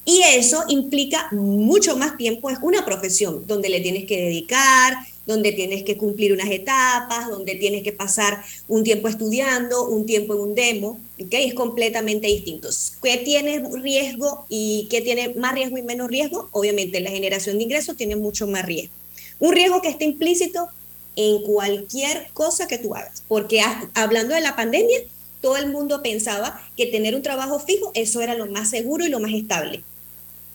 Y 0.05 0.21
eso 0.35 0.64
implica 0.66 1.29
mucho 1.31 1.97
más 1.97 2.16
tiempo, 2.16 2.51
es 2.51 2.59
una 2.61 2.85
profesión 2.85 3.47
donde 3.47 3.68
le 3.68 3.81
tienes 3.81 4.05
que 4.05 4.21
dedicar, 4.21 4.97
donde 5.31 5.53
tienes 5.53 5.85
que 5.85 5.97
cumplir 5.97 6.33
unas 6.33 6.51
etapas, 6.51 7.28
donde 7.31 7.55
tienes 7.55 7.83
que 7.83 7.93
pasar 7.93 8.43
un 8.68 8.85
tiempo 8.85 9.09
estudiando, 9.09 9.89
un 9.89 10.05
tiempo 10.05 10.35
en 10.35 10.41
un 10.41 10.55
demo, 10.55 11.01
¿okay? 11.24 11.49
Es 11.49 11.55
completamente 11.55 12.26
distinto. 12.26 12.68
¿Qué 13.03 13.16
tiene 13.18 13.62
riesgo 13.83 14.45
y 14.49 14.89
qué 14.91 15.01
tiene 15.01 15.35
más 15.35 15.55
riesgo 15.55 15.78
y 15.78 15.83
menos 15.83 16.09
riesgo? 16.09 16.49
Obviamente 16.53 17.01
la 17.01 17.11
generación 17.11 17.59
de 17.59 17.64
ingresos 17.64 17.97
tiene 17.97 18.16
mucho 18.16 18.47
más 18.47 18.66
riesgo. 18.66 18.93
Un 19.39 19.53
riesgo 19.53 19.81
que 19.81 19.89
está 19.89 20.05
implícito 20.05 20.68
en 21.16 21.43
cualquier 21.43 22.28
cosa 22.33 22.68
que 22.68 22.78
tú 22.78 22.95
hagas, 22.95 23.22
porque 23.26 23.62
hablando 23.95 24.35
de 24.35 24.41
la 24.41 24.57
pandemia, 24.57 25.01
todo 25.41 25.57
el 25.57 25.70
mundo 25.70 26.03
pensaba 26.03 26.61
que 26.76 26.87
tener 26.87 27.14
un 27.14 27.22
trabajo 27.22 27.59
fijo, 27.59 27.91
eso 27.95 28.20
era 28.20 28.35
lo 28.35 28.47
más 28.47 28.70
seguro 28.70 29.05
y 29.05 29.09
lo 29.09 29.20
más 29.20 29.33
estable. 29.33 29.83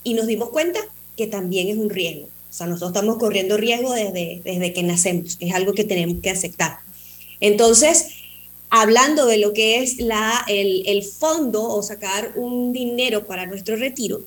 Y 0.03 0.13
nos 0.13 0.28
dimos 0.28 0.49
cuenta 0.49 0.80
que 1.17 1.28
también 1.28 1.69
es 1.69 1.78
un 1.78 1.89
riesgo. 1.89 2.28
O 2.56 2.58
sea, 2.58 2.68
nosotros 2.68 2.91
estamos 2.91 3.18
corriendo 3.18 3.58
riesgo 3.58 3.91
desde, 3.91 4.41
desde 4.45 4.72
que 4.72 4.82
nacemos, 4.82 5.36
es 5.41 5.53
algo 5.53 5.74
que 5.74 5.84
tenemos 5.84 6.22
que 6.22 6.30
aceptar. 6.30 6.78
Entonces, 7.41 8.08
hablando 8.70 9.26
de 9.26 9.39
lo 9.39 9.51
que 9.51 9.84
es 9.84 9.99
la, 9.99 10.41
el, 10.47 10.84
el 10.88 11.03
fondo 11.03 11.68
o 11.68 11.84
sacar 11.84 12.32
un 12.38 12.72
dinero 12.72 13.26
para 13.26 13.45
nuestro 13.45 13.76
retiro, 13.76 14.22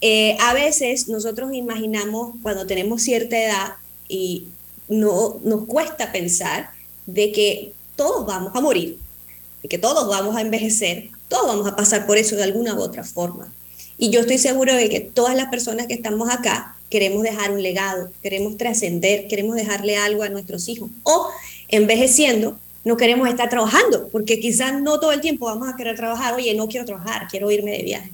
eh, 0.00 0.36
a 0.38 0.54
veces 0.54 1.08
nosotros 1.08 1.52
imaginamos 1.52 2.36
cuando 2.42 2.64
tenemos 2.64 3.02
cierta 3.02 3.36
edad 3.36 3.72
y 4.08 4.44
no 4.86 5.40
nos 5.42 5.64
cuesta 5.64 6.12
pensar 6.12 6.70
de 7.06 7.32
que 7.32 7.72
todos 7.96 8.24
vamos 8.24 8.52
a 8.54 8.60
morir, 8.60 8.98
de 9.64 9.68
que 9.68 9.78
todos 9.78 10.08
vamos 10.08 10.36
a 10.36 10.42
envejecer, 10.42 11.08
todos 11.26 11.48
vamos 11.48 11.66
a 11.66 11.74
pasar 11.74 12.06
por 12.06 12.18
eso 12.18 12.36
de 12.36 12.44
alguna 12.44 12.76
u 12.76 12.80
otra 12.80 13.02
forma. 13.02 13.52
Y 13.98 14.10
yo 14.10 14.20
estoy 14.20 14.38
seguro 14.38 14.76
de 14.76 14.88
que 14.88 15.00
todas 15.00 15.34
las 15.34 15.48
personas 15.48 15.88
que 15.88 15.94
estamos 15.94 16.30
acá 16.30 16.76
queremos 16.92 17.22
dejar 17.22 17.52
un 17.52 17.62
legado, 17.62 18.10
queremos 18.22 18.58
trascender, 18.58 19.26
queremos 19.26 19.56
dejarle 19.56 19.96
algo 19.96 20.24
a 20.24 20.28
nuestros 20.28 20.68
hijos. 20.68 20.90
O 21.04 21.26
envejeciendo, 21.68 22.58
no 22.84 22.98
queremos 22.98 23.30
estar 23.30 23.48
trabajando, 23.48 24.08
porque 24.12 24.38
quizás 24.38 24.78
no 24.82 25.00
todo 25.00 25.12
el 25.12 25.22
tiempo 25.22 25.46
vamos 25.46 25.70
a 25.70 25.74
querer 25.74 25.96
trabajar, 25.96 26.34
oye, 26.34 26.52
no 26.52 26.68
quiero 26.68 26.84
trabajar, 26.84 27.28
quiero 27.30 27.50
irme 27.50 27.70
de 27.70 27.82
viaje. 27.82 28.10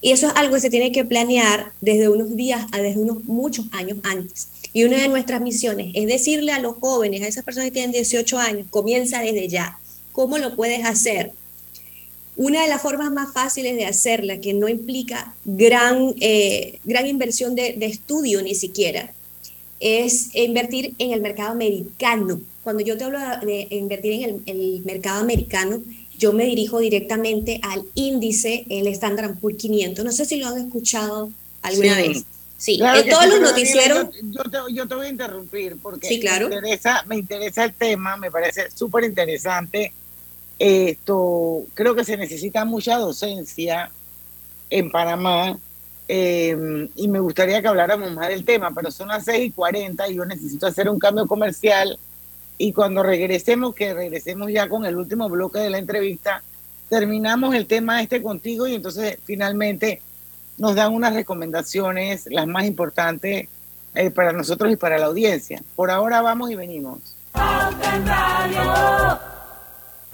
Y 0.00 0.12
eso 0.12 0.28
es 0.28 0.32
algo 0.36 0.54
que 0.54 0.60
se 0.60 0.70
tiene 0.70 0.92
que 0.92 1.04
planear 1.04 1.72
desde 1.80 2.08
unos 2.08 2.36
días 2.36 2.66
a 2.70 2.80
desde 2.80 3.00
unos 3.00 3.24
muchos 3.24 3.66
años 3.72 3.98
antes. 4.04 4.46
Y 4.72 4.84
una 4.84 4.98
de 4.98 5.08
nuestras 5.08 5.40
misiones 5.40 5.90
es 5.94 6.06
decirle 6.06 6.52
a 6.52 6.60
los 6.60 6.76
jóvenes, 6.76 7.22
a 7.22 7.26
esas 7.26 7.42
personas 7.42 7.66
que 7.66 7.72
tienen 7.72 7.90
18 7.90 8.38
años, 8.38 8.66
comienza 8.70 9.20
desde 9.20 9.48
ya. 9.48 9.76
¿Cómo 10.12 10.38
lo 10.38 10.54
puedes 10.54 10.84
hacer? 10.84 11.32
Una 12.40 12.62
de 12.62 12.68
las 12.68 12.80
formas 12.80 13.12
más 13.12 13.34
fáciles 13.34 13.76
de 13.76 13.84
hacerla, 13.84 14.38
que 14.38 14.54
no 14.54 14.66
implica 14.66 15.34
gran, 15.44 16.14
eh, 16.22 16.78
gran 16.84 17.06
inversión 17.06 17.54
de, 17.54 17.76
estudio 17.82 18.40
ni 18.40 18.54
siquiera, 18.54 19.12
es 19.78 20.34
invertir 20.34 20.94
en 20.96 21.12
el 21.12 21.20
mercado 21.20 21.50
americano. 21.50 22.40
Cuando 22.64 22.82
yo 22.82 22.96
te 22.96 23.04
hablo 23.04 23.18
de 23.42 23.66
invertir 23.68 24.26
en 24.26 24.42
el, 24.46 24.80
mercado 24.86 25.20
americano, 25.20 25.82
yo 26.18 26.32
me 26.32 26.46
dirijo 26.46 26.78
directamente 26.78 27.60
al 27.62 27.84
índice, 27.94 28.64
el 28.70 28.86
Standard 28.86 29.38
Poor's 29.38 29.58
500. 29.58 30.02
No 30.02 30.10
sé 30.10 30.24
si 30.24 30.36
lo 30.36 30.46
han 30.46 30.64
escuchado 30.64 31.30
alguna 31.60 31.96
vez. 31.96 32.24
Sí, 32.56 32.80
en 32.82 33.10
todos 33.10 33.26
los 33.26 33.40
noticieros. 33.42 34.06
Yo, 34.70 34.86
te, 34.88 34.94
voy 34.94 35.06
a 35.06 35.10
interrumpir 35.10 35.76
porque 35.82 36.08
sí, 36.08 36.20
claro. 36.20 36.48
me, 36.48 36.54
interesa, 36.54 37.04
me 37.06 37.16
interesa 37.16 37.64
el 37.64 37.74
tema, 37.74 38.16
me 38.16 38.30
parece 38.30 38.70
súper 38.70 39.04
interesante. 39.04 39.92
Esto, 40.60 41.62
creo 41.72 41.94
que 41.94 42.04
se 42.04 42.18
necesita 42.18 42.66
mucha 42.66 42.98
docencia 42.98 43.90
en 44.68 44.90
Panamá 44.90 45.58
eh, 46.06 46.86
y 46.96 47.08
me 47.08 47.18
gustaría 47.18 47.62
que 47.62 47.68
habláramos 47.68 48.12
más 48.12 48.28
del 48.28 48.44
tema, 48.44 48.70
pero 48.74 48.90
son 48.90 49.08
las 49.08 49.24
6 49.24 49.46
y 49.46 49.50
40 49.52 50.08
y 50.08 50.16
yo 50.16 50.26
necesito 50.26 50.66
hacer 50.66 50.90
un 50.90 50.98
cambio 50.98 51.26
comercial 51.26 51.98
y 52.58 52.74
cuando 52.74 53.02
regresemos, 53.02 53.74
que 53.74 53.94
regresemos 53.94 54.52
ya 54.52 54.68
con 54.68 54.84
el 54.84 54.96
último 54.96 55.30
bloque 55.30 55.60
de 55.60 55.70
la 55.70 55.78
entrevista, 55.78 56.42
terminamos 56.90 57.54
el 57.54 57.66
tema 57.66 58.02
este 58.02 58.22
contigo 58.22 58.66
y 58.66 58.74
entonces 58.74 59.18
finalmente 59.24 60.02
nos 60.58 60.74
dan 60.74 60.92
unas 60.92 61.14
recomendaciones, 61.14 62.26
las 62.30 62.46
más 62.46 62.66
importantes 62.66 63.48
eh, 63.94 64.10
para 64.10 64.34
nosotros 64.34 64.70
y 64.70 64.76
para 64.76 64.98
la 64.98 65.06
audiencia. 65.06 65.62
Por 65.74 65.90
ahora 65.90 66.20
vamos 66.20 66.50
y 66.50 66.54
venimos. 66.54 66.98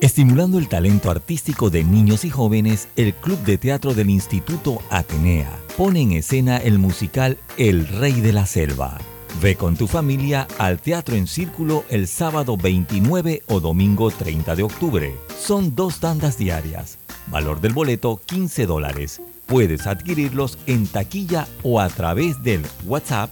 Estimulando 0.00 0.58
el 0.58 0.66
talento 0.66 1.10
artístico 1.10 1.68
de 1.68 1.84
niños 1.84 2.24
y 2.24 2.30
jóvenes, 2.30 2.88
el 2.96 3.12
Club 3.12 3.38
de 3.40 3.58
Teatro 3.58 3.92
del 3.92 4.08
Instituto 4.08 4.80
Atenea 4.88 5.54
pone 5.76 6.00
en 6.00 6.12
escena 6.12 6.56
el 6.56 6.78
musical 6.78 7.36
El 7.58 7.86
Rey 7.86 8.22
de 8.22 8.32
la 8.32 8.46
Selva. 8.46 8.96
Ve 9.42 9.56
con 9.56 9.76
tu 9.76 9.86
familia 9.86 10.48
al 10.56 10.80
Teatro 10.80 11.16
en 11.16 11.26
Círculo 11.26 11.84
el 11.90 12.08
sábado 12.08 12.56
29 12.56 13.42
o 13.48 13.60
domingo 13.60 14.10
30 14.10 14.56
de 14.56 14.62
octubre. 14.62 15.14
Son 15.38 15.76
dos 15.76 16.00
tandas 16.00 16.38
diarias. 16.38 16.96
Valor 17.26 17.60
del 17.60 17.74
boleto 17.74 18.22
15 18.24 18.64
dólares. 18.64 19.20
Puedes 19.44 19.86
adquirirlos 19.86 20.56
en 20.66 20.86
taquilla 20.86 21.46
o 21.62 21.78
a 21.78 21.90
través 21.90 22.42
del 22.42 22.62
WhatsApp 22.86 23.28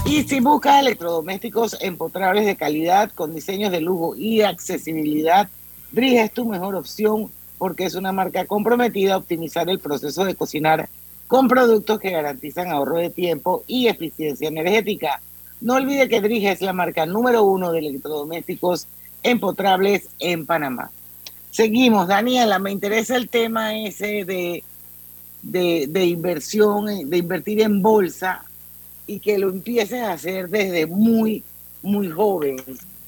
Y 0.07 0.23
si 0.23 0.41
buscas 0.41 0.81
electrodomésticos 0.81 1.77
empotrables 1.81 2.47
de 2.47 2.57
calidad 2.57 3.11
con 3.13 3.35
diseños 3.35 3.71
de 3.71 3.83
lujo 3.83 4.17
y 4.17 4.41
accesibilidad, 4.41 5.49
Brige 5.93 6.23
es 6.23 6.33
tu 6.33 6.47
mejor 6.47 6.75
opción 6.75 7.31
porque 7.59 7.85
es 7.85 7.95
una 7.95 8.13
marca 8.13 8.47
comprometida 8.47 9.15
a 9.15 9.19
optimizar 9.19 9.69
el 9.69 9.79
proceso 9.79 10.25
de 10.25 10.35
cocinar 10.35 10.89
con 11.27 11.49
productos 11.49 11.99
que 11.99 12.11
garantizan 12.11 12.71
ahorro 12.71 12.97
de 12.97 13.11
tiempo 13.11 13.65
y 13.67 13.89
eficiencia 13.89 14.49
energética. 14.49 15.21
No 15.61 15.75
olvide 15.75 16.09
que 16.09 16.21
Drige 16.21 16.53
es 16.53 16.61
la 16.61 16.73
marca 16.73 17.07
número 17.07 17.45
uno 17.45 17.73
de 17.73 17.79
electrodomésticos 17.81 18.87
empotrables 19.23 20.09
en 20.19 20.47
Panamá. 20.47 20.91
Seguimos, 21.51 22.07
Daniela, 22.09 22.59
me 22.59 22.71
interesa 22.71 23.17
el 23.17 23.29
tema 23.29 23.77
ese 23.77 24.25
de, 24.25 24.63
de, 25.43 26.05
inversión, 26.05 27.09
de 27.09 27.17
invertir 27.17 27.63
en 27.63 27.81
bolsa 27.81 28.45
y 29.07 29.21
que 29.21 29.39
lo 29.39 29.49
empieces 29.49 30.03
a 30.03 30.13
hacer 30.13 30.49
desde 30.49 30.87
muy, 30.87 31.43
muy 31.83 32.11
joven. 32.11 32.57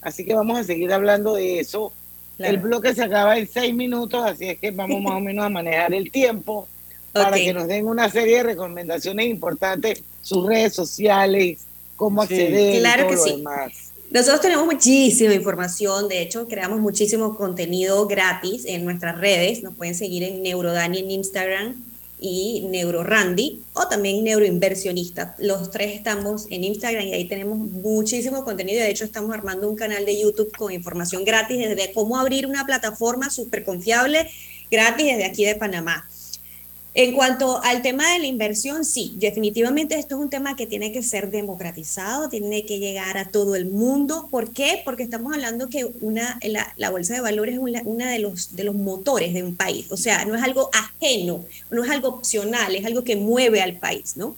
Así 0.01 0.25
que 0.25 0.35
vamos 0.35 0.59
a 0.59 0.65
seguir 0.65 0.93
hablando 0.93 1.35
de 1.35 1.61
eso. 1.61 1.93
El 2.39 2.59
bloque 2.59 2.95
se 2.95 3.03
acaba 3.03 3.37
en 3.37 3.49
seis 3.49 3.75
minutos, 3.75 4.25
así 4.25 4.49
es 4.49 4.59
que 4.59 4.71
vamos 4.71 5.03
más 5.03 5.15
o 5.15 5.21
menos 5.21 5.45
a 5.45 5.49
manejar 5.49 5.93
el 5.93 6.11
tiempo 6.11 6.69
para 7.13 7.37
que 7.37 7.53
nos 7.53 7.67
den 7.67 7.87
una 7.87 8.09
serie 8.09 8.39
de 8.39 8.43
recomendaciones 8.45 9.27
importantes, 9.27 10.03
sus 10.23 10.47
redes 10.47 10.73
sociales, 10.73 11.68
cómo 11.99 12.23
acceder 12.23 12.81
claro 12.81 13.03
y 13.03 13.05
todo 13.05 13.11
que 13.11 13.17
lo 13.17 13.25
sí. 13.25 13.37
demás. 13.37 13.73
Nosotros 14.11 14.41
tenemos 14.41 14.65
muchísima 14.65 15.35
información, 15.35 16.09
de 16.09 16.23
hecho 16.23 16.49
creamos 16.49 16.81
muchísimo 16.81 17.37
contenido 17.37 18.07
gratis 18.07 18.65
en 18.65 18.87
nuestras 18.87 19.19
redes, 19.19 19.63
nos 19.63 19.75
pueden 19.75 19.95
seguir 19.95 20.23
en 20.23 20.43
Neurodani 20.43 21.01
en 21.01 21.11
Instagram 21.11 21.75
y 22.19 22.67
NeuroRandy 22.71 23.63
o 23.75 23.87
también 23.87 24.25
Neuroinversionista. 24.25 25.37
Los 25.39 25.71
tres 25.71 25.95
estamos 25.95 26.47
en 26.49 26.65
Instagram 26.65 27.07
y 27.07 27.13
ahí 27.13 27.29
tenemos 27.29 27.59
muchísimo 27.59 28.45
contenido, 28.45 28.81
de 28.81 28.91
hecho 28.91 29.05
estamos 29.05 29.35
armando 29.35 29.69
un 29.69 29.77
canal 29.77 30.07
de 30.07 30.19
YouTube 30.19 30.57
con 30.57 30.73
información 30.73 31.27
gratis 31.27 31.59
desde 31.59 31.93
cómo 31.93 32.19
abrir 32.19 32.47
una 32.47 32.65
plataforma 32.65 33.29
súper 33.29 33.63
confiable 33.63 34.31
gratis 34.71 35.05
desde 35.05 35.27
aquí 35.27 35.45
de 35.45 35.55
Panamá. 35.55 36.09
En 36.99 37.13
cuanto 37.13 37.63
al 37.63 37.81
tema 37.81 38.13
de 38.13 38.19
la 38.19 38.27
inversión, 38.27 38.85
sí, 38.85 39.15
definitivamente 39.19 39.97
esto 39.97 40.17
es 40.17 40.21
un 40.21 40.31
tema 40.31 40.57
que 40.57 40.67
tiene 40.67 40.91
que 40.91 41.05
ser 41.05 41.31
democratizado, 41.31 42.29
tiene 42.29 42.67
que 42.67 42.81
llegar 42.81 43.17
a 43.19 43.29
todo 43.29 43.55
el 43.55 43.67
mundo. 43.67 44.27
¿Por 44.33 44.53
qué? 44.53 44.83
Porque 44.85 45.05
estamos 45.05 45.33
hablando 45.33 45.69
que 45.69 45.89
una, 46.01 46.41
la, 46.77 46.91
bolsa 46.91 47.15
de 47.15 47.21
valores 47.21 47.55
es 47.55 47.61
una, 47.61 48.11
de, 48.11 48.19
los, 48.19 48.57
de 48.57 48.65
los 48.65 48.75
motores 48.75 49.33
de 49.33 49.45
un 49.45 49.55
país. 49.55 49.87
O 49.93 49.97
sea, 49.97 50.25
no 50.25 50.35
es 50.35 50.43
algo 50.43 50.71
ajeno, 50.73 51.45
no 51.71 51.85
es 51.85 51.91
algo 51.91 52.09
opcional, 52.09 52.75
es 52.75 52.85
algo 52.85 53.05
que 53.05 53.15
mueve 53.15 53.63
al 53.63 53.77
país, 53.77 54.17
¿no? 54.17 54.35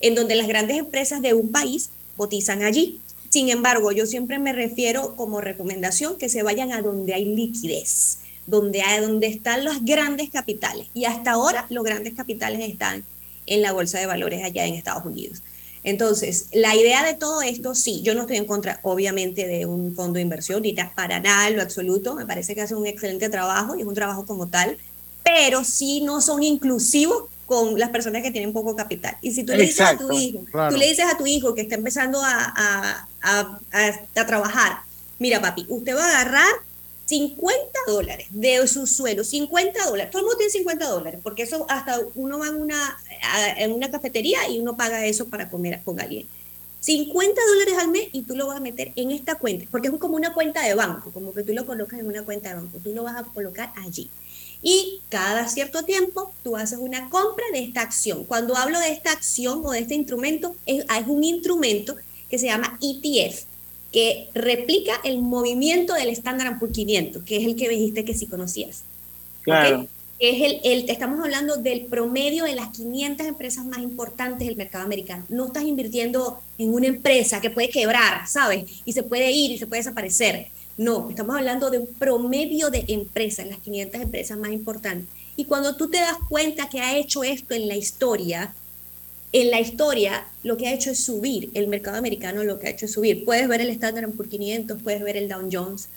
En 0.00 0.14
donde 0.14 0.34
las 0.34 0.48
grandes 0.48 0.76
empresas 0.76 1.22
de 1.22 1.32
un 1.32 1.50
país 1.50 1.88
cotizan 2.18 2.62
allí. 2.62 3.00
Sin 3.30 3.48
embargo, 3.48 3.90
yo 3.90 4.04
siempre 4.04 4.38
me 4.38 4.52
refiero 4.52 5.16
como 5.16 5.40
recomendación 5.40 6.18
que 6.18 6.28
se 6.28 6.42
vayan 6.42 6.72
a 6.72 6.82
donde 6.82 7.14
hay 7.14 7.24
liquidez 7.24 8.18
donde, 8.46 8.82
hay, 8.82 9.00
donde 9.00 9.26
están 9.26 9.64
los 9.64 9.84
grandes 9.84 10.30
capitales. 10.30 10.88
Y 10.94 11.04
hasta 11.04 11.32
ahora 11.32 11.66
los 11.70 11.84
grandes 11.84 12.14
capitales 12.14 12.60
están 12.68 13.04
en 13.46 13.62
la 13.62 13.72
bolsa 13.72 13.98
de 13.98 14.06
valores 14.06 14.44
allá 14.44 14.66
en 14.66 14.74
Estados 14.74 15.04
Unidos. 15.04 15.42
Entonces, 15.84 16.46
la 16.52 16.76
idea 16.76 17.04
de 17.04 17.14
todo 17.14 17.42
esto, 17.42 17.74
sí, 17.74 18.02
yo 18.02 18.14
no 18.14 18.22
estoy 18.22 18.36
en 18.36 18.44
contra, 18.44 18.78
obviamente, 18.82 19.48
de 19.48 19.66
un 19.66 19.94
fondo 19.96 20.14
de 20.14 20.22
inversión, 20.22 20.62
ni 20.62 20.74
para 20.74 21.18
nada, 21.18 21.48
en 21.48 21.56
lo 21.56 21.62
absoluto, 21.62 22.14
me 22.14 22.24
parece 22.24 22.54
que 22.54 22.60
hace 22.60 22.76
un 22.76 22.86
excelente 22.86 23.28
trabajo 23.28 23.74
y 23.74 23.80
es 23.80 23.86
un 23.86 23.94
trabajo 23.94 24.24
como 24.24 24.46
tal, 24.46 24.78
pero 25.24 25.64
sí 25.64 26.00
no 26.02 26.20
son 26.20 26.42
inclusivos 26.44 27.24
con 27.46 27.78
las 27.78 27.90
personas 27.90 28.22
que 28.22 28.30
tienen 28.30 28.52
poco 28.52 28.76
capital. 28.76 29.16
Y 29.22 29.32
si 29.32 29.42
tú 29.42 29.52
le 29.52 29.64
dices 29.64 29.80
a 29.80 29.98
tu 29.98 30.12
hijo, 30.12 30.44
tú 30.70 30.76
le 30.76 30.88
dices 30.88 31.04
a 31.12 31.18
tu 31.18 31.26
hijo 31.26 31.52
que 31.54 31.62
está 31.62 31.74
empezando 31.74 32.20
a, 32.22 32.54
a, 33.20 33.58
a 34.14 34.26
trabajar, 34.26 34.78
mira 35.18 35.40
papi, 35.40 35.66
usted 35.68 35.96
va 35.96 36.04
a 36.04 36.20
agarrar 36.20 36.52
50 37.04 37.78
dólares 37.86 38.26
de 38.30 38.66
su 38.68 38.86
suelo, 38.86 39.24
50 39.24 39.86
dólares. 39.86 40.10
Todo 40.10 40.20
el 40.20 40.26
mundo 40.26 40.38
tiene 40.38 40.52
50 40.52 40.88
dólares, 40.88 41.20
porque 41.22 41.42
eso 41.42 41.66
hasta 41.68 42.00
uno 42.14 42.38
va 42.38 42.48
en 42.48 42.56
una, 42.56 42.98
en 43.58 43.72
una 43.72 43.90
cafetería 43.90 44.48
y 44.48 44.60
uno 44.60 44.76
paga 44.76 45.04
eso 45.06 45.26
para 45.28 45.50
comer 45.50 45.80
con 45.84 46.00
alguien. 46.00 46.26
50 46.80 47.40
dólares 47.46 47.74
al 47.78 47.88
mes 47.88 48.08
y 48.12 48.22
tú 48.22 48.34
lo 48.34 48.48
vas 48.48 48.56
a 48.56 48.60
meter 48.60 48.92
en 48.96 49.12
esta 49.12 49.36
cuenta, 49.36 49.66
porque 49.70 49.88
es 49.88 49.94
como 49.94 50.16
una 50.16 50.34
cuenta 50.34 50.66
de 50.66 50.74
banco, 50.74 51.12
como 51.12 51.32
que 51.32 51.44
tú 51.44 51.52
lo 51.52 51.64
colocas 51.64 52.00
en 52.00 52.06
una 52.06 52.24
cuenta 52.24 52.48
de 52.48 52.56
banco, 52.56 52.78
tú 52.82 52.92
lo 52.92 53.04
vas 53.04 53.16
a 53.16 53.24
colocar 53.24 53.72
allí. 53.76 54.10
Y 54.62 55.00
cada 55.08 55.48
cierto 55.48 55.84
tiempo 55.84 56.32
tú 56.42 56.56
haces 56.56 56.78
una 56.80 57.08
compra 57.10 57.44
de 57.52 57.60
esta 57.60 57.82
acción. 57.82 58.24
Cuando 58.24 58.56
hablo 58.56 58.78
de 58.80 58.90
esta 58.90 59.12
acción 59.12 59.62
o 59.64 59.70
de 59.72 59.80
este 59.80 59.94
instrumento, 59.94 60.56
es, 60.66 60.84
es 60.84 61.06
un 61.06 61.22
instrumento 61.22 61.96
que 62.28 62.38
se 62.38 62.46
llama 62.46 62.78
ETF, 62.80 63.44
que 63.92 64.28
replica 64.34 64.94
el 65.04 65.18
movimiento 65.18 65.92
del 65.94 66.08
Standard 66.08 66.58
Poor's 66.58 66.74
500, 66.74 67.22
que 67.24 67.36
es 67.36 67.44
el 67.44 67.56
que 67.56 67.68
dijiste 67.68 68.04
que 68.04 68.14
sí 68.14 68.26
conocías. 68.26 68.84
Claro. 69.42 69.86
Es 70.18 70.40
el, 70.40 70.60
el, 70.64 70.88
estamos 70.88 71.20
hablando 71.22 71.56
del 71.56 71.82
promedio 71.82 72.44
de 72.44 72.54
las 72.54 72.68
500 72.68 73.26
empresas 73.26 73.66
más 73.66 73.80
importantes 73.80 74.46
del 74.46 74.56
mercado 74.56 74.84
americano. 74.84 75.24
No 75.28 75.46
estás 75.46 75.64
invirtiendo 75.64 76.40
en 76.58 76.72
una 76.72 76.86
empresa 76.86 77.40
que 77.40 77.50
puede 77.50 77.68
quebrar, 77.68 78.26
¿sabes? 78.28 78.64
Y 78.84 78.92
se 78.92 79.02
puede 79.02 79.32
ir 79.32 79.50
y 79.50 79.58
se 79.58 79.66
puede 79.66 79.80
desaparecer. 79.80 80.46
No, 80.78 81.10
estamos 81.10 81.36
hablando 81.36 81.70
de 81.70 81.80
un 81.80 81.86
promedio 81.86 82.70
de 82.70 82.84
empresas, 82.88 83.46
las 83.46 83.58
500 83.58 84.00
empresas 84.00 84.38
más 84.38 84.52
importantes. 84.52 85.08
Y 85.36 85.44
cuando 85.44 85.76
tú 85.76 85.90
te 85.90 85.98
das 85.98 86.16
cuenta 86.28 86.68
que 86.68 86.80
ha 86.80 86.96
hecho 86.96 87.24
esto 87.24 87.54
en 87.54 87.68
la 87.68 87.76
historia, 87.76 88.54
en 89.32 89.50
la 89.50 89.60
historia 89.60 90.26
lo 90.42 90.56
que 90.56 90.68
ha 90.68 90.74
hecho 90.74 90.90
es 90.90 91.02
subir, 91.02 91.50
el 91.54 91.66
mercado 91.66 91.96
americano 91.96 92.44
lo 92.44 92.58
que 92.58 92.66
ha 92.66 92.70
hecho 92.70 92.86
es 92.86 92.92
subir. 92.92 93.24
Puedes 93.24 93.48
ver 93.48 93.60
el 93.60 93.70
Standard 93.70 94.10
Poor's 94.10 94.30
500, 94.30 94.82
puedes 94.82 95.02
ver 95.02 95.16
el 95.16 95.28
Dow 95.28 95.48
Jones, 95.50 95.88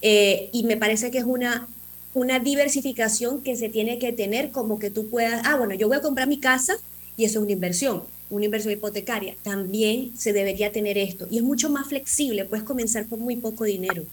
eh, 0.00 0.48
y 0.52 0.64
me 0.64 0.76
parece 0.76 1.10
que 1.10 1.18
es 1.18 1.24
una, 1.24 1.68
una 2.14 2.38
diversificación 2.38 3.42
que 3.42 3.56
se 3.56 3.68
tiene 3.68 3.98
que 3.98 4.12
tener 4.12 4.50
como 4.50 4.78
que 4.78 4.90
tú 4.90 5.08
puedas, 5.10 5.42
ah, 5.44 5.56
bueno, 5.56 5.74
yo 5.74 5.88
voy 5.88 5.98
a 5.98 6.00
comprar 6.00 6.26
mi 6.26 6.40
casa 6.40 6.74
y 7.16 7.24
eso 7.24 7.38
es 7.38 7.42
una 7.42 7.52
inversión, 7.52 8.04
una 8.30 8.46
inversión 8.46 8.72
hipotecaria. 8.72 9.36
También 9.42 10.12
se 10.16 10.32
debería 10.32 10.72
tener 10.72 10.96
esto 10.96 11.26
y 11.30 11.36
es 11.36 11.42
mucho 11.42 11.68
más 11.68 11.88
flexible, 11.88 12.46
puedes 12.46 12.64
comenzar 12.64 13.06
con 13.06 13.20
muy 13.20 13.36
poco 13.36 13.64
dinero. 13.64 14.04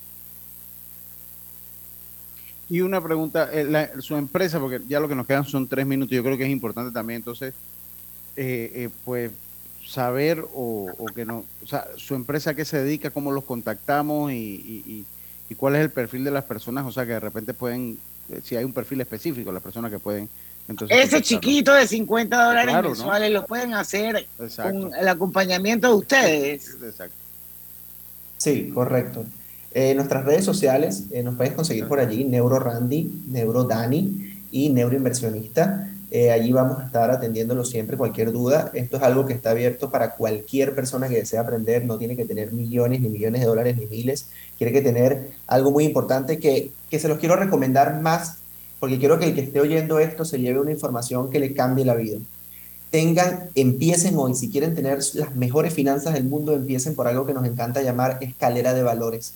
Y 2.69 2.81
una 2.81 3.01
pregunta, 3.01 3.49
eh, 3.53 3.91
su 4.01 4.17
empresa, 4.17 4.59
porque 4.59 4.81
ya 4.89 4.99
lo 4.99 5.07
que 5.07 5.15
nos 5.15 5.25
quedan 5.25 5.45
son 5.45 5.69
tres 5.69 5.85
minutos, 5.85 6.13
yo 6.13 6.21
creo 6.21 6.37
que 6.37 6.43
es 6.43 6.49
importante 6.49 6.91
también, 6.91 7.19
entonces, 7.19 7.53
eh, 8.39 8.71
eh, 8.75 8.89
pues 9.03 9.31
saber 9.83 10.45
o, 10.53 10.93
que 11.15 11.25
no, 11.25 11.43
o 11.63 11.67
sea, 11.67 11.87
su 11.95 12.13
empresa 12.13 12.51
a 12.51 12.53
qué 12.53 12.65
se 12.65 12.83
dedica, 12.83 13.09
cómo 13.09 13.31
los 13.31 13.43
contactamos 13.43 14.31
y, 14.31 15.05
y, 15.49 15.55
cuál 15.55 15.75
es 15.75 15.81
el 15.81 15.89
perfil 15.89 16.23
de 16.23 16.29
las 16.29 16.43
personas, 16.43 16.85
o 16.85 16.91
sea, 16.91 17.05
que 17.07 17.13
de 17.13 17.19
repente 17.19 17.55
pueden, 17.55 17.97
eh, 18.29 18.41
si 18.43 18.55
hay 18.55 18.63
un 18.63 18.73
perfil 18.73 19.01
específico, 19.01 19.51
las 19.51 19.63
personas 19.63 19.89
que 19.89 19.97
pueden. 19.97 20.29
Entonces, 20.67 20.95
Ese 20.99 21.21
chiquito 21.23 21.73
de 21.73 21.87
50 21.87 22.45
dólares 22.45 22.75
mensuales 22.75 23.31
lo 23.31 23.45
pueden 23.47 23.73
hacer 23.73 24.27
con 24.37 24.93
el 24.93 25.07
acompañamiento 25.07 25.87
de 25.87 25.93
ustedes. 25.95 26.75
Exacto. 26.83 27.15
Sí, 28.37 28.69
correcto. 28.71 29.25
nuestras 29.95 30.25
redes 30.25 30.45
sociales 30.45 31.05
nos 31.23 31.35
puedes 31.35 31.53
conseguir 31.53 31.87
por 31.87 31.99
allí, 31.99 32.23
NeuroRandy, 32.23 33.23
NeuroDani 33.29 34.43
y 34.51 34.69
Neuroinversionista. 34.69 35.89
Eh, 36.09 36.31
allí 36.31 36.53
vamos 36.53 36.79
a 36.79 36.85
estar 36.85 37.11
atendiéndolo 37.11 37.65
siempre, 37.65 37.97
cualquier 37.97 38.31
duda. 38.31 38.71
Esto 38.73 38.97
es 38.97 39.03
algo 39.03 39.25
que 39.25 39.33
está 39.33 39.51
abierto 39.51 39.89
para 39.89 40.15
cualquier 40.15 40.73
persona 40.73 41.09
que 41.09 41.15
desea 41.15 41.41
aprender. 41.41 41.85
No 41.85 41.97
tiene 41.97 42.15
que 42.15 42.25
tener 42.25 42.53
millones, 42.53 43.01
ni 43.01 43.09
millones 43.09 43.41
de 43.41 43.47
dólares, 43.47 43.77
ni 43.77 43.87
miles. 43.87 44.27
Quiere 44.57 44.71
que 44.71 44.81
tener 44.81 45.31
algo 45.47 45.71
muy 45.71 45.83
importante 45.83 46.39
que, 46.39 46.71
que 46.89 46.99
se 46.99 47.09
los 47.09 47.19
quiero 47.19 47.35
recomendar 47.35 48.01
más, 48.01 48.37
porque 48.79 48.99
quiero 48.99 49.19
que 49.19 49.25
el 49.25 49.35
que 49.35 49.41
esté 49.41 49.59
oyendo 49.59 49.99
esto 49.99 50.23
se 50.23 50.39
lleve 50.39 50.61
una 50.61 50.71
información 50.71 51.29
que 51.29 51.39
le 51.39 51.53
cambie 51.53 51.83
la 51.83 51.95
vida. 51.95 52.19
Tengan, 52.89 53.49
empiecen 53.55 54.15
hoy, 54.17 54.33
si 54.33 54.49
quieren 54.49 54.75
tener 54.75 54.99
las 55.13 55.35
mejores 55.35 55.73
finanzas 55.73 56.13
del 56.13 56.23
mundo, 56.23 56.53
empiecen 56.53 56.95
por 56.95 57.07
algo 57.07 57.25
que 57.25 57.33
nos 57.33 57.45
encanta 57.45 57.81
llamar 57.81 58.17
escalera 58.21 58.73
de 58.73 58.83
valores. 58.83 59.33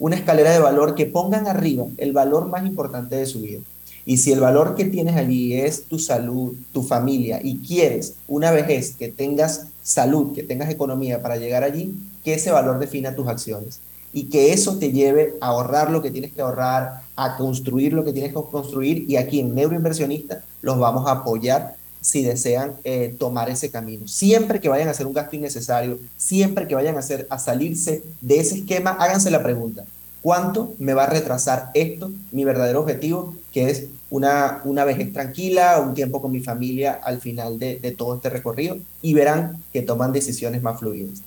Una 0.00 0.16
escalera 0.16 0.50
de 0.50 0.58
valor 0.58 0.96
que 0.96 1.06
pongan 1.06 1.46
arriba 1.46 1.86
el 1.98 2.12
valor 2.12 2.48
más 2.48 2.66
importante 2.66 3.14
de 3.14 3.26
su 3.26 3.42
vida 3.42 3.60
y 4.06 4.16
si 4.16 4.32
el 4.32 4.40
valor 4.40 4.74
que 4.74 4.84
tienes 4.86 5.16
allí 5.16 5.54
es 5.54 5.84
tu 5.84 5.98
salud, 5.98 6.54
tu 6.72 6.82
familia, 6.82 7.40
y 7.42 7.58
quieres 7.58 8.14
una 8.28 8.50
vejez 8.50 8.94
que 8.96 9.08
tengas 9.08 9.66
salud, 9.82 10.34
que 10.34 10.42
tengas 10.42 10.70
economía 10.70 11.22
para 11.22 11.36
llegar 11.36 11.62
allí, 11.62 11.94
que 12.24 12.34
ese 12.34 12.50
valor 12.50 12.78
defina 12.78 13.14
tus 13.14 13.28
acciones. 13.28 13.80
Y 14.12 14.24
que 14.24 14.52
eso 14.52 14.76
te 14.76 14.90
lleve 14.90 15.34
a 15.40 15.48
ahorrar 15.48 15.90
lo 15.90 16.02
que 16.02 16.10
tienes 16.10 16.32
que 16.32 16.42
ahorrar, 16.42 17.02
a 17.14 17.36
construir 17.36 17.92
lo 17.92 18.04
que 18.04 18.12
tienes 18.12 18.32
que 18.32 18.42
construir. 18.42 19.08
Y 19.08 19.16
aquí 19.16 19.38
en 19.38 19.54
Neuroinversionista 19.54 20.42
los 20.62 20.78
vamos 20.78 21.06
a 21.06 21.12
apoyar 21.12 21.76
si 22.00 22.22
desean 22.22 22.72
eh, 22.82 23.14
tomar 23.18 23.50
ese 23.50 23.70
camino. 23.70 24.08
Siempre 24.08 24.60
que 24.60 24.68
vayan 24.68 24.88
a 24.88 24.92
hacer 24.92 25.06
un 25.06 25.12
gasto 25.12 25.36
innecesario, 25.36 25.98
siempre 26.16 26.66
que 26.66 26.74
vayan 26.74 26.96
a, 26.96 27.00
hacer, 27.00 27.26
a 27.30 27.38
salirse 27.38 28.02
de 28.20 28.40
ese 28.40 28.56
esquema, 28.56 28.90
háganse 28.92 29.30
la 29.30 29.42
pregunta, 29.42 29.84
¿Cuánto 30.22 30.74
me 30.78 30.92
va 30.92 31.04
a 31.04 31.10
retrasar 31.10 31.70
esto, 31.72 32.10
mi 32.30 32.44
verdadero 32.44 32.80
objetivo, 32.80 33.34
que 33.52 33.70
es 33.70 33.86
una, 34.10 34.60
una 34.64 34.84
vejez 34.84 35.12
tranquila, 35.12 35.80
un 35.80 35.94
tiempo 35.94 36.20
con 36.20 36.30
mi 36.30 36.40
familia 36.40 37.00
al 37.02 37.20
final 37.20 37.58
de, 37.58 37.94
todo 37.96 38.16
este 38.16 38.28
recorrido? 38.28 38.76
Y 39.00 39.14
verán 39.14 39.62
que 39.72 39.80
toman 39.82 40.12
decisiones 40.12 40.62
más 40.62 40.78
fluidas. 40.78 41.22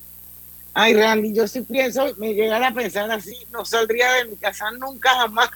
Ay, 0.75 0.93
Randy, 0.93 1.33
yo 1.33 1.47
sí 1.47 1.61
pienso, 1.61 2.05
me 2.17 2.33
llegara 2.33 2.67
a 2.67 2.73
pensar 2.73 3.09
así, 3.11 3.35
no 3.51 3.65
saldría 3.65 4.11
de 4.13 4.25
mi 4.25 4.35
casa 4.35 4.69
nunca 4.71 5.09
jamás. 5.09 5.49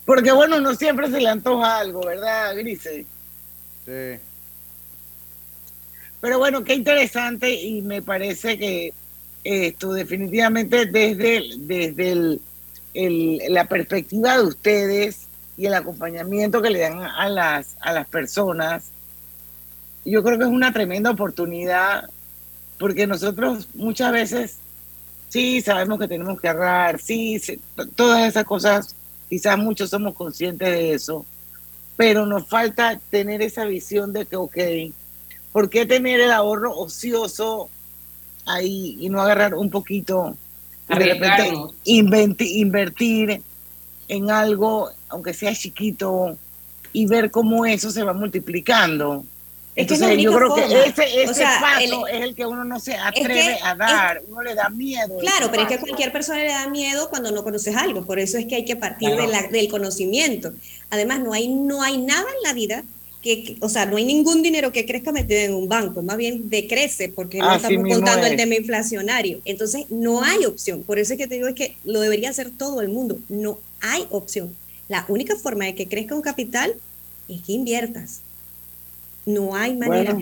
Porque 0.04 0.32
bueno, 0.32 0.60
no 0.60 0.74
siempre 0.74 1.10
se 1.10 1.20
le 1.20 1.28
antoja 1.28 1.78
algo, 1.78 2.04
¿verdad, 2.04 2.54
Grise? 2.56 3.06
Sí. 3.84 4.20
Pero 6.20 6.38
bueno, 6.38 6.62
qué 6.64 6.74
interesante 6.74 7.50
y 7.50 7.80
me 7.80 8.02
parece 8.02 8.58
que 8.58 8.92
esto 9.44 9.92
definitivamente 9.92 10.86
desde, 10.86 11.42
desde 11.58 12.38
la 13.48 13.66
perspectiva 13.66 14.36
de 14.36 14.44
ustedes 14.44 15.26
y 15.56 15.66
el 15.66 15.74
acompañamiento 15.74 16.62
que 16.62 16.70
le 16.70 16.80
dan 16.80 17.00
a 17.02 17.28
las, 17.28 17.76
a 17.80 17.92
las 17.92 18.08
personas, 18.08 18.90
yo 20.04 20.22
creo 20.22 20.38
que 20.38 20.44
es 20.44 20.50
una 20.50 20.72
tremenda 20.72 21.10
oportunidad 21.10 22.08
porque 22.78 23.06
nosotros 23.06 23.68
muchas 23.74 24.10
veces 24.12 24.56
sí 25.28 25.60
sabemos 25.60 25.98
que 25.98 26.08
tenemos 26.08 26.40
que 26.40 26.48
ahorrar, 26.48 26.98
sí, 26.98 27.40
todas 27.94 28.26
esas 28.26 28.44
cosas, 28.44 28.96
quizás 29.28 29.58
muchos 29.58 29.90
somos 29.90 30.14
conscientes 30.14 30.68
de 30.68 30.94
eso, 30.94 31.24
pero 31.96 32.24
nos 32.24 32.48
falta 32.48 32.98
tener 33.10 33.42
esa 33.42 33.64
visión 33.66 34.12
de 34.12 34.24
que, 34.24 34.36
ok, 34.36 34.56
¿por 35.52 35.68
qué 35.68 35.84
tener 35.84 36.20
el 36.20 36.32
ahorro 36.32 36.74
ocioso 36.74 37.68
ahí 38.46 38.96
y 39.00 39.08
no 39.08 39.20
agarrar 39.20 39.54
un 39.54 39.70
poquito 39.70 40.36
de 40.88 40.94
repente 40.94 42.44
invertir 42.46 43.42
en 44.08 44.30
algo, 44.30 44.90
aunque 45.08 45.32
sea 45.32 45.54
chiquito, 45.54 46.36
y 46.92 47.06
ver 47.06 47.30
cómo 47.30 47.64
eso 47.64 47.90
se 47.90 48.02
va 48.02 48.12
multiplicando. 48.12 49.24
Entonces, 49.76 50.18
yo 50.18 50.34
creo 50.34 50.54
que 50.54 50.64
ese, 50.64 51.22
ese 51.22 51.44
paso 51.44 52.06
es 52.08 52.22
el 52.22 52.34
que 52.34 52.44
uno 52.44 52.64
no 52.64 52.80
se 52.80 52.94
atreve 52.96 53.56
a 53.62 53.76
dar, 53.76 54.20
uno 54.28 54.42
le 54.42 54.54
da 54.54 54.68
miedo. 54.68 55.16
Claro, 55.18 55.48
pero 55.50 55.62
es 55.62 55.68
que 55.68 55.74
a 55.74 55.80
cualquier 55.80 56.10
persona 56.10 56.40
le 56.40 56.48
da 56.48 56.68
miedo 56.68 57.08
cuando 57.08 57.30
no 57.30 57.44
conoces 57.44 57.76
algo, 57.76 58.04
por 58.04 58.18
eso 58.18 58.36
es 58.36 58.46
que 58.46 58.56
hay 58.56 58.64
que 58.64 58.76
partir 58.76 59.10
de 59.10 59.28
la, 59.28 59.42
del 59.42 59.68
conocimiento. 59.68 60.52
Además, 60.90 61.20
no 61.20 61.32
hay, 61.32 61.48
no 61.48 61.82
hay 61.82 61.98
nada 61.98 62.26
en 62.28 62.42
la 62.42 62.52
vida 62.52 62.82
que, 63.22 63.56
o 63.60 63.68
sea, 63.68 63.86
no 63.86 63.96
hay 63.96 64.04
ningún 64.04 64.42
dinero 64.42 64.72
que 64.72 64.84
crezca 64.86 65.12
metido 65.12 65.40
en 65.40 65.54
un 65.54 65.68
banco, 65.68 66.02
más 66.02 66.16
bien 66.16 66.48
decrece 66.48 67.10
porque 67.10 67.38
no 67.38 67.54
estamos 67.54 67.86
contando 67.88 68.26
el 68.26 68.36
tema 68.36 68.54
inflacionario. 68.54 69.40
Entonces, 69.44 69.84
no 69.90 70.22
hay 70.22 70.46
opción. 70.46 70.82
Por 70.82 70.98
eso 70.98 71.12
es 71.12 71.18
que 71.18 71.26
te 71.26 71.34
digo 71.34 71.48
es 71.48 71.54
que 71.54 71.76
lo 71.84 72.00
debería 72.00 72.30
hacer 72.30 72.50
todo 72.50 72.80
el 72.80 72.88
mundo. 72.88 73.18
No 73.28 73.58
hay 73.80 74.06
opción. 74.10 74.56
La 74.88 75.04
única 75.08 75.36
forma 75.36 75.66
de 75.66 75.74
que 75.74 75.86
crezca 75.86 76.14
un 76.14 76.22
capital 76.22 76.74
es 77.28 77.42
que 77.42 77.52
inviertas. 77.52 78.22
No 79.26 79.54
hay 79.54 79.76
manera. 79.76 80.16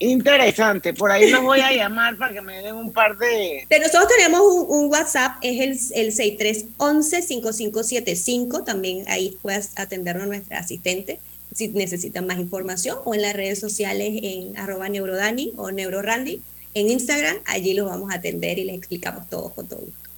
interesante. 0.00 0.92
Por 0.92 1.12
ahí 1.12 1.30
los 1.30 1.42
voy 1.42 1.60
a 1.60 1.72
llamar 1.72 2.16
para 2.16 2.34
que 2.34 2.40
me 2.40 2.62
den 2.62 2.74
un 2.74 2.92
par 2.92 3.16
de. 3.16 3.64
De 3.70 3.78
nosotros 3.78 4.08
tenemos 4.16 4.40
un, 4.42 4.90
WhatsApp, 4.90 5.36
es 5.40 5.92
el, 5.94 6.06
el 6.06 6.12
6311-5575. 6.12 8.64
También 8.64 9.04
ahí 9.06 9.38
puedes 9.40 9.70
atendernos 9.78 10.26
nuestra 10.26 10.58
asistente 10.58 11.20
si 11.58 11.68
necesitan 11.68 12.24
más 12.24 12.38
información 12.38 12.98
o 13.04 13.14
en 13.14 13.22
las 13.22 13.34
redes 13.34 13.58
sociales 13.58 14.20
en 14.22 14.56
arroba 14.56 14.88
neurodani 14.88 15.52
o 15.56 15.72
neurorandy 15.72 16.40
en 16.74 16.88
Instagram. 16.88 17.36
Allí 17.46 17.74
los 17.74 17.88
vamos 17.88 18.12
a 18.12 18.14
atender 18.14 18.60
y 18.60 18.64
les 18.64 18.76
explicamos 18.76 19.28
todo 19.28 19.50
con 19.50 19.66
todo 19.66 19.80
gusto. 19.80 20.08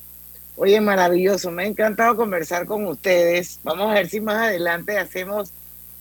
Oye, 0.56 0.78
maravilloso. 0.82 1.50
Me 1.50 1.62
ha 1.62 1.66
encantado 1.66 2.14
conversar 2.14 2.66
con 2.66 2.84
ustedes. 2.84 3.58
Vamos 3.62 3.90
a 3.90 3.94
ver 3.94 4.10
si 4.10 4.20
más 4.20 4.48
adelante 4.48 4.98
hacemos 4.98 5.50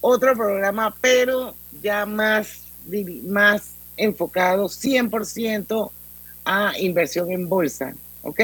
otro 0.01 0.35
programa, 0.35 0.93
pero 0.99 1.55
ya 1.81 2.05
más, 2.05 2.63
más 3.23 3.75
enfocado 3.95 4.65
100% 4.65 5.89
a 6.43 6.77
inversión 6.79 7.31
en 7.31 7.47
bolsa. 7.47 7.95
¿Ok? 8.23 8.41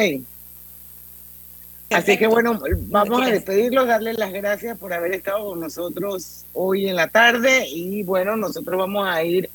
Así 1.96 2.18
que 2.18 2.28
bueno, 2.28 2.60
vamos 2.90 3.22
a 3.22 3.28
despedirlos, 3.28 3.88
darle 3.88 4.14
las 4.16 4.34
gracias 4.34 4.78
por 4.78 4.92
haber 4.92 5.14
estado 5.14 5.46
con 5.46 5.62
nosotros 5.62 6.44
hoy 6.52 6.90
en 6.90 6.98
la 6.98 7.08
tarde 7.08 7.70
y 7.70 8.04
bueno, 8.04 8.36
nosotros 8.36 8.78
vamos 8.78 9.08
a 9.08 9.24
ir 9.24 9.50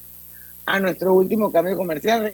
a 0.65 0.81
nuestro 0.81 1.13
último 1.13 1.53
cambio 1.53 1.77
comercial. 1.77 2.33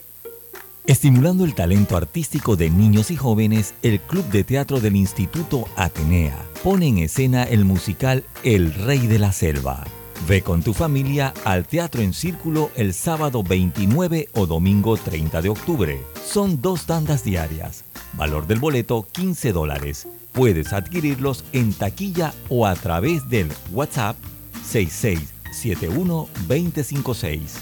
Estimulando 0.87 1.45
el 1.45 1.57
talento 1.57 1.97
artístico 1.97 2.55
de 2.55 2.71
niños 2.71 3.11
y 3.11 3.17
jóvenes, 3.17 3.75
el 3.83 3.99
Club 3.99 4.25
de 4.27 4.45
Teatro 4.45 4.79
del 4.79 4.95
Instituto 4.95 5.65
Atenea 5.75 6.39
pone 6.63 6.87
en 6.87 6.99
escena 6.99 7.43
el 7.43 7.65
musical 7.65 8.23
El 8.45 8.75
Rey 8.75 9.09
de 9.09 9.19
la 9.19 9.33
Selva. 9.33 9.83
Ve 10.29 10.43
con 10.43 10.63
tu 10.63 10.73
familia 10.73 11.35
al 11.45 11.67
Teatro 11.67 12.01
en 12.01 12.13
Círculo 12.13 12.71
el 12.77 12.95
sábado 12.95 13.43
29 13.43 14.29
o 14.35 14.47
domingo 14.47 14.97
30 14.97 15.43
de 15.43 15.49
octubre. 15.49 16.01
Son 16.25 16.63
dos 16.63 16.87
tandas 16.87 17.25
diarias. 17.25 17.86
Valor 18.17 18.47
del 18.47 18.61
boleto 18.61 19.07
15 19.13 19.53
dólares. 19.53 20.09
Puedes 20.33 20.73
adquirirlos 20.73 21.45
en 21.53 21.75
taquilla 21.75 22.33
o 22.49 22.67
a 22.67 22.75
través 22.75 23.29
del 23.29 23.53
WhatsApp 23.73 24.17
6671 24.65 26.29
256. 26.49 27.57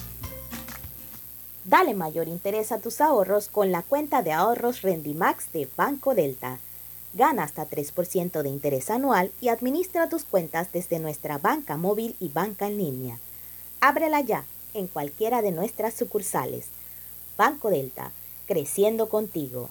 Dale 1.64 1.94
mayor 1.94 2.28
interés 2.28 2.70
a 2.70 2.78
tus 2.78 3.00
ahorros 3.00 3.48
con 3.48 3.72
la 3.72 3.82
cuenta 3.82 4.22
de 4.22 4.32
ahorros 4.32 4.82
Rendimax 4.82 5.50
de 5.52 5.68
Banco 5.76 6.14
Delta. 6.14 6.58
Gana 7.14 7.42
hasta 7.42 7.68
3% 7.68 8.42
de 8.42 8.48
interés 8.48 8.90
anual 8.90 9.32
y 9.40 9.48
administra 9.48 10.08
tus 10.08 10.24
cuentas 10.24 10.68
desde 10.72 11.00
nuestra 11.00 11.38
banca 11.38 11.76
móvil 11.76 12.14
y 12.20 12.28
banca 12.28 12.66
en 12.68 12.78
línea. 12.78 13.18
Ábrela 13.80 14.20
ya 14.20 14.44
en 14.72 14.86
cualquiera 14.86 15.42
de 15.42 15.52
nuestras 15.52 15.94
sucursales. 15.94 16.66
Banco 17.36 17.70
Delta, 17.70 18.12
creciendo 18.46 19.08
contigo. 19.08 19.70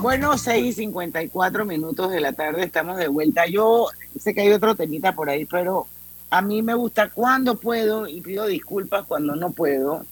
Bueno, 0.00 0.38
6:54 0.38 1.66
minutos 1.66 2.10
de 2.10 2.20
la 2.20 2.32
tarde, 2.32 2.64
estamos 2.64 2.96
de 2.96 3.08
vuelta. 3.08 3.46
Yo 3.46 3.88
sé 4.18 4.32
que 4.32 4.40
hay 4.40 4.52
otro 4.52 4.74
temita 4.74 5.14
por 5.14 5.28
ahí, 5.28 5.44
pero 5.44 5.86
a 6.30 6.40
mí 6.40 6.62
me 6.62 6.74
gusta 6.74 7.10
cuando 7.10 7.56
puedo, 7.56 8.08
y 8.08 8.20
pido 8.20 8.46
disculpas 8.46 9.04
cuando 9.06 9.36
no 9.36 9.50
puedo, 9.50 10.06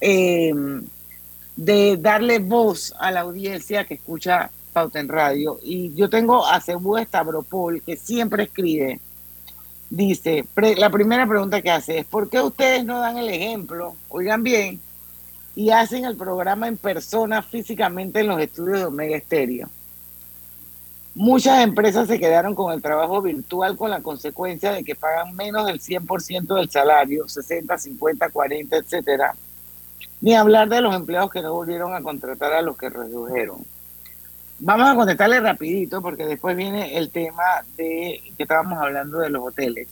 em, 0.00 0.82
de 1.56 1.96
darle 1.98 2.38
voz 2.38 2.94
a 2.98 3.10
la 3.10 3.20
audiencia 3.20 3.84
que 3.84 3.94
escucha 3.94 4.50
Pauta 4.72 5.00
en 5.00 5.08
Radio. 5.08 5.58
Y 5.62 5.94
yo 5.94 6.08
tengo 6.08 6.46
a 6.46 6.60
Cebú 6.60 6.96
Stavropol, 6.98 7.82
que 7.82 7.96
siempre 7.96 8.44
escribe, 8.44 8.98
dice, 9.90 10.46
la 10.78 10.88
primera 10.90 11.26
pregunta 11.26 11.60
que 11.60 11.70
hace 11.70 11.98
es, 11.98 12.06
¿por 12.06 12.30
qué 12.30 12.40
ustedes 12.40 12.84
no 12.84 13.00
dan 13.00 13.18
el 13.18 13.28
ejemplo, 13.28 13.94
oigan 14.08 14.42
bien, 14.42 14.80
y 15.54 15.70
hacen 15.70 16.04
el 16.04 16.16
programa 16.16 16.68
en 16.68 16.76
persona 16.76 17.42
físicamente 17.42 18.20
en 18.20 18.28
los 18.28 18.40
estudios 18.40 18.78
de 18.78 18.84
Omega 18.86 19.16
Estéreo? 19.16 19.68
Muchas 21.14 21.62
empresas 21.62 22.08
se 22.08 22.18
quedaron 22.18 22.54
con 22.54 22.72
el 22.72 22.80
trabajo 22.80 23.20
virtual 23.20 23.76
con 23.76 23.90
la 23.90 24.00
consecuencia 24.00 24.72
de 24.72 24.82
que 24.82 24.94
pagan 24.94 25.36
menos 25.36 25.66
del 25.66 25.78
100% 25.78 26.54
del 26.54 26.70
salario, 26.70 27.28
60, 27.28 27.76
50, 27.76 28.30
40, 28.30 28.76
etcétera. 28.78 29.34
Ni 30.22 30.34
hablar 30.34 30.70
de 30.70 30.80
los 30.80 30.94
empleados 30.94 31.30
que 31.30 31.42
no 31.42 31.52
volvieron 31.52 31.94
a 31.94 32.00
contratar 32.00 32.54
a 32.54 32.62
los 32.62 32.78
que 32.78 32.88
redujeron. 32.88 33.58
Vamos 34.58 34.88
a 34.88 34.94
contestarle 34.94 35.40
rapidito 35.40 36.00
porque 36.00 36.24
después 36.24 36.56
viene 36.56 36.96
el 36.96 37.10
tema 37.10 37.42
de 37.76 38.22
que 38.36 38.44
estábamos 38.44 38.78
hablando 38.78 39.18
de 39.18 39.28
los 39.28 39.42
hoteles. 39.44 39.88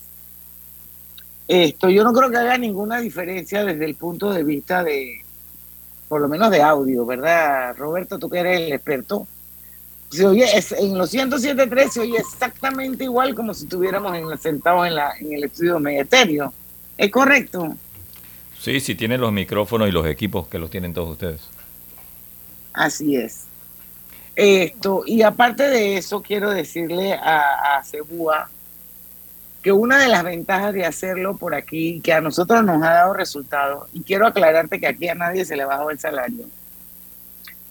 Esto, 1.48 1.90
yo 1.90 2.04
no 2.04 2.12
creo 2.12 2.30
que 2.30 2.36
haya 2.38 2.56
ninguna 2.56 3.00
diferencia 3.00 3.64
desde 3.64 3.84
el 3.84 3.96
punto 3.96 4.32
de 4.32 4.44
vista 4.44 4.84
de, 4.84 5.20
por 6.11 6.20
lo 6.20 6.28
menos 6.28 6.50
de 6.50 6.61
audio, 6.61 7.06
¿verdad? 7.06 7.76
Roberto, 7.76 8.18
tú 8.18 8.28
que 8.28 8.40
eres 8.40 8.62
el 8.62 8.72
experto 8.72 9.28
se 10.11 10.26
oye, 10.26 10.44
en 10.78 10.98
los 10.98 11.14
107.3 11.14 11.88
se 11.88 12.00
oye 12.00 12.18
exactamente 12.18 13.04
igual 13.04 13.34
como 13.36 13.54
si 13.54 13.64
estuviéramos 13.64 14.16
en, 14.16 14.38
sentados 14.38 14.88
en, 14.88 14.96
la, 14.96 15.12
en 15.20 15.32
el 15.34 15.44
estudio 15.44 15.78
Megaterio. 15.78 16.52
¿Es 16.98 17.12
correcto? 17.12 17.76
Sí, 18.58 18.80
sí, 18.80 18.96
tiene 18.96 19.18
los 19.18 19.32
micrófonos 19.32 19.88
y 19.88 19.92
los 19.92 20.06
equipos 20.06 20.48
que 20.48 20.58
los 20.58 20.68
tienen 20.68 20.92
todos 20.92 21.11
ustedes. 21.11 21.48
Así 22.72 23.14
es. 23.14 23.44
Esto, 24.34 25.04
y 25.06 25.22
aparte 25.22 25.68
de 25.68 25.96
eso, 25.96 26.22
quiero 26.22 26.50
decirle 26.50 27.14
a, 27.14 27.76
a 27.76 27.84
Cebúa 27.84 28.50
que 29.62 29.72
una 29.72 29.98
de 29.98 30.08
las 30.08 30.24
ventajas 30.24 30.72
de 30.72 30.84
hacerlo 30.84 31.36
por 31.36 31.54
aquí, 31.54 32.00
que 32.00 32.12
a 32.12 32.20
nosotros 32.20 32.64
nos 32.64 32.82
ha 32.82 32.94
dado 32.94 33.14
resultados, 33.14 33.88
y 33.92 34.02
quiero 34.02 34.26
aclararte 34.26 34.80
que 34.80 34.86
aquí 34.86 35.08
a 35.08 35.14
nadie 35.14 35.44
se 35.44 35.56
le 35.56 35.64
bajó 35.64 35.90
el 35.90 35.98
salario, 35.98 36.46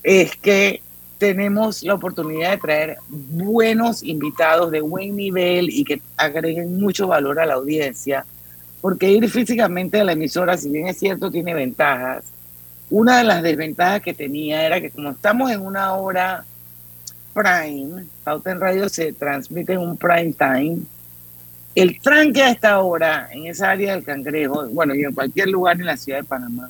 es 0.03 0.35
que 0.35 0.81
tenemos 1.17 1.83
la 1.83 1.95
oportunidad 1.95 2.51
de 2.51 2.57
traer 2.57 2.97
buenos 3.09 4.03
invitados 4.03 4.71
de 4.71 4.81
buen 4.81 5.15
nivel 5.15 5.69
y 5.69 5.83
que 5.83 6.01
agreguen 6.15 6.79
mucho 6.79 7.07
valor 7.07 7.39
a 7.39 7.45
la 7.45 7.55
audiencia, 7.55 8.25
porque 8.81 9.11
ir 9.11 9.29
físicamente 9.29 9.99
a 9.99 10.03
la 10.03 10.13
emisora, 10.13 10.55
si 10.55 10.69
bien 10.69 10.87
es 10.87 10.97
cierto, 10.97 11.29
tiene 11.29 11.53
ventajas, 11.53 12.23
una 12.89 13.19
de 13.19 13.23
las 13.23 13.43
desventajas 13.43 14.01
que 14.01 14.13
tenía 14.13 14.65
era 14.65 14.81
que 14.81 14.89
como 14.89 15.11
estamos 15.11 15.51
en 15.51 15.61
una 15.61 15.93
hora 15.93 16.43
prime, 17.33 18.05
Pauta 18.23 18.53
Radio 18.55 18.89
se 18.89 19.13
transmite 19.13 19.73
en 19.73 19.79
un 19.79 19.97
prime 19.97 20.33
time, 20.33 20.79
el 21.81 21.99
tranque 21.99 22.43
a 22.43 22.51
esta 22.51 22.79
hora 22.79 23.29
en 23.31 23.47
esa 23.47 23.71
área 23.71 23.93
del 23.93 24.03
Cangrejo, 24.03 24.67
bueno, 24.69 24.95
y 24.95 25.03
en 25.03 25.13
cualquier 25.13 25.49
lugar 25.49 25.79
en 25.79 25.85
la 25.85 25.97
ciudad 25.97 26.19
de 26.19 26.23
Panamá, 26.25 26.69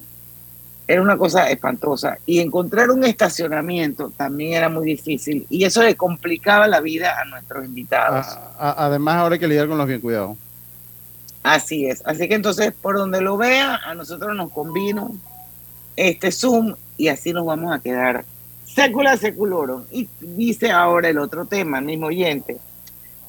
era 0.90 1.04
una 1.04 1.18
cosa 1.18 1.50
espantosa. 1.50 2.18
Y 2.26 2.40
encontrar 2.40 2.90
un 2.90 3.04
estacionamiento 3.04 4.12
también 4.18 4.54
era 4.54 4.70
muy 4.70 4.86
difícil. 4.86 5.46
Y 5.48 5.64
eso 5.64 5.84
le 5.84 5.96
complicaba 5.96 6.68
la 6.68 6.82
vida 6.82 7.22
a 7.22 7.26
nuestros 7.26 7.64
invitados. 7.64 8.26
además, 8.58 9.16
ahora 9.18 9.34
hay 9.34 9.40
que 9.40 9.48
lidiar 9.48 9.68
con 9.68 9.78
los 9.78 9.88
bien 9.88 10.02
cuidados. 10.02 10.36
Así 11.44 11.86
es. 11.86 12.02
Así 12.06 12.28
que 12.28 12.34
entonces, 12.34 12.74
por 12.74 12.98
donde 12.98 13.22
lo 13.22 13.38
vea, 13.38 13.76
a 13.86 13.94
nosotros 13.94 14.36
nos 14.36 14.52
convino 14.52 15.16
este 15.96 16.32
Zoom 16.32 16.76
y 16.98 17.10
así 17.10 17.34
nos 17.34 17.46
vamos 17.46 17.72
a 17.72 17.80
quedar. 17.80 18.26
Sécula 18.66 19.16
seculorum. 19.16 19.84
Y 19.92 20.10
dice 20.20 20.72
ahora 20.72 21.10
el 21.10 21.20
otro 21.20 21.46
tema, 21.46 21.82
mismo 21.82 22.08
oyente. 22.08 22.58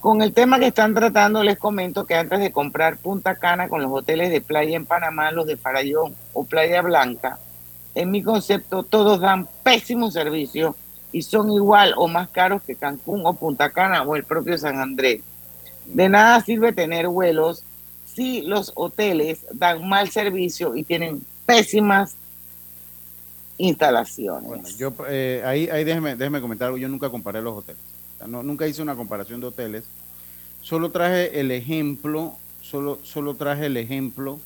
Con 0.00 0.22
el 0.22 0.32
tema 0.32 0.58
que 0.58 0.68
están 0.68 0.94
tratando, 0.94 1.42
les 1.42 1.58
comento 1.58 2.06
que 2.06 2.14
antes 2.14 2.40
de 2.40 2.50
comprar 2.50 2.96
Punta 2.96 3.34
Cana 3.34 3.68
con 3.68 3.82
los 3.82 3.92
hoteles 3.92 4.30
de 4.30 4.40
playa 4.40 4.74
en 4.74 4.86
Panamá, 4.86 5.30
los 5.30 5.46
de 5.46 5.58
Farallón 5.58 6.14
o 6.32 6.44
Playa 6.44 6.80
Blanca, 6.80 7.38
en 7.94 8.10
mi 8.10 8.22
concepto, 8.22 8.82
todos 8.82 9.20
dan 9.20 9.46
pésimo 9.62 10.10
servicio 10.10 10.74
y 11.12 11.22
son 11.22 11.52
igual 11.52 11.92
o 11.96 12.08
más 12.08 12.30
caros 12.30 12.62
que 12.62 12.76
Cancún 12.76 13.26
o 13.26 13.34
Punta 13.34 13.70
Cana 13.70 14.02
o 14.02 14.16
el 14.16 14.24
propio 14.24 14.56
San 14.56 14.78
Andrés. 14.78 15.20
De 15.84 16.08
nada 16.08 16.40
sirve 16.40 16.72
tener 16.72 17.08
vuelos 17.08 17.64
si 18.06 18.40
los 18.42 18.72
hoteles 18.76 19.44
dan 19.52 19.86
mal 19.86 20.08
servicio 20.08 20.76
y 20.76 20.84
tienen 20.84 21.22
pésimas 21.44 22.14
instalaciones. 23.58 24.48
Bueno, 24.48 24.68
yo 24.78 24.94
eh, 25.08 25.42
ahí, 25.44 25.68
ahí 25.68 25.84
déjeme, 25.84 26.16
déjeme 26.16 26.40
comentar 26.40 26.66
algo. 26.66 26.78
Yo 26.78 26.88
nunca 26.88 27.10
comparé 27.10 27.42
los 27.42 27.58
hoteles. 27.58 27.89
Nunca 28.26 28.66
hice 28.66 28.82
una 28.82 28.96
comparación 28.96 29.40
de 29.40 29.46
hoteles. 29.48 29.84
Solo 30.62 30.90
traje 30.90 31.40
el 31.40 31.50
ejemplo, 31.50 32.34
solo, 32.60 32.98
solo 33.02 33.34
traje 33.34 33.66
el 33.66 33.76
ejemplo 33.76 34.38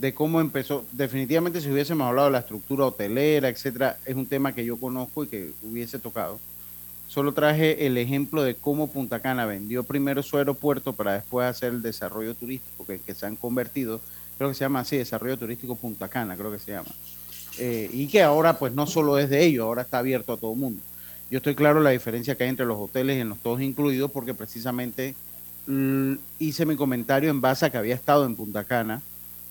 de 0.00 0.14
cómo 0.14 0.40
empezó. 0.40 0.84
Definitivamente, 0.92 1.60
si 1.60 1.70
hubiésemos 1.70 2.06
hablado 2.06 2.28
de 2.28 2.32
la 2.32 2.38
estructura 2.38 2.86
hotelera, 2.86 3.48
etcétera, 3.48 3.98
es 4.06 4.14
un 4.14 4.26
tema 4.26 4.54
que 4.54 4.64
yo 4.64 4.78
conozco 4.78 5.24
y 5.24 5.28
que 5.28 5.52
hubiese 5.62 5.98
tocado. 5.98 6.38
Solo 7.10 7.32
traje 7.32 7.86
el 7.86 7.98
ejemplo 7.98 8.42
de 8.44 8.54
cómo 8.54 8.86
Punta 8.86 9.18
Cana 9.20 9.44
vendió 9.44 9.82
primero 9.82 10.22
su 10.22 10.38
aeropuerto 10.38 10.92
para 10.92 11.14
después 11.14 11.44
hacer 11.44 11.72
el 11.72 11.82
desarrollo 11.82 12.34
turístico 12.34 12.86
que, 12.86 13.14
se 13.14 13.26
han 13.26 13.34
convertido, 13.34 14.00
creo 14.38 14.48
que 14.48 14.54
se 14.54 14.60
llama 14.60 14.80
así, 14.80 14.96
Desarrollo 14.96 15.36
Turístico 15.36 15.74
Punta 15.74 16.06
Cana, 16.08 16.36
creo 16.36 16.52
que 16.52 16.60
se 16.60 16.70
llama. 16.70 16.88
Eh, 17.58 17.90
y 17.92 18.06
que 18.06 18.22
ahora 18.22 18.58
pues 18.58 18.72
no 18.72 18.86
solo 18.86 19.18
es 19.18 19.28
de 19.28 19.44
ellos, 19.44 19.64
ahora 19.64 19.82
está 19.82 19.98
abierto 19.98 20.32
a 20.32 20.36
todo 20.36 20.52
el 20.52 20.58
mundo. 20.58 20.80
Yo 21.30 21.38
estoy 21.38 21.54
claro 21.54 21.80
la 21.80 21.90
diferencia 21.90 22.34
que 22.34 22.44
hay 22.44 22.50
entre 22.50 22.66
los 22.66 22.78
hoteles 22.78 23.16
y 23.16 23.20
en 23.20 23.28
los 23.28 23.38
todos 23.38 23.60
incluidos 23.60 24.10
porque 24.10 24.34
precisamente 24.34 25.14
mm, 25.66 26.14
hice 26.38 26.66
mi 26.66 26.76
comentario 26.76 27.30
en 27.30 27.40
base 27.40 27.66
a 27.66 27.70
que 27.70 27.78
había 27.78 27.94
estado 27.94 28.26
en 28.26 28.34
Punta 28.34 28.64
Cana 28.64 29.00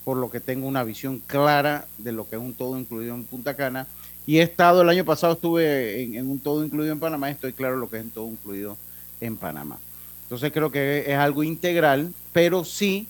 por 0.04 0.16
lo 0.16 0.30
que 0.30 0.40
tengo 0.40 0.66
una 0.66 0.84
visión 0.84 1.20
clara 1.26 1.86
de 1.98 2.12
lo 2.12 2.28
que 2.28 2.36
es 2.36 2.42
un 2.42 2.54
todo 2.54 2.78
incluido 2.78 3.14
en 3.14 3.24
Punta 3.24 3.54
Cana. 3.54 3.86
Y 4.26 4.38
he 4.38 4.42
estado, 4.42 4.82
el 4.82 4.88
año 4.88 5.04
pasado 5.04 5.34
estuve 5.34 6.02
en, 6.16 6.28
un 6.28 6.38
todo 6.38 6.64
incluido 6.64 6.92
en 6.92 7.00
Panamá 7.00 7.28
y 7.28 7.32
estoy 7.32 7.52
claro 7.52 7.76
lo 7.76 7.88
que 7.88 7.98
es 7.98 8.04
un 8.04 8.10
todo 8.10 8.28
incluido 8.28 8.76
en 9.20 9.36
Panamá. 9.36 9.78
Entonces 10.24 10.52
creo 10.52 10.70
que 10.70 11.04
es 11.06 11.16
algo 11.16 11.42
integral, 11.42 12.12
pero 12.32 12.64
sí 12.64 13.08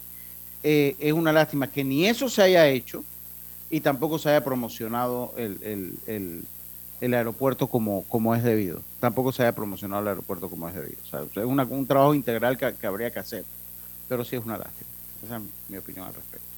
eh, 0.63 0.97
es 0.99 1.13
una 1.13 1.33
lástima 1.33 1.71
que 1.71 1.85
ni 1.85 2.07
eso 2.07 2.29
se 2.29 2.43
haya 2.43 2.69
hecho 2.69 3.05
y 3.71 3.81
tampoco 3.81 4.19
se 4.19 4.31
haya 4.31 4.45
promocionado 4.45 5.35
el, 5.37 6.45
aeropuerto 7.01 7.67
como, 7.67 8.05
como 8.05 8.35
es 8.35 8.43
debido. 8.43 8.83
Tampoco 9.01 9.33
se 9.33 9.43
haya 9.43 9.55
promocionado 9.55 10.03
el 10.03 10.09
aeropuerto 10.09 10.51
como 10.51 10.69
es 10.69 10.75
debido. 10.75 10.99
O 11.03 11.07
sea, 11.07 11.21
es 11.21 11.49
un 11.49 11.87
trabajo 11.87 12.15
integral 12.15 12.59
que, 12.59 12.75
que 12.75 12.87
habría 12.87 13.11
que 13.11 13.19
hacer, 13.19 13.45
pero 14.09 14.25
sí 14.25 14.37
es 14.37 14.45
una 14.45 14.59
lástima. 14.59 14.89
Esa 15.25 15.37
es 15.37 15.43
mi 15.69 15.77
opinión 15.77 16.07
al 16.07 16.15
respecto. 16.15 16.51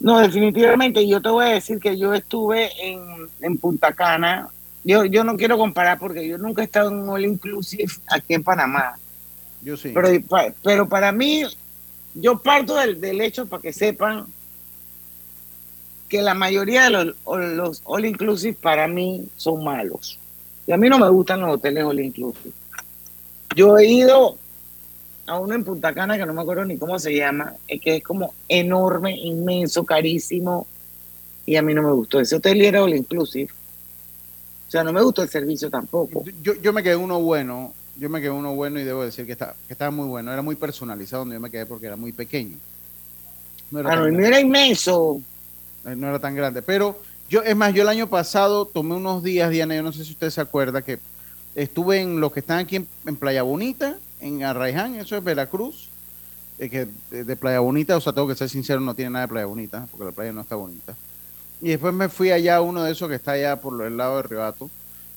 No, 0.00 0.18
definitivamente. 0.18 1.06
Yo 1.06 1.20
te 1.20 1.28
voy 1.28 1.46
a 1.46 1.50
decir 1.50 1.78
que 1.78 1.96
yo 1.96 2.14
estuve 2.14 2.70
en, 2.80 3.58
Punta 3.58 3.92
Cana. 3.92 4.48
Yo, 4.84 5.04
yo 5.04 5.24
no 5.24 5.36
quiero 5.36 5.56
comparar 5.56 5.98
porque 5.98 6.26
yo 6.26 6.36
nunca 6.36 6.62
he 6.62 6.66
estado 6.66 6.90
en 6.90 6.96
un 6.96 7.08
All 7.08 7.24
Inclusive 7.24 7.92
aquí 8.08 8.34
en 8.34 8.42
Panamá. 8.42 8.98
Yo 9.62 9.76
sí. 9.76 9.92
Pero, 9.94 10.08
pero 10.62 10.88
para 10.88 11.10
mí, 11.10 11.44
yo 12.14 12.38
parto 12.38 12.76
del, 12.76 13.00
del 13.00 13.20
hecho 13.20 13.46
para 13.46 13.62
que 13.62 13.72
sepan 13.72 14.26
que 16.14 16.22
la 16.22 16.34
mayoría 16.34 16.84
de 16.84 16.90
los, 16.90 17.16
los 17.26 17.80
All 17.82 18.04
Inclusive 18.04 18.56
para 18.62 18.86
mí 18.86 19.26
son 19.36 19.64
malos. 19.64 20.16
Y 20.64 20.70
a 20.70 20.76
mí 20.76 20.88
no 20.88 20.96
me 20.96 21.08
gustan 21.08 21.40
los 21.40 21.56
hoteles 21.56 21.82
All 21.82 21.98
Inclusive. 21.98 22.54
Yo 23.56 23.76
he 23.78 23.86
ido 23.86 24.38
a 25.26 25.40
uno 25.40 25.56
en 25.56 25.64
Punta 25.64 25.92
Cana 25.92 26.16
que 26.16 26.24
no 26.24 26.32
me 26.32 26.42
acuerdo 26.42 26.64
ni 26.66 26.76
cómo 26.76 27.00
se 27.00 27.16
llama, 27.16 27.54
es 27.66 27.80
que 27.80 27.96
es 27.96 28.04
como 28.04 28.32
enorme, 28.48 29.16
inmenso, 29.16 29.84
carísimo, 29.84 30.68
y 31.46 31.56
a 31.56 31.62
mí 31.62 31.74
no 31.74 31.82
me 31.82 31.90
gustó. 31.90 32.20
Ese 32.20 32.36
hotel 32.36 32.62
era 32.62 32.84
all 32.84 32.94
inclusive. 32.94 33.50
O 34.68 34.70
sea, 34.70 34.84
no 34.84 34.92
me 34.92 35.02
gustó 35.02 35.24
el 35.24 35.28
servicio 35.28 35.68
tampoco. 35.68 36.22
Yo, 36.44 36.54
yo 36.54 36.72
me 36.72 36.84
quedé 36.84 36.94
uno 36.94 37.20
bueno, 37.20 37.74
yo 37.96 38.08
me 38.08 38.20
quedé 38.20 38.30
uno 38.30 38.54
bueno 38.54 38.78
y 38.78 38.84
debo 38.84 39.02
decir 39.02 39.26
que, 39.26 39.32
está, 39.32 39.56
que 39.66 39.72
estaba 39.72 39.90
muy 39.90 40.06
bueno. 40.06 40.32
Era 40.32 40.42
muy 40.42 40.54
personalizado 40.54 41.22
donde 41.22 41.34
yo 41.34 41.40
me 41.40 41.50
quedé 41.50 41.66
porque 41.66 41.86
era 41.86 41.96
muy 41.96 42.12
pequeño. 42.12 42.56
No 43.72 43.80
era, 43.80 43.94
ah, 43.94 44.08
era 44.08 44.38
inmenso. 44.38 45.20
Eh, 45.86 45.96
no 45.96 46.08
era 46.08 46.18
tan 46.18 46.34
grande. 46.34 46.62
Pero 46.62 47.00
yo, 47.28 47.42
es 47.42 47.56
más, 47.56 47.72
yo 47.74 47.82
el 47.82 47.88
año 47.88 48.08
pasado 48.08 48.66
tomé 48.66 48.94
unos 48.94 49.22
días, 49.22 49.50
Diana, 49.50 49.74
yo 49.74 49.82
no 49.82 49.92
sé 49.92 50.04
si 50.04 50.12
usted 50.12 50.30
se 50.30 50.40
acuerda, 50.40 50.82
que 50.82 50.98
estuve 51.54 52.00
en 52.00 52.20
los 52.20 52.32
que 52.32 52.40
están 52.40 52.58
aquí 52.58 52.76
en 52.76 53.16
Playa 53.16 53.42
Bonita, 53.42 53.96
en 54.20 54.42
Arraiján, 54.42 54.94
eso 54.96 55.16
es 55.16 55.22
Veracruz, 55.22 55.88
eh, 56.58 56.70
que 56.70 56.86
de, 57.10 57.36
Playa 57.36 57.60
Bonita, 57.60 57.96
o 57.96 58.00
sea, 58.00 58.12
tengo 58.12 58.26
que 58.26 58.34
ser 58.34 58.48
sincero, 58.48 58.80
no 58.80 58.94
tiene 58.94 59.10
nada 59.10 59.26
de 59.26 59.28
Playa 59.28 59.46
Bonita, 59.46 59.86
porque 59.90 60.06
la 60.06 60.12
playa 60.12 60.32
no 60.32 60.40
está 60.40 60.56
bonita. 60.56 60.96
Y 61.60 61.68
después 61.68 61.92
me 61.92 62.08
fui 62.08 62.30
allá 62.30 62.56
a 62.56 62.60
uno 62.62 62.82
de 62.82 62.92
esos 62.92 63.08
que 63.08 63.16
está 63.16 63.32
allá 63.32 63.60
por 63.60 63.82
el 63.84 63.96
lado 63.96 64.16
de 64.16 64.22
Ribato. 64.22 64.70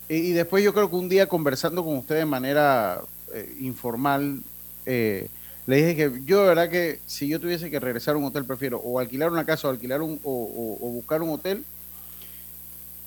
Y, 0.09 0.31
después 0.31 0.63
yo 0.63 0.73
creo 0.73 0.89
que 0.89 0.95
un 0.95 1.09
día 1.09 1.27
conversando 1.27 1.83
con 1.83 1.97
usted 1.97 2.15
de 2.15 2.25
manera 2.25 3.01
eh, 3.33 3.57
informal, 3.59 4.39
eh, 4.85 5.27
le 5.67 5.75
dije 5.75 5.95
que 5.95 6.21
yo 6.25 6.41
de 6.41 6.47
verdad 6.47 6.69
que 6.69 6.99
si 7.05 7.27
yo 7.27 7.41
tuviese 7.41 7.69
que 7.69 7.79
regresar 7.79 8.15
a 8.15 8.17
un 8.17 8.23
hotel, 8.23 8.45
prefiero 8.45 8.79
o 8.79 8.99
alquilar 8.99 9.29
una 9.31 9.45
casa 9.45 9.67
o 9.67 9.71
alquilar 9.71 10.01
un, 10.01 10.17
o, 10.23 10.77
buscar 10.93 11.21
un 11.21 11.31
hotel 11.31 11.63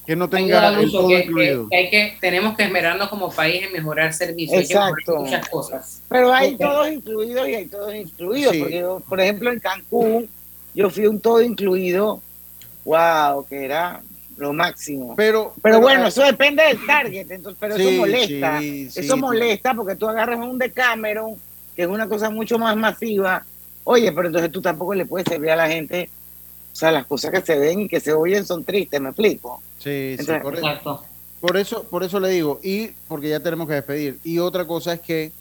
que 0.07 0.15
no 0.15 0.29
tenga 0.29 0.79
el 0.79 0.91
todo 0.91 1.11
incluido. 1.11 1.69
Que, 1.71 1.77
hay 1.77 1.91
que, 1.91 2.17
tenemos 2.21 2.57
que 2.57 2.65
esmerarnos 2.65 3.09
como 3.09 3.31
país 3.31 3.63
en 3.63 3.73
mejorar 3.73 4.13
servicios. 4.13 4.63
Exacto. 4.63 5.17
muchas 5.17 5.49
cosas. 5.49 6.03
Pero 6.09 6.33
hay 6.33 6.57
todos 6.57 6.91
incluidos 6.91 7.49
y 7.49 7.55
hay 7.55 7.67
todos 7.67 7.95
incluidos. 7.95 8.57
Porque, 8.57 8.85
por 9.09 9.21
ejemplo, 9.21 9.53
en 9.53 9.61
Cancún, 9.61 10.29
yo 10.75 10.91
fui 10.91 11.07
un 11.07 11.21
todo 11.21 11.41
incluido. 11.41 12.21
Wow, 12.85 13.47
que 13.47 13.65
era 13.65 14.03
lo 14.37 14.53
máximo. 14.53 15.15
Pero, 15.17 15.55
pero, 15.63 15.81
bueno, 15.81 16.09
eso 16.09 16.23
depende 16.23 16.63
del 16.63 16.85
target, 16.85 17.31
entonces, 17.31 17.57
pero 17.61 17.77
eso 17.77 17.91
molesta. 17.93 18.61
eso 18.61 19.17
molesta 19.17 19.75
porque 19.75 19.97
tú 19.97 20.09
agarras 20.09 20.41
un 20.41 20.59
Decameron, 20.59 21.37
que 21.81 21.85
es 21.85 21.91
una 21.91 22.11
cosa 22.11 22.29
mucho 22.29 22.59
más 22.59 22.77
masiva. 22.77 23.43
Oye, 23.85 24.13
pero 24.13 24.27
entonces 24.27 24.53
tú 24.53 24.61
tampoco 24.61 24.95
le 24.95 25.07
puedes 25.07 25.27
servir 25.27 25.51
a 25.51 25.57
la 25.57 25.67
gente. 25.67 26.11
O 26.71 26.77
sea, 26.77 26.93
las 26.93 27.07
cosas 27.07 27.31
que 27.31 27.41
se 27.41 27.59
ven 27.59 27.81
y 27.81 27.89
que 27.89 28.01
se 28.01 28.13
oyen 28.13 28.45
son 28.45 28.65
tristes, 28.65 29.01
¿me 29.01 29.09
explico? 29.09 29.63
Sí, 29.79 30.15
sí, 30.19 30.27
por, 30.43 30.61
por 31.41 31.57
eso, 31.57 31.85
por 31.85 32.05
eso 32.05 32.21
le 32.21 32.29
digo, 32.29 32.61
y 32.63 32.89
porque 33.09 33.31
ya 33.31 33.41
tenemos 33.41 33.67
que 33.67 33.75
despedir. 33.75 34.19
Y 34.25 34.41
otra 34.41 34.67
cosa 34.67 34.93
es 34.93 35.01
que 35.01 35.33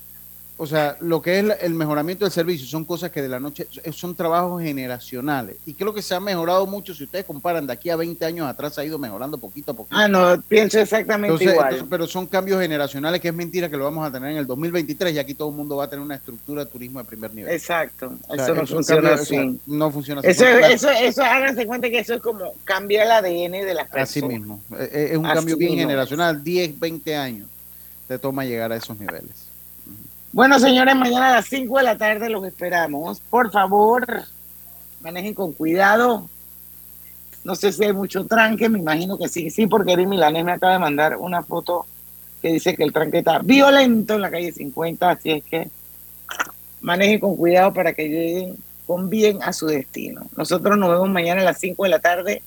o 0.61 0.67
sea, 0.67 0.97
lo 0.99 1.21
que 1.21 1.39
es 1.39 1.45
el 1.61 1.73
mejoramiento 1.73 2.25
del 2.25 2.33
servicio 2.33 2.67
son 2.67 2.83
cosas 2.83 3.11
que 3.11 3.21
de 3.21 3.29
la 3.29 3.39
noche 3.39 3.65
son 3.93 4.13
trabajos 4.13 4.61
generacionales. 4.61 5.55
Y 5.65 5.73
creo 5.73 5.93
que 5.93 6.01
se 6.01 6.13
ha 6.13 6.19
mejorado 6.19 6.65
mucho. 6.65 6.93
Si 6.93 7.05
ustedes 7.05 7.23
comparan 7.23 7.65
de 7.65 7.71
aquí 7.71 7.89
a 7.89 7.95
20 7.95 8.25
años 8.25 8.45
atrás, 8.45 8.77
ha 8.77 8.83
ido 8.83 8.99
mejorando 8.99 9.37
poquito 9.37 9.71
a 9.71 9.73
poquito. 9.73 9.95
Ah, 9.95 10.09
no, 10.09 10.41
pienso 10.49 10.77
exactamente 10.81 11.45
igual. 11.45 11.85
pero 11.89 12.05
son 12.05 12.27
cambios 12.27 12.61
generacionales 12.61 13.21
que 13.21 13.29
es 13.29 13.33
mentira 13.33 13.69
que 13.69 13.77
lo 13.77 13.85
vamos 13.85 14.05
a 14.05 14.11
tener 14.11 14.31
en 14.31 14.37
el 14.37 14.45
2023 14.45 15.13
y 15.13 15.19
aquí 15.19 15.33
todo 15.33 15.47
el 15.47 15.55
mundo 15.55 15.77
va 15.77 15.85
a 15.85 15.89
tener 15.89 16.03
una 16.03 16.15
estructura 16.15 16.65
de 16.65 16.69
turismo 16.69 16.99
de 16.99 17.05
primer 17.05 17.33
nivel. 17.33 17.53
Exacto. 17.53 18.11
eso 18.29 18.53
no 18.53 18.67
funciona 18.67 19.13
así. 19.13 19.61
no 19.65 19.91
funciona 19.91 20.19
así. 20.19 20.29
Eso, 20.29 20.45
eso, 20.45 20.89
eso, 20.89 21.23
háganse 21.23 21.65
cuenta 21.65 21.89
que 21.89 21.99
eso 21.99 22.15
es 22.15 22.21
como 22.21 22.51
cambiar 22.65 23.05
el 23.05 23.11
ADN 23.13 23.65
de 23.65 23.73
las 23.73 23.89
personas. 23.89 24.09
Así 24.09 24.21
mismo. 24.21 24.61
E, 24.77 24.83
e, 24.83 25.11
es 25.11 25.17
un 25.17 25.23
cambio 25.23 25.55
bien 25.55 25.77
generacional. 25.77 26.43
10, 26.43 26.77
20 26.77 27.15
años 27.15 27.47
te 28.09 28.19
toma 28.19 28.43
llegar 28.43 28.73
a 28.73 28.75
esos 28.75 28.99
niveles. 28.99 29.48
Bueno, 30.31 30.59
señores, 30.59 30.95
mañana 30.95 31.29
a 31.29 31.35
las 31.37 31.47
5 31.47 31.77
de 31.77 31.83
la 31.83 31.97
tarde 31.97 32.29
los 32.29 32.45
esperamos. 32.45 33.19
Por 33.19 33.51
favor, 33.51 34.05
manejen 35.01 35.33
con 35.33 35.53
cuidado. 35.53 36.29
No 37.43 37.55
sé 37.55 37.71
si 37.71 37.83
hay 37.85 37.93
mucho 37.93 38.25
tranque, 38.25 38.69
me 38.69 38.77
imagino 38.77 39.17
que 39.17 39.27
sí, 39.27 39.49
sí, 39.49 39.65
porque 39.65 39.93
Eri 39.93 40.05
Milanés 40.05 40.45
me 40.45 40.51
acaba 40.51 40.73
de 40.73 40.79
mandar 40.79 41.17
una 41.17 41.41
foto 41.41 41.87
que 42.43 42.53
dice 42.53 42.75
que 42.75 42.83
el 42.83 42.93
tranque 42.93 43.19
está 43.19 43.39
violento 43.39 44.13
en 44.13 44.21
la 44.21 44.29
calle 44.29 44.51
50, 44.51 45.09
así 45.09 45.31
es 45.31 45.43
que 45.43 45.69
manejen 46.81 47.19
con 47.19 47.35
cuidado 47.35 47.73
para 47.73 47.93
que 47.93 48.07
lleguen 48.07 48.55
con 48.85 49.09
bien 49.09 49.39
a 49.41 49.51
su 49.51 49.65
destino. 49.65 50.27
Nosotros 50.37 50.77
nos 50.77 50.91
vemos 50.91 51.09
mañana 51.09 51.41
a 51.41 51.45
las 51.45 51.59
5 51.59 51.83
de 51.83 51.89
la 51.89 51.99
tarde 51.99 52.43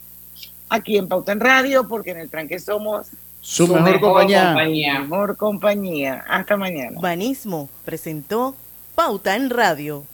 aquí 0.68 0.98
en 0.98 1.08
Pauta 1.08 1.32
en 1.32 1.40
Radio, 1.40 1.88
porque 1.88 2.12
en 2.12 2.18
el 2.18 2.30
tranque 2.30 2.60
somos 2.60 3.08
su, 3.42 3.66
mejor, 3.66 4.00
compañía. 4.00 5.00
Mejor 5.00 5.36
compañía. 5.36 6.24
Hasta 6.28 6.56
mañana. 6.56 6.98
Banismo 7.00 7.68
presentó 7.84 8.54
Pauta 8.94 9.34
en 9.34 9.50
Radio. 9.50 10.04